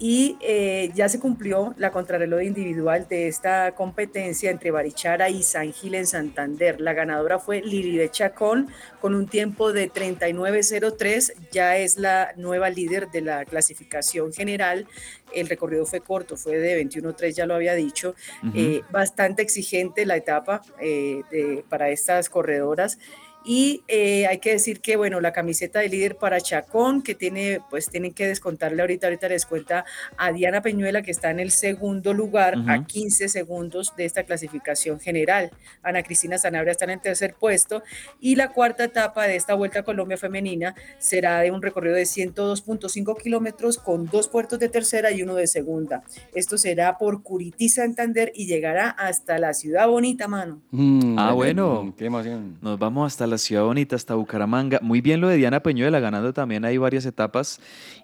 y 0.02 0.38
eh, 0.40 0.90
ya 0.94 1.10
se 1.10 1.20
cumplió 1.20 1.74
la 1.76 1.92
contrarreloj 1.92 2.42
individual 2.42 3.06
de 3.06 3.28
esta 3.28 3.72
competencia 3.72 4.50
entre 4.50 4.70
Barichara 4.70 5.28
y 5.28 5.42
San 5.42 5.74
Gil 5.74 5.94
en 5.94 6.06
Santander. 6.06 6.80
La 6.80 6.94
ganadora 6.94 7.38
fue 7.38 7.60
Lili 7.60 7.98
de 7.98 8.10
Chacón 8.10 8.68
con 9.02 9.14
un 9.14 9.28
tiempo 9.28 9.74
de 9.74 9.92
39.03, 9.92 11.34
ya 11.52 11.76
es 11.76 11.98
la 11.98 12.32
nueva 12.36 12.70
líder 12.70 13.10
de 13.10 13.20
la 13.20 13.44
clasificación 13.44 14.32
general. 14.32 14.86
El 15.34 15.50
recorrido 15.50 15.84
fue 15.84 16.00
corto, 16.00 16.38
fue 16.38 16.56
de 16.56 16.82
21.3, 16.82 17.34
ya 17.34 17.44
lo 17.44 17.54
había 17.54 17.74
dicho. 17.74 18.14
Eh, 18.54 18.80
bastante 18.90 19.42
exigente 19.42 20.06
la 20.06 20.16
etapa 20.16 20.62
eh, 20.80 21.62
para 21.68 21.90
estas 21.90 22.30
corredoras. 22.30 22.98
Y 23.44 23.82
eh, 23.88 24.26
hay 24.26 24.38
que 24.38 24.52
decir 24.52 24.80
que, 24.80 24.96
bueno, 24.96 25.20
la 25.20 25.32
camiseta 25.32 25.80
de 25.80 25.88
líder 25.88 26.16
para 26.16 26.40
Chacón, 26.40 27.02
que 27.02 27.14
tiene, 27.14 27.60
pues 27.70 27.88
tienen 27.88 28.12
que 28.12 28.26
descontarle 28.26 28.82
ahorita, 28.82 29.06
ahorita 29.06 29.28
les 29.28 29.46
cuenta 29.46 29.84
a 30.16 30.32
Diana 30.32 30.60
Peñuela, 30.60 31.02
que 31.02 31.10
está 31.10 31.30
en 31.30 31.40
el 31.40 31.50
segundo 31.50 32.12
lugar 32.12 32.56
a 32.68 32.84
15 32.84 33.28
segundos 33.28 33.94
de 33.96 34.04
esta 34.04 34.24
clasificación 34.24 35.00
general. 35.00 35.50
Ana 35.82 36.02
Cristina 36.02 36.36
Sanabria 36.36 36.72
está 36.72 36.84
en 36.84 36.90
el 36.90 37.00
tercer 37.00 37.34
puesto. 37.38 37.82
Y 38.20 38.36
la 38.36 38.48
cuarta 38.48 38.84
etapa 38.84 39.26
de 39.26 39.36
esta 39.36 39.54
Vuelta 39.54 39.80
a 39.80 39.82
Colombia 39.84 40.16
femenina 40.16 40.74
será 40.98 41.40
de 41.40 41.50
un 41.50 41.62
recorrido 41.62 41.94
de 41.94 42.02
102.5 42.02 43.20
kilómetros 43.22 43.78
con 43.78 44.06
dos 44.06 44.28
puertos 44.28 44.58
de 44.58 44.68
tercera 44.68 45.10
y 45.12 45.22
uno 45.22 45.34
de 45.34 45.46
segunda. 45.46 46.02
Esto 46.34 46.58
será 46.58 46.98
por 46.98 47.22
Curití, 47.22 47.68
Santander 47.68 48.32
y 48.34 48.46
llegará 48.46 48.90
hasta 48.90 49.38
la 49.38 49.54
ciudad 49.54 49.88
bonita, 49.88 50.28
mano. 50.28 50.60
Mm, 50.70 51.18
ah, 51.18 51.32
bueno. 51.32 51.94
Qué 51.96 52.06
emoción. 52.06 52.58
Nos 52.60 52.78
vamos 52.78 53.06
hasta 53.12 53.26
la 53.30 53.38
ciudad 53.38 53.64
bonita, 53.64 53.96
hasta 53.96 54.14
Bucaramanga. 54.14 54.78
Muy 54.82 55.00
bien 55.00 55.20
lo 55.20 55.28
de 55.28 55.36
Diana 55.36 55.60
Peñuela, 55.60 56.00
ganando 56.00 56.32
también 56.32 56.64
hay 56.64 56.76
varias 56.76 57.06
etapas. 57.06 57.60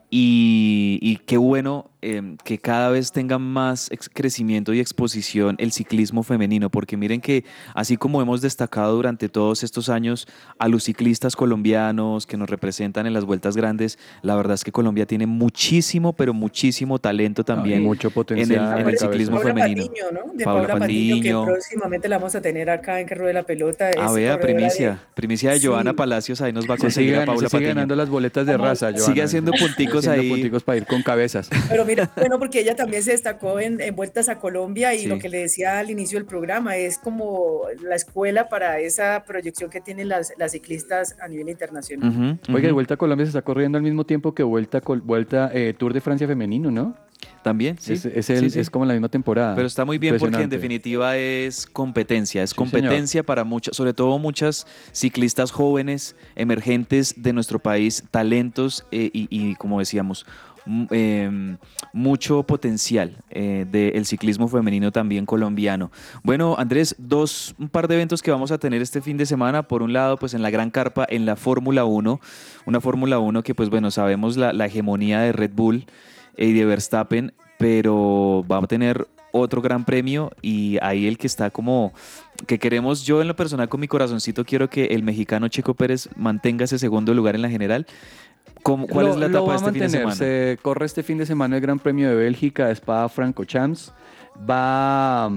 Y, 0.09 1.19
qué 1.27 1.37
bueno 1.37 1.91
em, 2.07 2.37
que 2.37 2.59
cada 2.59 2.91
vez 2.91 3.13
tenga 3.13 3.39
más 3.39 3.91
crecimiento 4.13 4.73
y 4.73 4.81
exposición 4.81 5.57
el 5.59 5.73
ciclismo 5.73 6.23
femenino, 6.23 6.71
porque 6.71 6.97
miren 6.97 7.21
que 7.21 7.45
así 7.75 7.97
como 7.97 8.23
hemos 8.23 8.41
destacado 8.41 8.95
durante 8.95 9.29
todos 9.29 9.63
estos 9.63 9.89
años 9.89 10.27
a 10.59 10.69
los 10.69 10.85
ciclistas 10.85 11.37
colombianos 11.37 12.27
que 12.27 12.37
nos 12.37 12.49
representan 12.49 13.07
en 13.07 13.13
las 13.13 13.25
vueltas 13.25 13.57
grandes, 13.57 13.99
la 14.23 14.37
verdad 14.37 14.55
es 14.55 14.65
que 14.65 14.73
Colombia 14.73 15.07
tiene 15.07 15.27
muchísimo, 15.27 16.13
pero 16.13 16.35
muchísimo 16.35 16.99
talento 16.99 17.45
también 17.45 17.83
mucho 17.83 18.11
potencial 18.11 18.81
en 18.81 18.89
el, 18.89 18.99
ciclismo 18.99 19.39
femenino. 19.41 19.85
De 20.35 20.45
Paula, 20.45 20.79
Patiño, 20.79 21.45
que 21.45 21.53
próximamente 21.53 22.09
la 22.09 22.19
vamos 22.19 22.35
a 22.35 22.41
tener 22.41 22.71
acá 22.71 23.01
en 23.01 23.07
que 23.07 23.15
ruede 23.15 23.33
la 23.33 23.43
pelota. 23.43 23.91
Ah, 23.99 24.13
vea, 24.13 24.39
primicia, 24.39 25.03
primicia 25.15 25.53
de 25.53 25.61
Joana 25.61 25.95
Palacios, 25.95 26.41
ahí 26.41 26.53
nos 26.53 26.69
va 26.69 26.75
a 26.75 26.79
conseguir 26.79 27.17
a 27.17 27.25
Paula 27.25 27.49
sigue 27.49 27.67
ganando 27.67 27.97
las 27.97 28.09
boletas 28.09 28.47
de 28.47 28.57
raza, 28.57 28.91
Joana. 28.91 29.05
Sigue 29.05 29.23
haciendo 29.23 29.53
punticos 29.53 30.07
ahí. 30.07 30.51
para 30.65 30.79
ir 30.79 30.87
con 30.87 31.03
cabezas. 31.03 31.49
Pero 31.69 31.85
mira, 31.85 31.96
bueno, 32.17 32.39
porque 32.39 32.61
ella 32.61 32.77
también 32.77 33.03
se 33.03 33.13
destacó 33.13 33.61
en, 33.61 33.79
vueltas 33.95 34.29
a 34.29 34.39
Colombia 34.39 34.95
y 34.95 35.07
lo 35.07 35.19
que 35.19 35.29
le 35.29 35.39
decía 35.39 35.79
al 35.79 35.91
inicio 35.91 36.19
del 36.19 36.27
programa 36.27 36.77
es 36.77 36.99
como 36.99 37.63
la 37.83 37.95
escuela 37.95 38.49
para 38.49 38.79
esa 38.81 39.25
proyección 39.27 39.71
que 39.71 39.81
tienen 39.81 40.09
las, 40.09 40.33
las 40.39 40.53
ciclistas 40.53 41.17
a 41.21 41.29
nivel 41.29 41.49
internacional. 41.49 42.39
Oiga, 42.53 42.73
Vuelta 42.73 42.95
a 42.95 42.97
Colombia 42.97 43.25
se 43.25 43.31
está 43.31 43.43
corriendo 43.43 43.79
al 43.79 43.85
mismo 43.85 44.05
tiempo 44.05 44.35
que 44.35 44.43
Vuelta, 44.43 44.81
vuelta 45.05 45.51
eh, 45.53 45.75
Tour 45.77 45.93
de 45.95 46.01
Francia 46.01 46.27
femenino, 46.27 46.71
¿no? 46.71 46.95
También, 47.43 47.77
sí. 47.79 47.93
Es, 47.93 48.05
es, 48.05 48.71
como 48.71 48.85
la 48.85 48.93
misma 48.93 49.09
temporada. 49.09 49.55
Pero 49.55 49.67
está 49.67 49.85
muy 49.85 49.99
bien 49.99 50.17
porque 50.19 50.43
en 50.43 50.51
definitiva 50.51 51.17
es 51.17 51.67
competencia, 51.67 52.43
es 52.43 52.53
competencia 52.53 53.23
para 53.23 53.45
muchas, 53.45 53.77
sobre 53.77 53.95
todo 53.95 54.19
muchas 54.19 54.67
ciclistas 54.93 55.53
jóvenes, 55.53 56.17
emergentes 56.35 57.15
de 57.17 57.33
nuestro 57.33 57.61
país, 57.61 58.03
talentos 58.11 58.85
eh, 58.91 59.11
y, 59.13 59.55
como 59.57 59.79
decíamos, 59.79 60.27
em, 60.91 61.57
mucho 61.93 62.43
potencial 62.43 63.17
eh, 63.31 63.67
del 63.71 64.07
ciclismo 64.07 64.49
femenino 64.49 64.93
también 64.93 65.27
colombiano. 65.27 65.91
Bueno, 66.23 66.57
Andrés, 66.59 66.95
dos, 66.99 67.55
un 67.59 67.69
par 67.69 67.89
de 67.89 67.95
eventos 67.95 68.23
que 68.23 68.31
vamos 68.31 68.51
a 68.51 68.59
tener 68.59 68.83
este 68.83 69.01
fin 69.01 69.17
de 69.17 69.27
semana. 69.27 69.63
Por 69.65 69.83
un 69.83 69.93
lado, 69.93 70.17
pues 70.17 70.35
en 70.35 70.43
la 70.43 70.51
Gran 70.51 70.71
Carpa, 70.71 71.07
en 71.09 71.27
la 71.27 71.37
Fórmula 71.37 71.85
1, 71.85 72.21
una 72.67 72.81
Fórmula 72.81 73.19
1 73.19 73.43
que 73.43 73.55
pues 73.55 73.71
bueno, 73.71 73.91
sabemos 73.91 74.37
la, 74.37 74.53
la 74.53 74.67
hegemonía 74.67 75.21
de 75.21 75.33
Red 75.33 75.53
Bull 75.55 75.87
y 76.37 76.53
de 76.53 76.65
Verstappen, 76.65 77.33
pero 77.59 78.45
va 78.51 78.59
a 78.59 78.67
tener 78.67 79.07
otro 79.43 79.63
gran 79.63 79.85
premio 79.85 80.31
y 80.43 80.79
ahí 80.83 81.07
el 81.07 81.19
que 81.19 81.27
está 81.27 81.51
como 81.51 81.93
que 82.47 82.59
queremos 82.59 83.05
yo 83.05 83.21
en 83.21 83.29
lo 83.29 83.37
personal 83.37 83.69
con 83.69 83.81
mi 83.81 83.89
corazoncito 83.89 84.45
quiero 84.45 84.69
que 84.69 84.87
el 84.87 85.03
mexicano 85.03 85.49
Checo 85.49 85.75
Pérez 85.75 86.09
mantenga 86.17 86.65
ese 86.65 86.79
segundo 86.79 87.15
lugar 87.15 87.35
en 87.35 87.43
la 87.43 87.51
general. 87.51 87.87
¿Cuál 88.63 89.09
es 89.09 89.17
la 89.17 89.27
etapa 89.27 89.51
de 89.51 89.57
este 89.57 89.73
fin 89.73 89.81
de 89.81 89.89
semana? 89.89 90.15
Se 90.15 90.59
corre 90.63 90.87
este 90.87 91.03
fin 91.03 91.19
de 91.19 91.27
semana 91.27 91.57
el 91.57 91.63
Gran 91.63 91.79
Premio 91.79 92.09
de 92.09 92.17
Bélgica 92.17 92.67
de 92.67 92.73
Spa 92.73 93.09
Franco 93.09 93.45
Champs. 93.45 93.93
Va 94.49 95.31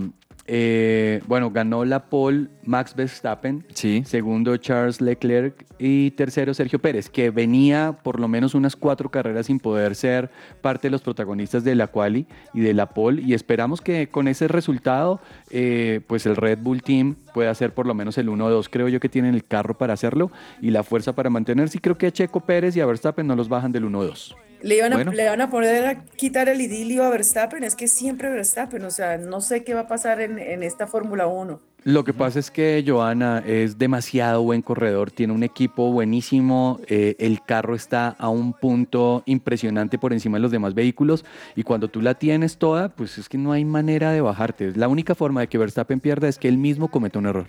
eh, 0.52 1.22
bueno, 1.28 1.52
ganó 1.52 1.86
la 1.86 2.06
pole 2.06 2.48
Max 2.64 2.96
Verstappen, 2.96 3.64
sí. 3.72 4.02
segundo 4.04 4.58
Charles 4.58 5.00
Leclerc 5.00 5.64
y 5.78 6.10
tercero 6.12 6.56
Sergio 6.56 6.80
Pérez, 6.80 7.08
que 7.08 7.30
venía 7.30 8.00
por 8.02 8.20
lo 8.20 8.28
menos 8.28 8.56
unas 8.56 8.76
cuatro 8.76 9.12
carreras 9.12 9.46
sin 9.46 9.60
poder 9.60 9.94
ser 9.94 10.32
parte 10.64 10.88
de 10.88 10.92
los 10.92 11.04
protagonistas 11.04 11.64
de 11.64 11.76
la 11.76 11.86
quali 11.86 12.26
y 12.56 12.62
de 12.62 12.74
la 12.74 12.88
pole 12.90 13.22
y 13.22 13.36
esperamos 13.36 13.80
que 13.80 14.10
con 14.10 14.28
ese 14.28 14.48
resultado 14.48 15.22
eh, 15.52 16.02
pues 16.08 16.26
el 16.26 16.36
Red 16.36 16.58
Bull 16.64 16.82
Team 16.82 17.14
pueda 17.32 17.52
hacer 17.52 17.76
por 17.76 17.86
lo 17.86 17.94
menos 17.94 18.18
el 18.18 18.28
1-2, 18.28 18.70
creo 18.72 18.88
yo 18.88 19.00
que 19.00 19.08
tienen 19.08 19.36
el 19.36 19.46
carro 19.46 19.78
para 19.78 19.94
hacerlo 19.94 20.32
y 20.64 20.72
la 20.72 20.82
fuerza 20.82 21.14
para 21.14 21.30
mantenerse 21.30 21.78
y 21.78 21.82
creo 21.82 21.96
que 21.96 22.08
a 22.08 22.12
Checo 22.12 22.40
Pérez 22.40 22.76
y 22.76 22.82
a 22.82 22.88
Verstappen 22.88 23.28
no 23.28 23.36
los 23.36 23.50
bajan 23.50 23.72
del 23.72 23.86
1-2. 23.86 24.36
Le, 24.62 24.76
iban 24.76 24.94
a, 24.94 25.04
le 25.04 25.30
van 25.30 25.42
a 25.42 25.50
poder 25.50 25.86
a 25.86 26.04
quitar 26.04 26.50
el 26.50 26.60
idilio 26.62 27.04
a 27.04 27.10
Verstappen, 27.10 27.64
es 27.64 27.76
que 27.76 27.88
siempre 27.88 28.30
Verstappen, 28.30 28.84
o 28.84 28.92
sea, 28.92 29.18
no 29.18 29.42
sé 29.42 29.64
qué 29.64 29.74
va 29.74 29.82
a 29.82 29.88
pasar 29.88 30.22
en, 30.22 30.64
esta 30.64 30.88
Fórmula 30.88 31.28
1. 31.28 31.60
Lo 31.86 32.04
que 32.04 32.14
pasa 32.14 32.40
es 32.40 32.52
que 32.52 32.84
Joana 32.86 33.42
es 33.46 33.78
demasiado 33.78 34.44
buen 34.44 34.62
corredor, 34.62 35.12
tiene 35.12 35.32
un 35.32 35.44
equipo 35.44 35.92
buenísimo, 35.94 36.82
eh, 36.88 37.16
el 37.20 37.42
carro 37.42 37.74
está 37.74 38.10
a 38.20 38.28
un 38.28 38.52
punto 38.52 39.24
impresionante 39.26 39.98
por 39.98 40.12
encima 40.12 40.38
de 40.38 40.42
los 40.42 40.52
demás 40.52 40.74
vehículos 40.74 41.24
y 41.56 41.64
cuando 41.64 41.88
tú 41.88 42.02
la 42.02 42.16
tienes 42.16 42.58
toda, 42.58 42.90
pues 42.90 43.18
es 43.18 43.30
que 43.30 43.38
no 43.38 43.54
hay 43.54 43.64
manera 43.64 44.12
de 44.12 44.20
bajarte. 44.20 44.74
La 44.76 44.90
única 44.90 45.16
forma 45.16 45.40
de 45.40 45.48
que 45.48 45.58
Verstappen 45.58 46.02
pierda 46.02 46.28
es 46.28 46.38
que 46.38 46.50
él 46.50 46.58
mismo 46.58 46.90
cometa 46.90 47.18
un 47.18 47.28
error. 47.28 47.48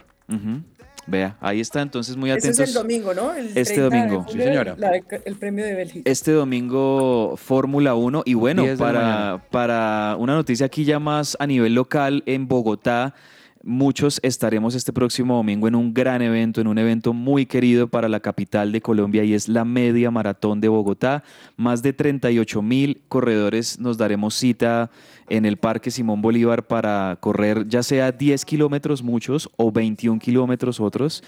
Vea, 1.07 1.36
ahí 1.40 1.61
está, 1.61 1.82
entonces 1.82 2.16
muy 2.16 2.30
atentos. 2.30 2.61
Ese 2.61 2.62
es 2.64 2.68
el 2.70 2.74
domingo, 2.74 3.14
¿no? 3.14 3.32
este 3.32 3.80
domingo. 3.80 4.26
sí, 4.30 4.38
señora. 4.38 4.76
el 5.24 5.36
premio 5.36 5.64
de 5.64 5.74
Bélgica. 5.74 6.11
Este 6.11 6.32
domingo 6.32 7.36
Fórmula 7.36 7.94
1 7.94 8.22
y 8.26 8.34
bueno, 8.34 8.64
para, 8.78 9.42
para 9.51 10.16
una 10.18 10.34
noticia 10.34 10.66
aquí 10.66 10.84
ya 10.84 10.98
más 10.98 11.36
a 11.40 11.46
nivel 11.46 11.74
local 11.74 12.22
en 12.26 12.46
Bogotá, 12.46 13.14
Muchos 13.62 14.20
estaremos 14.22 14.74
este 14.74 14.90
próximo 14.90 15.36
domingo 15.36 15.68
en 15.68 15.74
un 15.74 15.92
gran 15.92 16.22
evento, 16.22 16.62
en 16.62 16.66
un 16.66 16.78
evento 16.78 17.12
muy 17.12 17.44
querido 17.44 17.88
para 17.88 18.09
la 18.09 18.20
capital 18.20 18.72
de 18.72 18.80
Colombia 18.80 19.22
y 19.22 19.34
es 19.34 19.48
la 19.48 19.66
Media 19.66 20.11
Maratón 20.11 20.62
de 20.62 20.68
Bogotá. 20.68 21.24
Más 21.59 21.82
de 21.82 21.92
38 21.92 22.62
mil 22.62 23.03
corredores 23.09 23.78
nos 23.78 23.98
daremos 23.98 24.34
cita 24.34 24.90
en 25.31 25.47
el 25.47 25.57
Parque 25.57 25.91
Simón 25.91 26.20
Bolívar 26.20 26.66
para 26.66 27.16
correr 27.20 27.66
ya 27.68 27.83
sea 27.83 28.12
10 28.12 28.45
kilómetros 28.45 29.03
muchos 29.03 29.49
o 29.57 29.72
21 29.72 30.18
kilómetros 30.18 30.81
otros. 30.81 31.22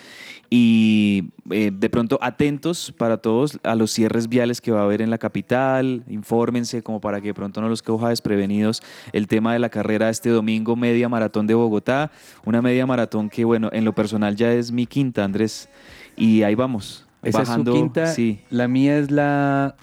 Y 0.51 1.31
eh, 1.51 1.71
de 1.73 1.89
pronto 1.89 2.19
atentos 2.21 2.93
para 2.99 3.17
todos 3.17 3.59
a 3.63 3.75
los 3.75 3.91
cierres 3.91 4.29
viales 4.29 4.61
que 4.61 4.73
va 4.73 4.81
a 4.81 4.85
haber 4.85 5.01
en 5.01 5.09
la 5.09 5.19
capital, 5.19 6.05
infórmense 6.09 6.83
como 6.83 7.01
para 7.01 7.21
que 7.21 7.29
de 7.29 7.35
pronto 7.35 7.63
no 7.63 7.69
los 7.69 7.81
coja 7.81 8.11
desprevenidos 8.11 8.83
el 9.13 9.29
tema 9.29 9.53
de 9.55 9.61
la 9.61 9.71
carrera 9.71 10.11
este 10.11 10.29
domingo, 10.29 10.77
media 10.77 11.09
maratón 11.09 11.47
de 11.47 11.55
Bogotá, 11.55 12.11
una 12.45 12.61
media 12.61 12.85
maratón 12.87 13.31
que 13.31 13.45
bueno, 13.45 13.71
en 13.73 13.85
lo 13.85 13.95
personal 13.95 14.37
ya 14.37 14.53
es 14.53 14.73
mi 14.73 14.87
quinta, 14.87 15.25
Andrés, 15.25 15.69
y 16.17 16.43
ahí 16.43 16.55
vamos. 16.55 17.07
Esa 17.23 17.43
es 17.43 17.49
su 17.49 17.65
quinta, 17.65 18.09
sí. 18.09 18.41
la 18.51 18.67
mía 18.67 18.99
es 18.99 19.11
la 19.13 19.77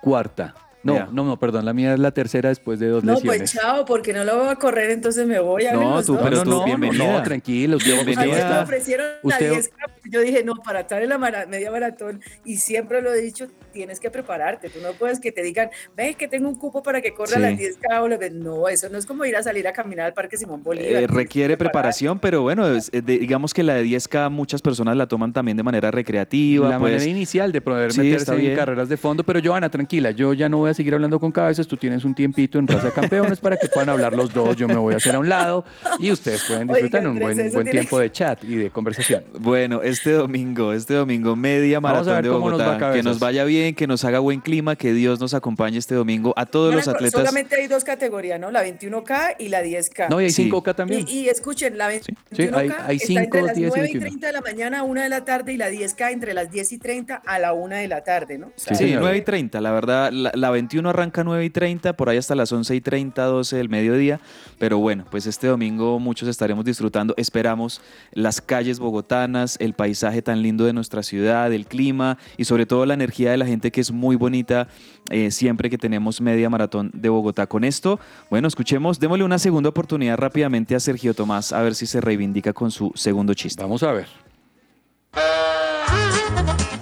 cuarta. 0.00 0.54
No, 0.82 1.10
no, 1.12 1.24
no, 1.24 1.38
perdón, 1.38 1.64
la 1.64 1.72
mía 1.72 1.94
es 1.94 2.00
la 2.00 2.12
tercera 2.12 2.48
después 2.48 2.78
de 2.80 2.88
dos 2.88 3.04
lesiones. 3.04 3.24
No, 3.24 3.30
pues 3.30 3.52
chao, 3.52 3.84
porque 3.84 4.12
no 4.12 4.24
lo 4.24 4.38
voy 4.38 4.48
a 4.48 4.56
correr, 4.56 4.90
entonces 4.90 5.26
me 5.26 5.38
voy 5.38 5.66
a 5.66 5.72
No, 5.72 6.02
tú, 6.02 6.18
pero 6.22 6.42
tú, 6.42 6.64
bienvenida. 6.64 7.18
No, 7.18 7.22
tranquilo, 7.22 7.78
bienvenida. 7.78 8.54
Me 8.54 8.58
ofrecieron 8.60 9.06
usted... 9.22 9.48
la 9.48 9.52
10 9.52 9.70
yo 10.10 10.20
dije, 10.20 10.42
no, 10.42 10.56
para 10.56 10.80
estar 10.80 11.02
en 11.02 11.08
la 11.08 11.18
media 11.18 11.70
maratón, 11.70 12.20
y 12.44 12.56
siempre 12.56 13.00
lo 13.00 13.12
he 13.12 13.20
dicho, 13.20 13.46
tienes 13.72 14.00
que 14.00 14.10
prepararte, 14.10 14.68
tú 14.68 14.80
no 14.82 14.92
puedes 14.92 15.20
que 15.20 15.30
te 15.30 15.42
digan, 15.42 15.70
ves 15.96 16.16
que 16.16 16.26
tengo 16.26 16.48
un 16.48 16.56
cupo 16.56 16.82
para 16.82 17.00
que 17.00 17.12
corra 17.12 17.38
las 17.38 17.52
10K, 17.52 18.32
no, 18.32 18.68
eso 18.68 18.88
no 18.88 18.98
es 18.98 19.06
como 19.06 19.24
ir 19.24 19.36
a 19.36 19.42
salir 19.42 19.68
a 19.68 19.72
caminar 19.72 20.06
al 20.06 20.14
Parque 20.14 20.36
Simón 20.36 20.62
Bolívar. 20.62 21.02
Eh, 21.02 21.06
requiere 21.06 21.56
preparación, 21.56 22.18
pero 22.18 22.42
bueno, 22.42 22.66
eh, 22.66 23.02
digamos 23.02 23.54
que 23.54 23.62
la 23.62 23.74
de 23.74 23.84
10K 23.84 24.30
muchas 24.30 24.62
personas 24.62 24.96
la 24.96 25.06
toman 25.06 25.32
también 25.32 25.56
de 25.56 25.62
manera 25.62 25.90
recreativa. 25.90 26.68
La 26.68 26.78
pues. 26.78 26.92
manera 26.92 27.10
inicial 27.10 27.52
de 27.52 27.60
poder 27.60 27.96
meterse 27.96 28.34
en 28.34 28.56
carreras 28.56 28.88
de 28.88 28.96
fondo, 28.96 29.22
pero 29.22 29.40
Joana, 29.42 29.70
tranquila, 29.70 30.10
yo 30.10 30.32
ya 30.32 30.48
no 30.48 30.58
voy 30.58 30.69
voy 30.70 30.72
a 30.72 30.74
seguir 30.74 30.94
hablando 30.94 31.18
con 31.18 31.32
cabezas, 31.32 31.66
tú 31.66 31.76
tienes 31.76 32.04
un 32.04 32.14
tiempito 32.14 32.58
en 32.58 32.66
Raza 32.68 32.86
de 32.86 32.92
Campeones 32.92 33.40
para 33.40 33.56
que 33.56 33.66
puedan 33.68 33.88
hablar 33.88 34.14
los 34.14 34.32
dos, 34.32 34.56
yo 34.56 34.68
me 34.68 34.76
voy 34.76 34.94
a 34.94 34.98
hacer 34.98 35.14
a 35.16 35.18
un 35.18 35.28
lado 35.28 35.64
y 35.98 36.12
ustedes 36.12 36.44
pueden 36.44 36.68
disfrutar 36.68 37.00
Oiga, 37.00 37.10
un 37.10 37.18
buen, 37.18 37.36
buen 37.36 37.50
tiene- 37.50 37.70
tiempo 37.72 37.98
de 37.98 38.12
chat 38.12 38.44
y 38.44 38.54
de 38.56 38.70
conversación. 38.70 39.24
Bueno, 39.40 39.82
este 39.82 40.12
domingo, 40.12 40.72
este 40.72 40.94
domingo, 40.94 41.34
media 41.34 41.80
Vamos 41.80 41.90
a 41.90 42.12
maratón 42.12 42.14
ver 42.14 42.24
de 42.24 42.30
cómo 42.30 42.50
nos 42.50 42.60
va, 42.60 42.66
Bogotá. 42.66 42.92
que 42.92 43.02
nos 43.02 43.18
vaya 43.18 43.44
bien, 43.44 43.74
que 43.74 43.86
nos 43.86 44.04
haga 44.04 44.20
buen 44.20 44.40
clima, 44.40 44.76
que 44.76 44.92
Dios 44.92 45.18
nos 45.20 45.34
acompañe 45.34 45.76
este 45.78 45.94
domingo. 45.94 46.32
A 46.36 46.46
todos 46.46 46.74
los 46.74 46.86
Van 46.86 46.94
a- 46.94 46.98
atletas. 46.98 47.20
Solamente 47.20 47.56
hay 47.56 47.66
dos 47.66 47.82
categorías, 47.84 48.38
¿no? 48.38 48.50
La 48.52 48.62
21K 48.62 49.36
y 49.38 49.48
la 49.48 49.62
10K. 49.62 50.08
No, 50.08 50.20
y 50.20 50.24
hay 50.24 50.30
Sí. 50.30 50.44
5K 50.44 50.74
también. 50.74 51.04
Y, 51.08 51.20
y 51.22 51.28
escuchen, 51.28 51.76
la 51.78 51.88
21K 51.90 52.56
hay- 52.56 52.70
hay 52.86 52.96
está 52.96 53.06
cinco, 53.08 53.20
entre 53.22 53.42
las 53.42 53.56
10 53.56 53.66
y 53.68 53.70
9 53.70 53.78
y 53.88 53.92
21. 53.94 54.06
30 54.06 54.26
de 54.28 54.32
la 54.32 54.40
mañana 54.40 54.78
a 54.80 54.82
1 54.84 55.02
de 55.02 55.08
la 55.08 55.24
tarde 55.24 55.52
y 55.52 55.56
la 55.56 55.68
10K 55.70 56.12
entre 56.12 56.34
las 56.34 56.50
10 56.50 56.72
y 56.72 56.78
30 56.78 57.16
a 57.16 57.38
la 57.38 57.52
1 57.52 57.74
de 57.76 57.88
la 57.88 58.04
tarde, 58.04 58.38
¿no? 58.38 58.46
O 58.48 58.52
sea, 58.56 58.76
Sí, 58.76 58.84
señor. 58.84 59.00
9 59.02 59.16
y 59.18 59.22
30, 59.22 59.60
la 59.60 59.72
verdad, 59.72 60.12
la, 60.12 60.30
la 60.34 60.50
21 60.60 60.90
arranca 60.90 61.24
9 61.24 61.42
y 61.42 61.50
30, 61.50 61.94
por 61.94 62.10
ahí 62.10 62.18
hasta 62.18 62.34
las 62.34 62.52
11 62.52 62.74
y 62.76 62.80
30, 62.82 63.24
12 63.24 63.56
del 63.56 63.70
mediodía, 63.70 64.20
pero 64.58 64.78
bueno, 64.78 65.06
pues 65.10 65.24
este 65.26 65.46
domingo 65.46 65.98
muchos 65.98 66.28
estaremos 66.28 66.66
disfrutando, 66.66 67.14
esperamos 67.16 67.80
las 68.12 68.42
calles 68.42 68.78
bogotanas, 68.78 69.56
el 69.58 69.72
paisaje 69.72 70.20
tan 70.20 70.42
lindo 70.42 70.66
de 70.66 70.74
nuestra 70.74 71.02
ciudad, 71.02 71.50
el 71.50 71.66
clima 71.66 72.18
y 72.36 72.44
sobre 72.44 72.66
todo 72.66 72.84
la 72.84 72.92
energía 72.92 73.30
de 73.30 73.38
la 73.38 73.46
gente 73.46 73.70
que 73.70 73.80
es 73.80 73.90
muy 73.90 74.16
bonita 74.16 74.68
eh, 75.08 75.30
siempre 75.30 75.70
que 75.70 75.78
tenemos 75.78 76.20
media 76.20 76.50
maratón 76.50 76.90
de 76.92 77.08
Bogotá. 77.08 77.46
Con 77.46 77.64
esto, 77.64 77.98
bueno, 78.28 78.46
escuchemos, 78.46 79.00
démosle 79.00 79.24
una 79.24 79.38
segunda 79.38 79.70
oportunidad 79.70 80.18
rápidamente 80.18 80.74
a 80.74 80.80
Sergio 80.80 81.14
Tomás 81.14 81.54
a 81.54 81.62
ver 81.62 81.74
si 81.74 81.86
se 81.86 82.02
reivindica 82.02 82.52
con 82.52 82.70
su 82.70 82.92
segundo 82.94 83.32
chiste. 83.32 83.62
Vamos 83.62 83.82
a 83.82 83.92
ver. 83.92 84.08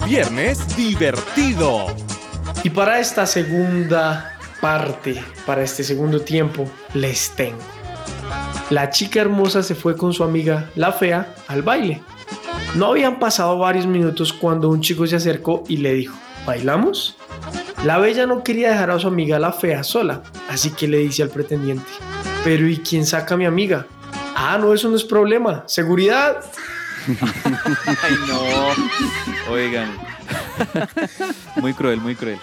Viernes 0.05 0.76
divertido. 0.76 1.87
Y 2.65 2.71
para 2.71 2.99
esta 2.99 3.27
segunda 3.27 4.37
parte, 4.61 5.23
para 5.47 5.63
este 5.63 5.85
segundo 5.85 6.21
tiempo, 6.21 6.69
les 6.95 7.31
tengo. 7.31 7.59
La 8.71 8.91
chica 8.91 9.21
hermosa 9.21 9.63
se 9.63 9.75
fue 9.75 9.97
con 9.97 10.13
su 10.13 10.25
amiga, 10.25 10.71
la 10.75 10.93
fea, 10.93 11.35
al 11.47 11.63
baile. 11.63 12.03
No 12.75 12.87
habían 12.87 13.19
pasado 13.19 13.57
varios 13.59 13.87
minutos 13.87 14.33
cuando 14.33 14.69
un 14.69 14.81
chico 14.81 15.07
se 15.07 15.17
acercó 15.17 15.65
y 15.69 15.79
le 15.79 15.95
dijo, 15.95 16.17
¿bailamos? 16.47 17.17
La 17.85 17.99
bella 17.99 18.27
no 18.27 18.43
quería 18.43 18.71
dejar 18.71 18.91
a 18.91 18.99
su 18.99 19.07
amiga 19.07 19.39
la 19.39 19.53
fea 19.53 19.85
sola, 19.85 20.23
así 20.49 20.71
que 20.71 20.89
le 20.89 20.99
dice 20.99 21.23
al 21.23 21.31
pretendiente, 21.31 21.89
pero 22.45 22.69
¿y 22.69 22.79
quién 22.79 23.07
saca 23.07 23.35
a 23.35 23.39
mi 23.39 23.47
amiga? 23.47 23.87
Ah, 24.35 24.59
no, 24.61 24.75
eso 24.75 24.89
no 24.89 24.97
es 24.97 25.05
problema. 25.05 25.65
Seguridad. 25.67 26.41
Ay, 28.03 28.15
no. 28.27 29.53
Oigan. 29.53 30.18
Muy 31.57 31.73
cruel, 31.75 32.01
muy 32.01 32.15
cruel. 32.15 32.39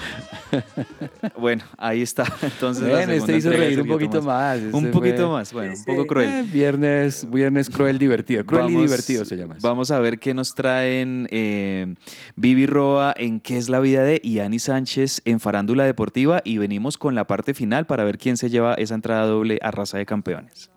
Bueno, 1.37 1.63
ahí 1.77 2.01
está. 2.01 2.25
Entonces, 2.41 2.83
Ven, 2.83 3.09
este 3.09 3.37
hizo 3.37 3.49
reír 3.49 3.81
un 3.81 3.87
poquito 3.87 4.21
más. 4.21 4.59
Un 4.71 4.85
este 4.85 4.91
poquito 4.91 5.17
fue- 5.27 5.27
más, 5.29 5.53
bueno, 5.53 5.73
un 5.75 5.83
poco 5.85 6.05
cruel. 6.07 6.29
Eh, 6.29 6.43
viernes, 6.51 7.27
viernes 7.29 7.69
cruel 7.69 7.97
divertido. 7.97 8.45
Cruel 8.45 8.69
y 8.69 8.73
Vamos- 8.73 8.81
divertido 8.89 9.25
se 9.25 9.35
llama. 9.37 9.55
eso. 9.57 9.67
Vamos 9.67 9.91
a 9.91 9.99
ver 9.99 10.19
qué 10.19 10.33
nos 10.33 10.53
traen 10.55 11.27
eh, 11.31 11.95
Vivi 12.35 12.65
Roa 12.65 13.13
en 13.17 13.39
¿Qué 13.39 13.57
es 13.57 13.69
la 13.69 13.79
vida 13.79 14.03
de? 14.03 14.19
y 14.23 14.39
Ani 14.39 14.59
Sánchez 14.59 15.21
en 15.25 15.39
Farándula 15.39 15.83
Deportiva 15.85 16.41
y 16.43 16.57
venimos 16.57 16.97
con 16.97 17.15
la 17.15 17.25
parte 17.27 17.53
final 17.53 17.85
para 17.85 18.03
ver 18.03 18.17
quién 18.17 18.37
se 18.37 18.49
lleva 18.49 18.73
esa 18.75 18.95
entrada 18.95 19.25
doble 19.25 19.59
a 19.61 19.71
Raza 19.71 19.97
de 19.97 20.05
Campeones. 20.05 20.69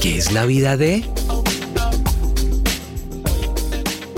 ¿Qué 0.00 0.16
es 0.16 0.32
la 0.32 0.46
vida 0.46 0.76
de? 0.78 1.04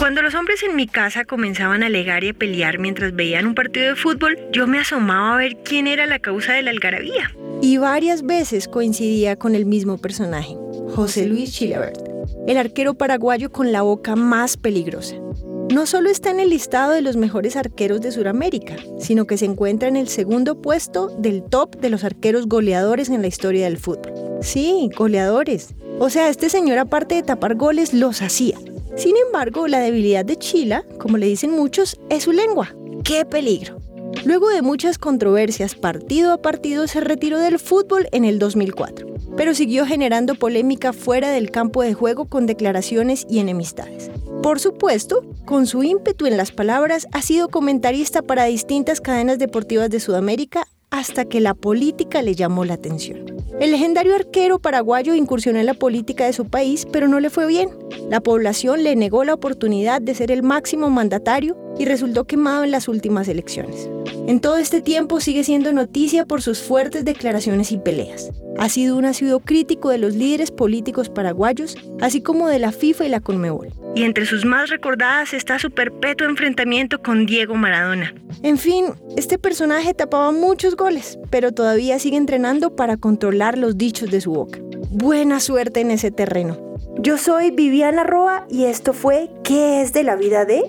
Cuando 0.03 0.21
los 0.21 0.35
hombres 0.35 0.65
en 0.65 0.75
mi 0.75 0.89
casa 0.89 1.25
comenzaban 1.25 1.85
a 1.85 1.87
alegar 1.87 2.25
y 2.25 2.31
a 2.31 2.35
pelear 2.35 2.81
mientras 2.81 3.15
veían 3.15 3.47
un 3.47 3.55
partido 3.55 3.87
de 3.87 3.95
fútbol, 3.95 4.37
yo 4.51 4.67
me 4.67 4.81
asomaba 4.81 5.35
a 5.35 5.37
ver 5.37 5.59
quién 5.59 5.87
era 5.87 6.07
la 6.07 6.19
causa 6.19 6.55
de 6.55 6.63
la 6.63 6.73
algarabía. 6.73 7.31
y 7.61 7.77
varias 7.77 8.27
veces 8.27 8.67
coincidía 8.67 9.37
con 9.37 9.55
el 9.55 9.65
mismo 9.65 9.99
personaje, 9.99 10.57
José 10.97 11.27
Luis 11.27 11.53
Chilabert, 11.53 12.01
el 12.49 12.57
arquero 12.57 12.95
paraguayo 12.95 13.53
con 13.53 13.71
la 13.71 13.83
boca 13.83 14.17
más 14.17 14.57
peligrosa. 14.57 15.15
No 15.73 15.87
solo 15.87 16.11
está 16.11 16.33
en 16.33 16.41
el 16.41 16.51
listado 16.51 16.91
de 16.91 17.03
los 17.03 17.17
mejores 17.17 17.55
arqueros 17.55 18.01
de 18.01 18.11
Sudamérica, 18.11 18.75
sino 18.99 19.29
que 19.29 19.39
se 19.39 19.45
encuentra 19.45 19.87
en 19.87 19.95
el 19.95 20.09
segundo 20.09 20.61
puesto 20.61 21.15
del 21.17 21.45
top 21.45 21.77
de 21.77 21.91
los 21.91 22.03
arqueros 22.03 22.49
goleadores 22.49 23.09
en 23.09 23.23
la 23.23 23.29
historia 23.29 23.67
del 23.67 23.79
fútbol. 23.79 24.13
Sí, 24.41 24.91
goleadores. 24.97 25.77
O 26.01 26.11
sea, 26.11 26.29
este 26.29 26.51
señor 26.51 26.79
aparte 26.79 27.15
de 27.15 27.23
tapar 27.23 27.55
goles 27.55 27.95
los 27.95 28.21
hacía. 28.21 28.59
Sin 28.97 29.17
embargo, 29.17 29.69
la 29.69 29.81
debilidad 29.81 30.25
de 30.25 30.37
Chila, 30.37 30.85
como 30.99 31.17
le 31.17 31.27
dicen 31.27 31.51
muchos, 31.51 31.99
es 32.11 32.25
su 32.25 32.33
lengua. 32.33 32.75
¡Qué 33.05 33.25
peligro! 33.25 33.79
Luego 34.25 34.51
de 34.51 34.63
muchas 34.63 34.99
controversias 34.99 35.75
partido 35.75 36.33
a 36.33 36.43
partido 36.43 36.87
se 36.87 37.01
retiró 37.01 37.39
del 37.39 37.59
fútbol 37.59 38.07
en 38.13 38.25
el 38.25 38.39
2004, 38.39 39.07
pero 39.37 39.55
siguió 39.55 39.87
generando 39.87 40.35
polémica 40.35 40.93
fuera 40.93 41.31
del 41.31 41.51
campo 41.51 41.83
de 41.83 41.95
juego 41.95 42.27
con 42.27 42.47
declaraciones 42.47 43.27
y 43.29 43.39
enemistades. 43.39 44.11
Por 44.43 44.61
supuesto, 44.61 45.25
con 45.47 45.67
su 45.67 45.83
ímpetu 45.83 46.27
en 46.27 46.37
las 46.37 46.53
palabras 46.53 47.09
ha 47.13 47.23
sido 47.23 47.49
comentarista 47.49 48.23
para 48.23 48.45
distintas 48.45 49.01
cadenas 49.01 49.39
deportivas 49.39 49.89
de 49.89 50.01
Sudamérica 50.01 50.69
hasta 50.93 51.25
que 51.25 51.41
la 51.41 51.55
política 51.55 52.23
le 52.23 52.37
llamó 52.37 52.65
la 52.65 52.75
atención. 52.75 53.25
El 53.59 53.73
legendario 53.73 54.15
arquero 54.15 54.59
paraguayo 54.59 55.15
incursionó 55.15 55.59
en 55.59 55.67
la 55.67 55.75
política 55.75 56.27
de 56.27 56.33
su 56.33 56.47
país, 56.47 56.87
pero 56.93 57.09
no 57.09 57.19
le 57.19 57.31
fue 57.31 57.47
bien. 57.47 57.71
La 58.11 58.21
población 58.21 58.83
le 58.83 58.95
negó 58.95 59.25
la 59.25 59.35
oportunidad 59.35 60.03
de 60.03 60.15
ser 60.15 60.31
el 60.31 60.43
máximo 60.43 60.91
mandatario 60.91 61.57
y 61.79 61.87
resultó 61.87 62.25
quemado 62.25 62.65
en 62.65 62.71
las 62.71 62.89
últimas 62.89 63.27
elecciones. 63.29 63.89
En 64.27 64.41
todo 64.41 64.59
este 64.59 64.83
tiempo 64.83 65.21
sigue 65.21 65.45
siendo 65.45 65.73
noticia 65.73 66.27
por 66.27 66.43
sus 66.43 66.61
fuertes 66.61 67.05
declaraciones 67.05 67.73
y 67.73 67.79
peleas. 67.79 68.31
Ha 68.59 68.69
sido 68.69 68.97
un 68.97 69.05
ácido 69.05 69.41
crítico 69.41 69.91
de 69.91 69.99
los 69.99 70.15
líderes 70.15 70.51
políticos 70.51 71.09
paraguayos, 71.09 71.77
así 72.01 72.21
como 72.21 72.49
de 72.49 72.59
la 72.59 72.73
FIFA 72.73 73.07
y 73.07 73.09
la 73.09 73.21
Conmebol. 73.21 73.73
Y 73.95 74.05
entre 74.05 74.27
sus 74.27 74.45
más 74.45 74.71
recordadas 74.71 75.35
está 75.35 75.59
su 75.59 75.71
perpetuo 75.71 76.27
enfrentamiento 76.27 77.03
con 77.03 77.27
Diego 77.27 77.55
Maradona. 77.57 78.15
En 78.43 78.59
fin, 78.59 78.87
este 79.17 79.39
personaje 79.39 79.95
tapaba 79.95 80.33
muchos 80.33 80.77
goles, 80.77 81.19
pero 81.31 81.53
todavía 81.53 81.99
sigue 81.99 82.17
entrenando 82.17 82.75
para 82.75 82.97
controlar 82.97 83.59
los 83.59 83.77
dichos 83.77 84.11
de 84.11 84.21
su 84.21 84.33
boca. 84.33 84.61
Buena 84.91 85.41
suerte 85.41 85.81
en 85.81 85.91
ese 85.91 86.11
terreno. 86.11 86.59
Yo 86.99 87.19
soy 87.19 87.51
Viviana 87.51 88.05
Roa 88.05 88.47
y 88.51 88.65
esto 88.65 88.93
fue 88.93 89.31
¿Qué 89.43 89.83
es 89.83 89.93
de 89.93 90.03
la 90.03 90.17
vida 90.17 90.45
de? 90.45 90.63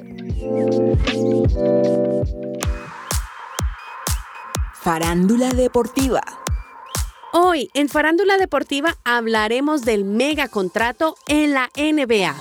Farándula 4.82 5.50
deportiva. 5.50 6.22
Hoy 7.36 7.72
en 7.74 7.90
Farándula 7.90 8.38
Deportiva 8.38 8.96
hablaremos 9.04 9.82
del 9.82 10.06
mega 10.06 10.48
contrato 10.50 11.16
en 11.28 11.52
la 11.52 11.72
NBA. 11.76 12.36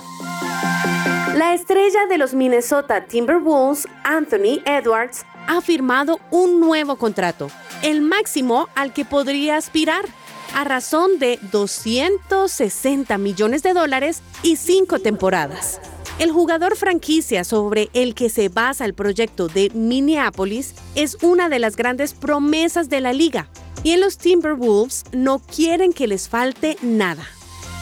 La 1.35 1.55
estrella 1.55 2.05
de 2.07 2.19
los 2.19 2.35
Minnesota 2.35 3.07
Timberwolves, 3.07 3.87
Anthony 4.03 4.61
Edwards, 4.67 5.25
ha 5.47 5.61
firmado 5.61 6.19
un 6.29 6.59
nuevo 6.59 6.97
contrato, 6.97 7.49
el 7.81 8.01
máximo 8.01 8.67
al 8.75 8.93
que 8.93 9.03
podría 9.03 9.57
aspirar, 9.57 10.05
a 10.53 10.63
razón 10.63 11.17
de 11.17 11.39
260 11.51 13.17
millones 13.17 13.63
de 13.63 13.73
dólares 13.73 14.21
y 14.43 14.57
cinco 14.57 14.99
temporadas. 14.99 15.81
El 16.19 16.31
jugador 16.31 16.75
franquicia 16.75 17.43
sobre 17.43 17.89
el 17.93 18.13
que 18.13 18.29
se 18.29 18.49
basa 18.49 18.85
el 18.85 18.93
proyecto 18.93 19.47
de 19.47 19.71
Minneapolis 19.73 20.75
es 20.93 21.17
una 21.23 21.49
de 21.49 21.57
las 21.57 21.77
grandes 21.77 22.13
promesas 22.13 22.89
de 22.89 23.01
la 23.01 23.11
liga 23.11 23.49
y 23.83 23.91
en 23.91 24.01
los 24.01 24.17
Timberwolves 24.17 25.03
no 25.11 25.39
quieren 25.39 25.93
que 25.93 26.07
les 26.07 26.29
falte 26.29 26.77
nada. 26.81 27.27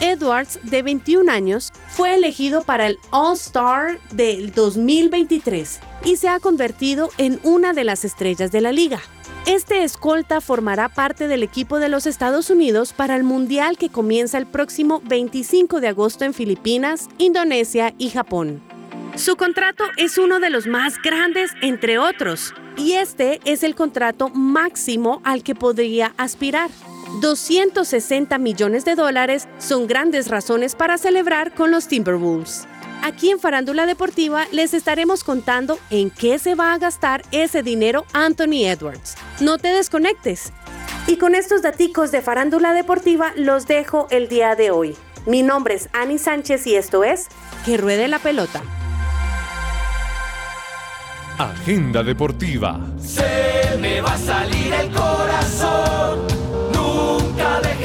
Edwards, 0.00 0.58
de 0.64 0.82
21 0.82 1.30
años, 1.30 1.72
fue 1.88 2.14
elegido 2.14 2.62
para 2.62 2.88
el 2.88 2.98
All-Star 3.10 4.00
del 4.10 4.52
2023 4.52 5.78
y 6.04 6.16
se 6.16 6.28
ha 6.28 6.40
convertido 6.40 7.10
en 7.18 7.38
una 7.44 7.72
de 7.72 7.84
las 7.84 8.04
estrellas 8.04 8.50
de 8.50 8.60
la 8.60 8.72
liga. 8.72 9.00
Este 9.46 9.82
escolta 9.82 10.40
formará 10.40 10.88
parte 10.88 11.28
del 11.28 11.42
equipo 11.42 11.78
de 11.78 11.88
los 11.88 12.06
Estados 12.06 12.50
Unidos 12.50 12.92
para 12.92 13.16
el 13.16 13.24
Mundial 13.24 13.76
que 13.76 13.88
comienza 13.88 14.38
el 14.38 14.46
próximo 14.46 15.00
25 15.04 15.80
de 15.80 15.88
agosto 15.88 16.24
en 16.24 16.34
Filipinas, 16.34 17.08
Indonesia 17.18 17.94
y 17.98 18.10
Japón. 18.10 18.71
Su 19.16 19.36
contrato 19.36 19.84
es 19.98 20.16
uno 20.16 20.40
de 20.40 20.48
los 20.48 20.66
más 20.66 21.00
grandes 21.00 21.50
entre 21.60 21.98
otros, 21.98 22.54
y 22.78 22.92
este 22.92 23.40
es 23.44 23.62
el 23.62 23.74
contrato 23.74 24.30
máximo 24.30 25.20
al 25.22 25.42
que 25.42 25.54
podría 25.54 26.14
aspirar. 26.16 26.70
260 27.20 28.38
millones 28.38 28.86
de 28.86 28.94
dólares 28.94 29.48
son 29.58 29.86
grandes 29.86 30.28
razones 30.28 30.74
para 30.74 30.96
celebrar 30.96 31.52
con 31.52 31.70
los 31.70 31.88
Timberwolves. 31.88 32.66
Aquí 33.02 33.30
en 33.30 33.38
Farándula 33.38 33.84
Deportiva 33.84 34.46
les 34.50 34.72
estaremos 34.72 35.24
contando 35.24 35.78
en 35.90 36.10
qué 36.10 36.38
se 36.38 36.54
va 36.54 36.72
a 36.72 36.78
gastar 36.78 37.22
ese 37.32 37.62
dinero 37.62 38.06
Anthony 38.14 38.64
Edwards. 38.64 39.16
No 39.40 39.58
te 39.58 39.68
desconectes. 39.68 40.54
Y 41.06 41.16
con 41.16 41.34
estos 41.34 41.60
daticos 41.60 42.12
de 42.12 42.22
Farándula 42.22 42.72
Deportiva 42.72 43.32
los 43.36 43.66
dejo 43.66 44.06
el 44.10 44.28
día 44.28 44.54
de 44.54 44.70
hoy. 44.70 44.96
Mi 45.26 45.42
nombre 45.42 45.74
es 45.74 45.90
Ani 45.92 46.16
Sánchez 46.16 46.66
y 46.66 46.76
esto 46.76 47.04
es 47.04 47.28
Que 47.66 47.76
Ruede 47.76 48.08
la 48.08 48.18
Pelota. 48.18 48.62
Agenda 51.42 52.04
Deportiva. 52.04 52.78
Se 53.00 53.76
me 53.80 54.00
va 54.00 54.14
a 54.14 54.18
salir 54.18 54.72
el 54.72 54.90
corazón. 54.92 56.20
Nunca 56.72 57.60
dejes 57.60 57.81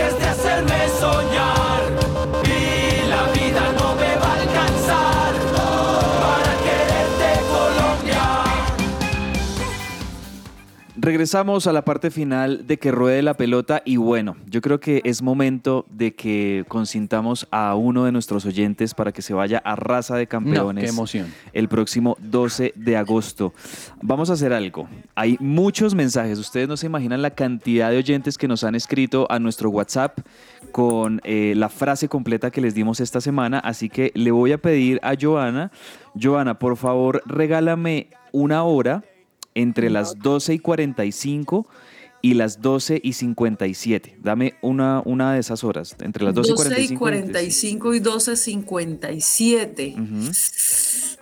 Regresamos 11.08 11.68
a 11.68 11.72
la 11.72 11.86
parte 11.86 12.12
final 12.12 12.68
de 12.68 12.80
que 12.80 12.92
ruede 12.92 13.22
la 13.22 13.36
pelota 13.36 13.82
y 13.86 13.96
bueno, 13.96 14.36
yo 14.46 14.60
creo 14.60 14.82
que 14.82 15.00
es 15.06 15.22
momento 15.22 15.86
de 15.90 16.14
que 16.14 16.66
consintamos 16.68 17.48
a 17.50 17.76
uno 17.76 18.04
de 18.04 18.12
nuestros 18.12 18.46
oyentes 18.46 18.94
para 18.94 19.14
que 19.14 19.22
se 19.22 19.34
vaya 19.34 19.60
a 19.60 19.78
Raza 19.78 20.18
de 20.18 20.28
Campeones. 20.28 20.84
qué 20.84 20.90
emoción. 20.90 21.34
El 21.54 21.70
próximo 21.70 22.18
12 22.20 22.74
de 22.76 22.98
agosto. 22.98 23.54
Vamos 24.02 24.30
a 24.30 24.34
hacer 24.34 24.52
algo. 24.52 24.90
Hay 25.16 25.38
muchos 25.40 25.96
mensajes. 25.96 26.40
Ustedes 26.40 26.68
no 26.68 26.76
se 26.76 26.88
imaginan 26.88 27.22
la 27.22 27.32
cantidad 27.32 27.90
de 27.90 28.00
oyentes 28.00 28.38
que 28.38 28.50
nos 28.50 28.66
han 28.66 28.76
escrito 28.76 29.28
a 29.30 29.40
nuestro 29.40 29.70
WhatsApp 29.70 30.20
con 30.74 31.22
eh, 31.24 31.54
la 31.56 31.70
frase 31.70 32.10
completa 32.10 32.52
que 32.52 32.60
les 32.60 32.76
dimos 32.76 33.00
esta 33.00 33.22
semana. 33.22 33.60
Así 33.60 33.88
que 33.88 34.12
le 34.14 34.32
voy 34.32 34.52
a 34.52 34.58
pedir 34.58 35.00
a 35.02 35.14
Joana. 35.18 35.72
Joana, 36.22 36.60
por 36.60 36.76
favor, 36.76 37.24
regálame 37.26 38.10
una 38.34 38.64
hora 38.64 39.06
entre 39.58 39.90
las 39.90 40.20
12 40.20 40.54
y 40.54 40.60
45 40.60 41.68
y 42.22 42.36
las 42.36 42.62
12 42.62 43.02
y 43.04 43.14
57. 43.14 44.20
Dame 44.22 44.54
una, 44.62 45.02
una 45.04 45.34
de 45.34 45.40
esas 45.40 45.64
horas, 45.64 45.96
entre 46.00 46.26
las 46.26 46.36
12, 46.36 46.52
12 46.52 46.82
y 46.82 46.94
y 46.94 46.96
45. 46.96 47.00
45 47.00 47.94
y 47.96 48.00
12 48.00 48.36
57. 48.36 49.96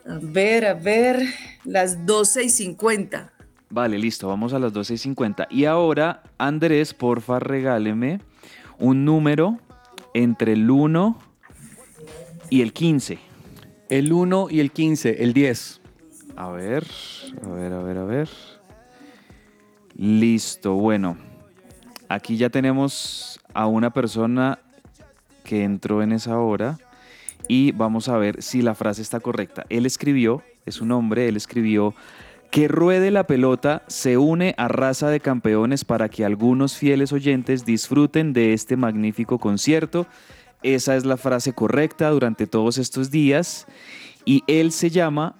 A 0.07 0.19
ver, 0.21 0.65
a 0.65 0.73
ver, 0.73 1.25
las 1.63 2.05
12 2.05 2.43
y 2.43 2.49
50. 2.49 3.31
Vale, 3.69 3.97
listo, 3.97 4.27
vamos 4.27 4.53
a 4.53 4.59
las 4.59 4.73
12 4.73 4.95
y 4.95 4.97
50. 4.97 5.47
Y 5.49 5.63
ahora, 5.65 6.23
Andrés, 6.37 6.93
porfa, 6.93 7.39
regáleme 7.39 8.19
un 8.79 9.05
número 9.05 9.59
entre 10.13 10.53
el 10.53 10.69
1 10.69 11.19
y 12.49 12.61
el 12.61 12.73
15. 12.73 13.17
El 13.89 14.11
1 14.11 14.47
y 14.49 14.59
el 14.59 14.71
15, 14.71 15.23
el 15.23 15.33
10. 15.33 15.81
A 16.35 16.49
ver, 16.49 16.85
a 17.43 17.49
ver, 17.49 17.73
a 17.73 17.81
ver, 17.81 17.97
a 17.97 18.03
ver. 18.03 18.29
Listo, 19.95 20.73
bueno. 20.73 21.17
Aquí 22.09 22.37
ya 22.37 22.49
tenemos 22.49 23.39
a 23.53 23.67
una 23.67 23.91
persona 23.91 24.59
que 25.43 25.63
entró 25.63 26.03
en 26.03 26.11
esa 26.11 26.37
hora 26.39 26.77
y 27.47 27.71
vamos 27.71 28.09
a 28.09 28.17
ver 28.17 28.41
si 28.41 28.61
la 28.61 28.75
frase 28.75 29.01
está 29.01 29.19
correcta. 29.19 29.65
Él 29.69 29.85
escribió, 29.85 30.43
es 30.65 30.81
un 30.81 30.91
hombre, 30.91 31.27
él 31.29 31.37
escribió 31.37 31.95
que 32.51 32.67
ruede 32.67 33.11
la 33.11 33.27
pelota 33.27 33.83
se 33.87 34.17
une 34.17 34.55
a 34.57 34.67
raza 34.67 35.09
de 35.09 35.19
campeones 35.19 35.85
para 35.85 36.09
que 36.09 36.25
algunos 36.25 36.77
fieles 36.77 37.11
oyentes 37.11 37.65
disfruten 37.65 38.33
de 38.33 38.53
este 38.53 38.77
magnífico 38.77 39.39
concierto. 39.39 40.05
Esa 40.63 40.95
es 40.95 41.05
la 41.05 41.17
frase 41.17 41.53
correcta 41.53 42.09
durante 42.09 42.47
todos 42.47 42.77
estos 42.77 43.09
días 43.11 43.67
y 44.25 44.43
él 44.47 44.71
se 44.71 44.89
llama 44.89 45.35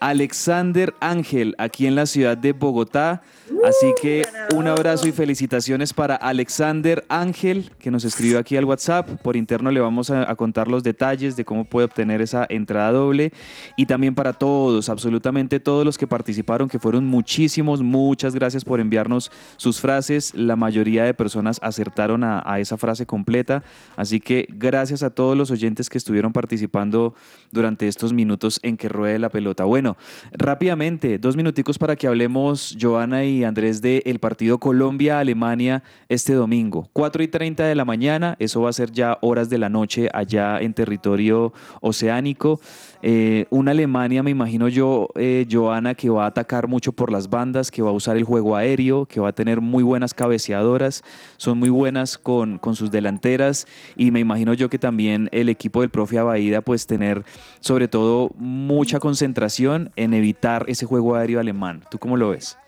Alexander 0.00 0.94
Ángel, 1.00 1.54
aquí 1.58 1.86
en 1.86 1.94
la 1.94 2.06
ciudad 2.06 2.36
de 2.36 2.52
Bogotá. 2.52 3.22
Así 3.64 3.92
que 4.00 4.26
un 4.54 4.66
abrazo 4.66 5.06
y 5.06 5.12
felicitaciones 5.12 5.92
para 5.94 6.16
Alexander 6.16 7.04
Ángel, 7.08 7.70
que 7.78 7.90
nos 7.90 8.04
escribió 8.04 8.38
aquí 8.38 8.56
al 8.56 8.64
WhatsApp. 8.64 9.08
Por 9.22 9.36
interno 9.36 9.70
le 9.70 9.80
vamos 9.80 10.10
a, 10.10 10.34
contar 10.36 10.68
los 10.68 10.82
detalles 10.82 11.36
de 11.36 11.44
cómo 11.44 11.64
puede 11.64 11.86
obtener 11.86 12.20
esa 12.20 12.46
entrada 12.48 12.92
doble. 12.92 13.32
Y 13.76 13.86
también 13.86 14.14
para 14.14 14.32
todos, 14.32 14.88
absolutamente 14.88 15.60
todos 15.60 15.84
los 15.84 15.96
que 15.96 16.06
participaron, 16.06 16.68
que 16.68 16.78
fueron 16.78 17.06
muchísimos, 17.06 17.82
muchas 17.82 18.34
gracias 18.34 18.64
por 18.64 18.80
enviarnos 18.80 19.30
sus 19.56 19.80
frases. 19.80 20.34
La 20.34 20.56
mayoría 20.56 21.04
de 21.04 21.14
personas 21.14 21.58
acertaron 21.62 22.24
a, 22.24 22.42
a 22.44 22.60
esa 22.60 22.76
frase 22.76 23.06
completa. 23.06 23.62
Así 23.96 24.20
que 24.20 24.46
gracias 24.50 25.02
a 25.02 25.10
todos 25.10 25.36
los 25.36 25.50
oyentes 25.50 25.88
que 25.88 25.98
estuvieron 25.98 26.32
participando 26.32 27.14
durante 27.52 27.86
estos 27.86 28.12
minutos 28.12 28.58
en 28.62 28.76
que 28.76 28.88
ruede 28.88 29.18
la 29.18 29.28
pelota. 29.28 29.64
Bueno, 29.64 29.85
rápidamente, 30.32 31.18
dos 31.18 31.36
minuticos 31.36 31.78
para 31.78 31.94
que 31.94 32.06
hablemos, 32.06 32.76
Joana 32.80 33.24
y 33.24 33.44
Andrés, 33.44 33.82
del 33.82 34.18
partido 34.18 34.58
Colombia-Alemania 34.58 35.82
este 36.08 36.32
domingo. 36.32 36.88
4 36.92 37.22
y 37.22 37.28
30 37.28 37.64
de 37.64 37.74
la 37.74 37.84
mañana, 37.84 38.36
eso 38.38 38.62
va 38.62 38.70
a 38.70 38.72
ser 38.72 38.90
ya 38.90 39.18
horas 39.20 39.50
de 39.50 39.58
la 39.58 39.68
noche 39.68 40.08
allá 40.12 40.58
en 40.60 40.74
territorio 40.74 41.52
oceánico. 41.80 42.60
Eh, 43.02 43.46
una 43.50 43.72
Alemania, 43.72 44.22
me 44.22 44.30
imagino 44.30 44.68
yo, 44.68 45.08
eh, 45.14 45.46
Joana, 45.50 45.94
que 45.94 46.08
va 46.08 46.24
a 46.24 46.28
atacar 46.28 46.66
mucho 46.66 46.92
por 46.92 47.12
las 47.12 47.28
bandas, 47.28 47.70
que 47.70 47.82
va 47.82 47.90
a 47.90 47.92
usar 47.92 48.16
el 48.16 48.24
juego 48.24 48.56
aéreo, 48.56 49.06
que 49.06 49.20
va 49.20 49.28
a 49.28 49.32
tener 49.32 49.60
muy 49.60 49.82
buenas 49.82 50.14
cabeceadoras, 50.14 51.04
son 51.36 51.58
muy 51.58 51.68
buenas 51.68 52.18
con, 52.18 52.58
con 52.58 52.74
sus 52.74 52.90
delanteras 52.90 53.66
y 53.96 54.10
me 54.10 54.20
imagino 54.20 54.54
yo 54.54 54.68
que 54.68 54.78
también 54.78 55.28
el 55.32 55.48
equipo 55.48 55.82
del 55.82 55.90
profe 55.90 56.18
Abaida 56.18 56.60
pues 56.62 56.86
tener 56.86 57.24
sobre 57.60 57.88
todo 57.88 58.30
mucha 58.36 58.98
concentración 58.98 59.75
en 59.96 60.14
evitar 60.14 60.64
ese 60.68 60.86
juego 60.86 61.14
aéreo 61.14 61.40
alemán. 61.40 61.82
¿Tú 61.90 61.98
cómo 61.98 62.16
lo 62.16 62.30
ves? 62.30 62.58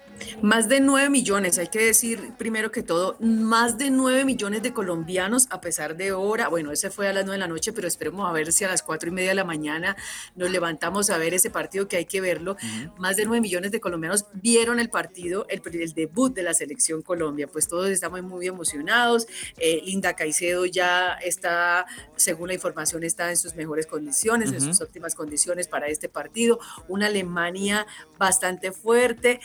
Más 0.43 0.69
de 0.69 0.81
9 0.81 1.11
millones, 1.11 1.59
hay 1.59 1.69
que 1.69 1.81
decir 1.81 2.33
primero 2.39 2.71
que 2.71 2.83
todo, 2.83 3.17
más 3.21 3.79
de 3.79 3.91
9 3.91 4.25
millones 4.25 4.63
de 4.63 4.73
colombianos 4.73 5.47
a 5.51 5.61
pesar 5.61 5.97
de 5.97 6.13
hora, 6.13 6.49
bueno, 6.49 6.73
ese 6.73 6.91
fue 6.91 7.09
a 7.09 7.13
las 7.13 7.25
9 7.25 7.35
de 7.35 7.39
la 7.39 7.49
noche, 7.49 7.73
pero 7.73 7.89
esperemos 7.89 8.29
a 8.29 8.33
ver 8.33 8.53
si 8.53 8.65
a 8.65 8.69
las 8.69 8.83
4 8.83 9.09
y 9.09 9.13
media 9.13 9.31
de 9.31 9.35
la 9.35 9.45
mañana 9.45 9.97
nos 10.37 10.51
levantamos 10.51 11.11
a 11.11 11.19
ver 11.19 11.35
ese 11.35 11.51
partido 11.51 11.89
que 11.89 11.97
hay 11.97 12.05
que 12.05 12.21
verlo. 12.21 12.57
Más 12.99 13.17
de 13.17 13.25
9 13.25 13.41
millones 13.41 13.73
de 13.73 13.81
colombianos 13.81 14.27
vieron 14.33 14.81
el 14.81 14.91
partido, 14.91 15.47
el, 15.49 15.63
el 15.65 15.93
debut 15.95 16.35
de 16.35 16.43
la 16.43 16.55
selección 16.55 17.03
Colombia, 17.03 17.47
pues 17.47 17.69
todos 17.69 17.89
estamos 17.89 18.23
muy 18.23 18.47
emocionados. 18.47 19.27
Eh, 19.59 19.83
Linda 19.85 20.15
Caicedo 20.15 20.67
ya 20.67 21.15
está, 21.15 21.87
según 22.17 22.49
la 22.49 22.55
información, 22.55 23.05
está 23.05 23.31
en 23.31 23.37
sus 23.37 23.55
mejores 23.55 23.87
condiciones, 23.87 24.53
en 24.53 24.61
sus 24.61 24.81
óptimas 24.81 25.15
condiciones 25.15 25.69
para 25.69 25.89
este 25.89 26.09
partido. 26.09 26.59
Una 26.89 27.07
Alemania 27.07 27.87
bastante 28.19 28.73
fuerte. 28.73 29.41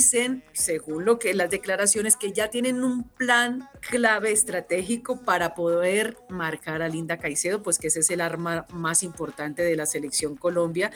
Dicen, 0.00 0.42
según 0.54 1.04
lo 1.04 1.18
que 1.18 1.34
las 1.34 1.50
declaraciones, 1.50 2.16
que 2.16 2.32
ya 2.32 2.48
tienen 2.48 2.84
un 2.84 3.04
plan 3.04 3.68
clave 3.80 4.32
estratégico 4.32 5.20
para 5.26 5.54
poder 5.54 6.16
marcar 6.30 6.80
a 6.80 6.88
Linda 6.88 7.18
Caicedo, 7.18 7.62
pues 7.62 7.78
que 7.78 7.88
ese 7.88 8.00
es 8.00 8.08
el 8.08 8.22
arma 8.22 8.64
más 8.72 9.02
importante 9.02 9.62
de 9.62 9.76
la 9.76 9.84
selección 9.84 10.36
Colombia. 10.36 10.90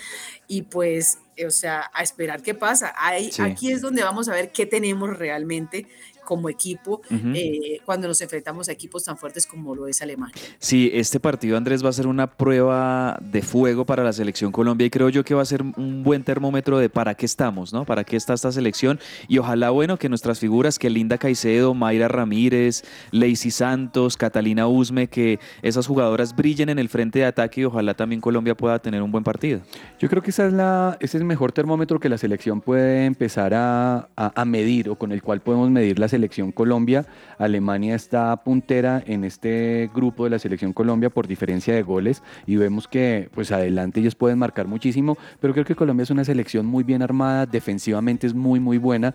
Y 0.48 0.62
pues, 0.62 1.18
o 1.46 1.50
sea, 1.50 1.90
a 1.92 2.02
esperar 2.02 2.42
qué 2.42 2.54
pasa. 2.54 2.94
Ahí, 2.96 3.30
Sí. 3.32 3.42
Aquí 3.42 3.70
es 3.70 3.80
donde 3.80 4.02
vamos 4.02 4.28
a 4.28 4.32
ver 4.32 4.52
qué 4.52 4.66
tenemos 4.66 5.16
realmente 5.16 5.86
como 6.24 6.48
equipo 6.48 7.02
eh, 7.10 7.80
cuando 7.84 8.08
nos 8.08 8.20
enfrentamos 8.20 8.68
a 8.68 8.72
equipos 8.72 9.04
tan 9.04 9.16
fuertes 9.16 9.46
como 9.46 9.74
lo 9.74 9.86
es 9.86 10.02
Alemania. 10.02 10.34
Sí, 10.58 10.90
este 10.92 11.20
partido, 11.20 11.56
Andrés, 11.56 11.84
va 11.84 11.90
a 11.90 11.92
ser 11.92 12.06
una 12.06 12.26
prueba 12.26 13.18
de 13.20 13.42
fuego 13.42 13.84
para 13.84 14.02
la 14.02 14.12
selección 14.12 14.50
Colombia 14.50 14.86
y 14.86 14.90
creo 14.90 15.08
yo 15.10 15.24
que 15.24 15.34
va 15.34 15.42
a 15.42 15.46
ser 15.46 15.62
un 15.62 16.02
buen 16.02 16.24
termómetro 16.24 16.78
de 16.78 16.88
para 16.88 17.14
qué 17.14 17.26
estamos, 17.26 17.72
¿no? 17.72 17.84
Para 17.84 18.04
qué 18.04 18.16
está 18.16 18.34
esta 18.34 18.50
selección 18.50 18.98
y 19.28 19.38
ojalá, 19.38 19.70
bueno, 19.70 19.98
que 19.98 20.08
nuestras 20.08 20.40
figuras, 20.40 20.78
que 20.78 20.90
Linda 20.90 21.18
Caicedo, 21.18 21.74
Mayra 21.74 22.08
Ramírez, 22.08 22.84
Lacey 23.10 23.50
Santos, 23.50 24.16
Catalina 24.16 24.66
Usme, 24.66 25.08
que 25.08 25.38
esas 25.62 25.86
jugadoras 25.86 26.34
brillen 26.34 26.68
en 26.70 26.78
el 26.78 26.88
frente 26.88 27.20
de 27.20 27.26
ataque 27.26 27.60
y 27.60 27.64
ojalá 27.64 27.94
también 27.94 28.20
Colombia 28.20 28.56
pueda 28.56 28.78
tener 28.78 29.02
un 29.02 29.12
buen 29.12 29.24
partido. 29.24 29.60
Yo 29.98 30.08
creo 30.08 30.22
que 30.22 30.30
esa 30.30 30.46
es 30.46 30.52
la, 30.52 30.96
ese 31.00 31.18
es 31.18 31.23
el 31.24 31.28
mejor 31.28 31.52
termómetro 31.52 31.98
que 31.98 32.08
la 32.08 32.18
selección 32.18 32.60
puede 32.60 33.06
empezar 33.06 33.54
a, 33.54 34.08
a- 34.16 34.32
a 34.34 34.44
medir 34.44 34.88
o 34.90 34.96
con 34.96 35.10
el 35.10 35.22
cual 35.22 35.40
podemos 35.40 35.70
medir 35.70 35.98
la 35.98 36.06
selección 36.08 36.52
Colombia. 36.52 37.06
Alemania 37.38 37.94
está 37.94 38.36
puntera 38.44 39.02
en 39.06 39.24
este 39.24 39.90
grupo 39.94 40.24
de 40.24 40.30
la 40.30 40.38
selección 40.38 40.72
Colombia 40.72 41.10
por 41.10 41.26
diferencia 41.26 41.74
de 41.74 41.82
goles 41.82 42.22
y 42.46 42.56
vemos 42.56 42.86
que 42.88 43.28
pues 43.34 43.50
adelante 43.52 44.00
ellos 44.00 44.14
pueden 44.14 44.38
marcar 44.38 44.66
muchísimo, 44.66 45.16
pero 45.40 45.52
creo 45.54 45.64
que 45.64 45.74
Colombia 45.74 46.02
es 46.04 46.10
una 46.10 46.24
selección 46.24 46.66
muy 46.66 46.84
bien 46.84 47.02
armada, 47.02 47.46
defensivamente 47.46 48.26
es 48.26 48.34
muy 48.34 48.60
muy 48.60 48.78
buena. 48.78 49.14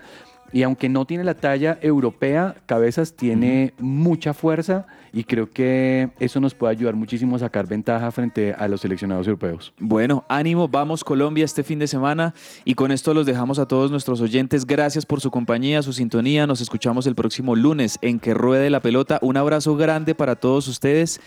Y 0.51 0.63
aunque 0.63 0.89
no 0.89 1.05
tiene 1.05 1.23
la 1.23 1.35
talla 1.35 1.77
europea, 1.81 2.55
Cabezas 2.65 3.13
tiene 3.13 3.73
mucha 3.79 4.33
fuerza 4.33 4.87
y 5.11 5.23
creo 5.23 5.49
que 5.49 6.09
eso 6.19 6.39
nos 6.39 6.53
puede 6.53 6.71
ayudar 6.71 6.95
muchísimo 6.95 7.35
a 7.35 7.39
sacar 7.39 7.67
ventaja 7.67 8.11
frente 8.11 8.53
a 8.53 8.67
los 8.67 8.81
seleccionados 8.81 9.27
europeos. 9.27 9.73
Bueno, 9.79 10.23
ánimo, 10.29 10.67
vamos 10.67 11.03
Colombia 11.03 11.45
este 11.45 11.63
fin 11.63 11.79
de 11.79 11.87
semana 11.87 12.33
y 12.65 12.75
con 12.75 12.91
esto 12.91 13.13
los 13.13 13.25
dejamos 13.25 13.59
a 13.59 13.67
todos 13.67 13.91
nuestros 13.91 14.21
oyentes. 14.21 14.65
Gracias 14.65 15.05
por 15.05 15.21
su 15.21 15.31
compañía, 15.31 15.81
su 15.81 15.93
sintonía. 15.93 16.47
Nos 16.47 16.61
escuchamos 16.61 17.07
el 17.07 17.15
próximo 17.15 17.55
lunes 17.55 17.97
en 18.01 18.19
Que 18.19 18.33
Ruede 18.33 18.69
la 18.69 18.81
Pelota. 18.81 19.19
Un 19.21 19.37
abrazo 19.37 19.75
grande 19.75 20.15
para 20.15 20.35
todos 20.35 20.67
ustedes 20.67 21.19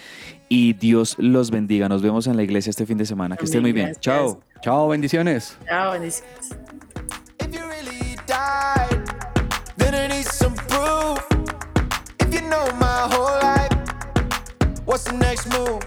y 0.48 0.74
Dios 0.74 1.16
los 1.18 1.50
bendiga. 1.50 1.88
Nos 1.88 2.02
vemos 2.02 2.26
en 2.26 2.36
la 2.36 2.42
iglesia 2.42 2.70
este 2.70 2.86
fin 2.86 2.98
de 2.98 3.06
semana. 3.06 3.36
Que 3.36 3.44
estén 3.44 3.62
muy 3.62 3.72
bien. 3.72 3.86
Gracias. 3.86 4.02
Chao. 4.02 4.40
Chao, 4.62 4.88
bendiciones. 4.88 5.56
Chao, 5.66 5.92
bendiciones. 5.92 6.82
proof. 10.72 11.18
If 12.20 12.32
you 12.32 12.40
know 12.48 12.64
my 12.80 13.00
whole 13.12 13.36
life, 13.48 13.74
what's 14.86 15.04
the 15.04 15.12
next 15.12 15.46
move? 15.52 15.82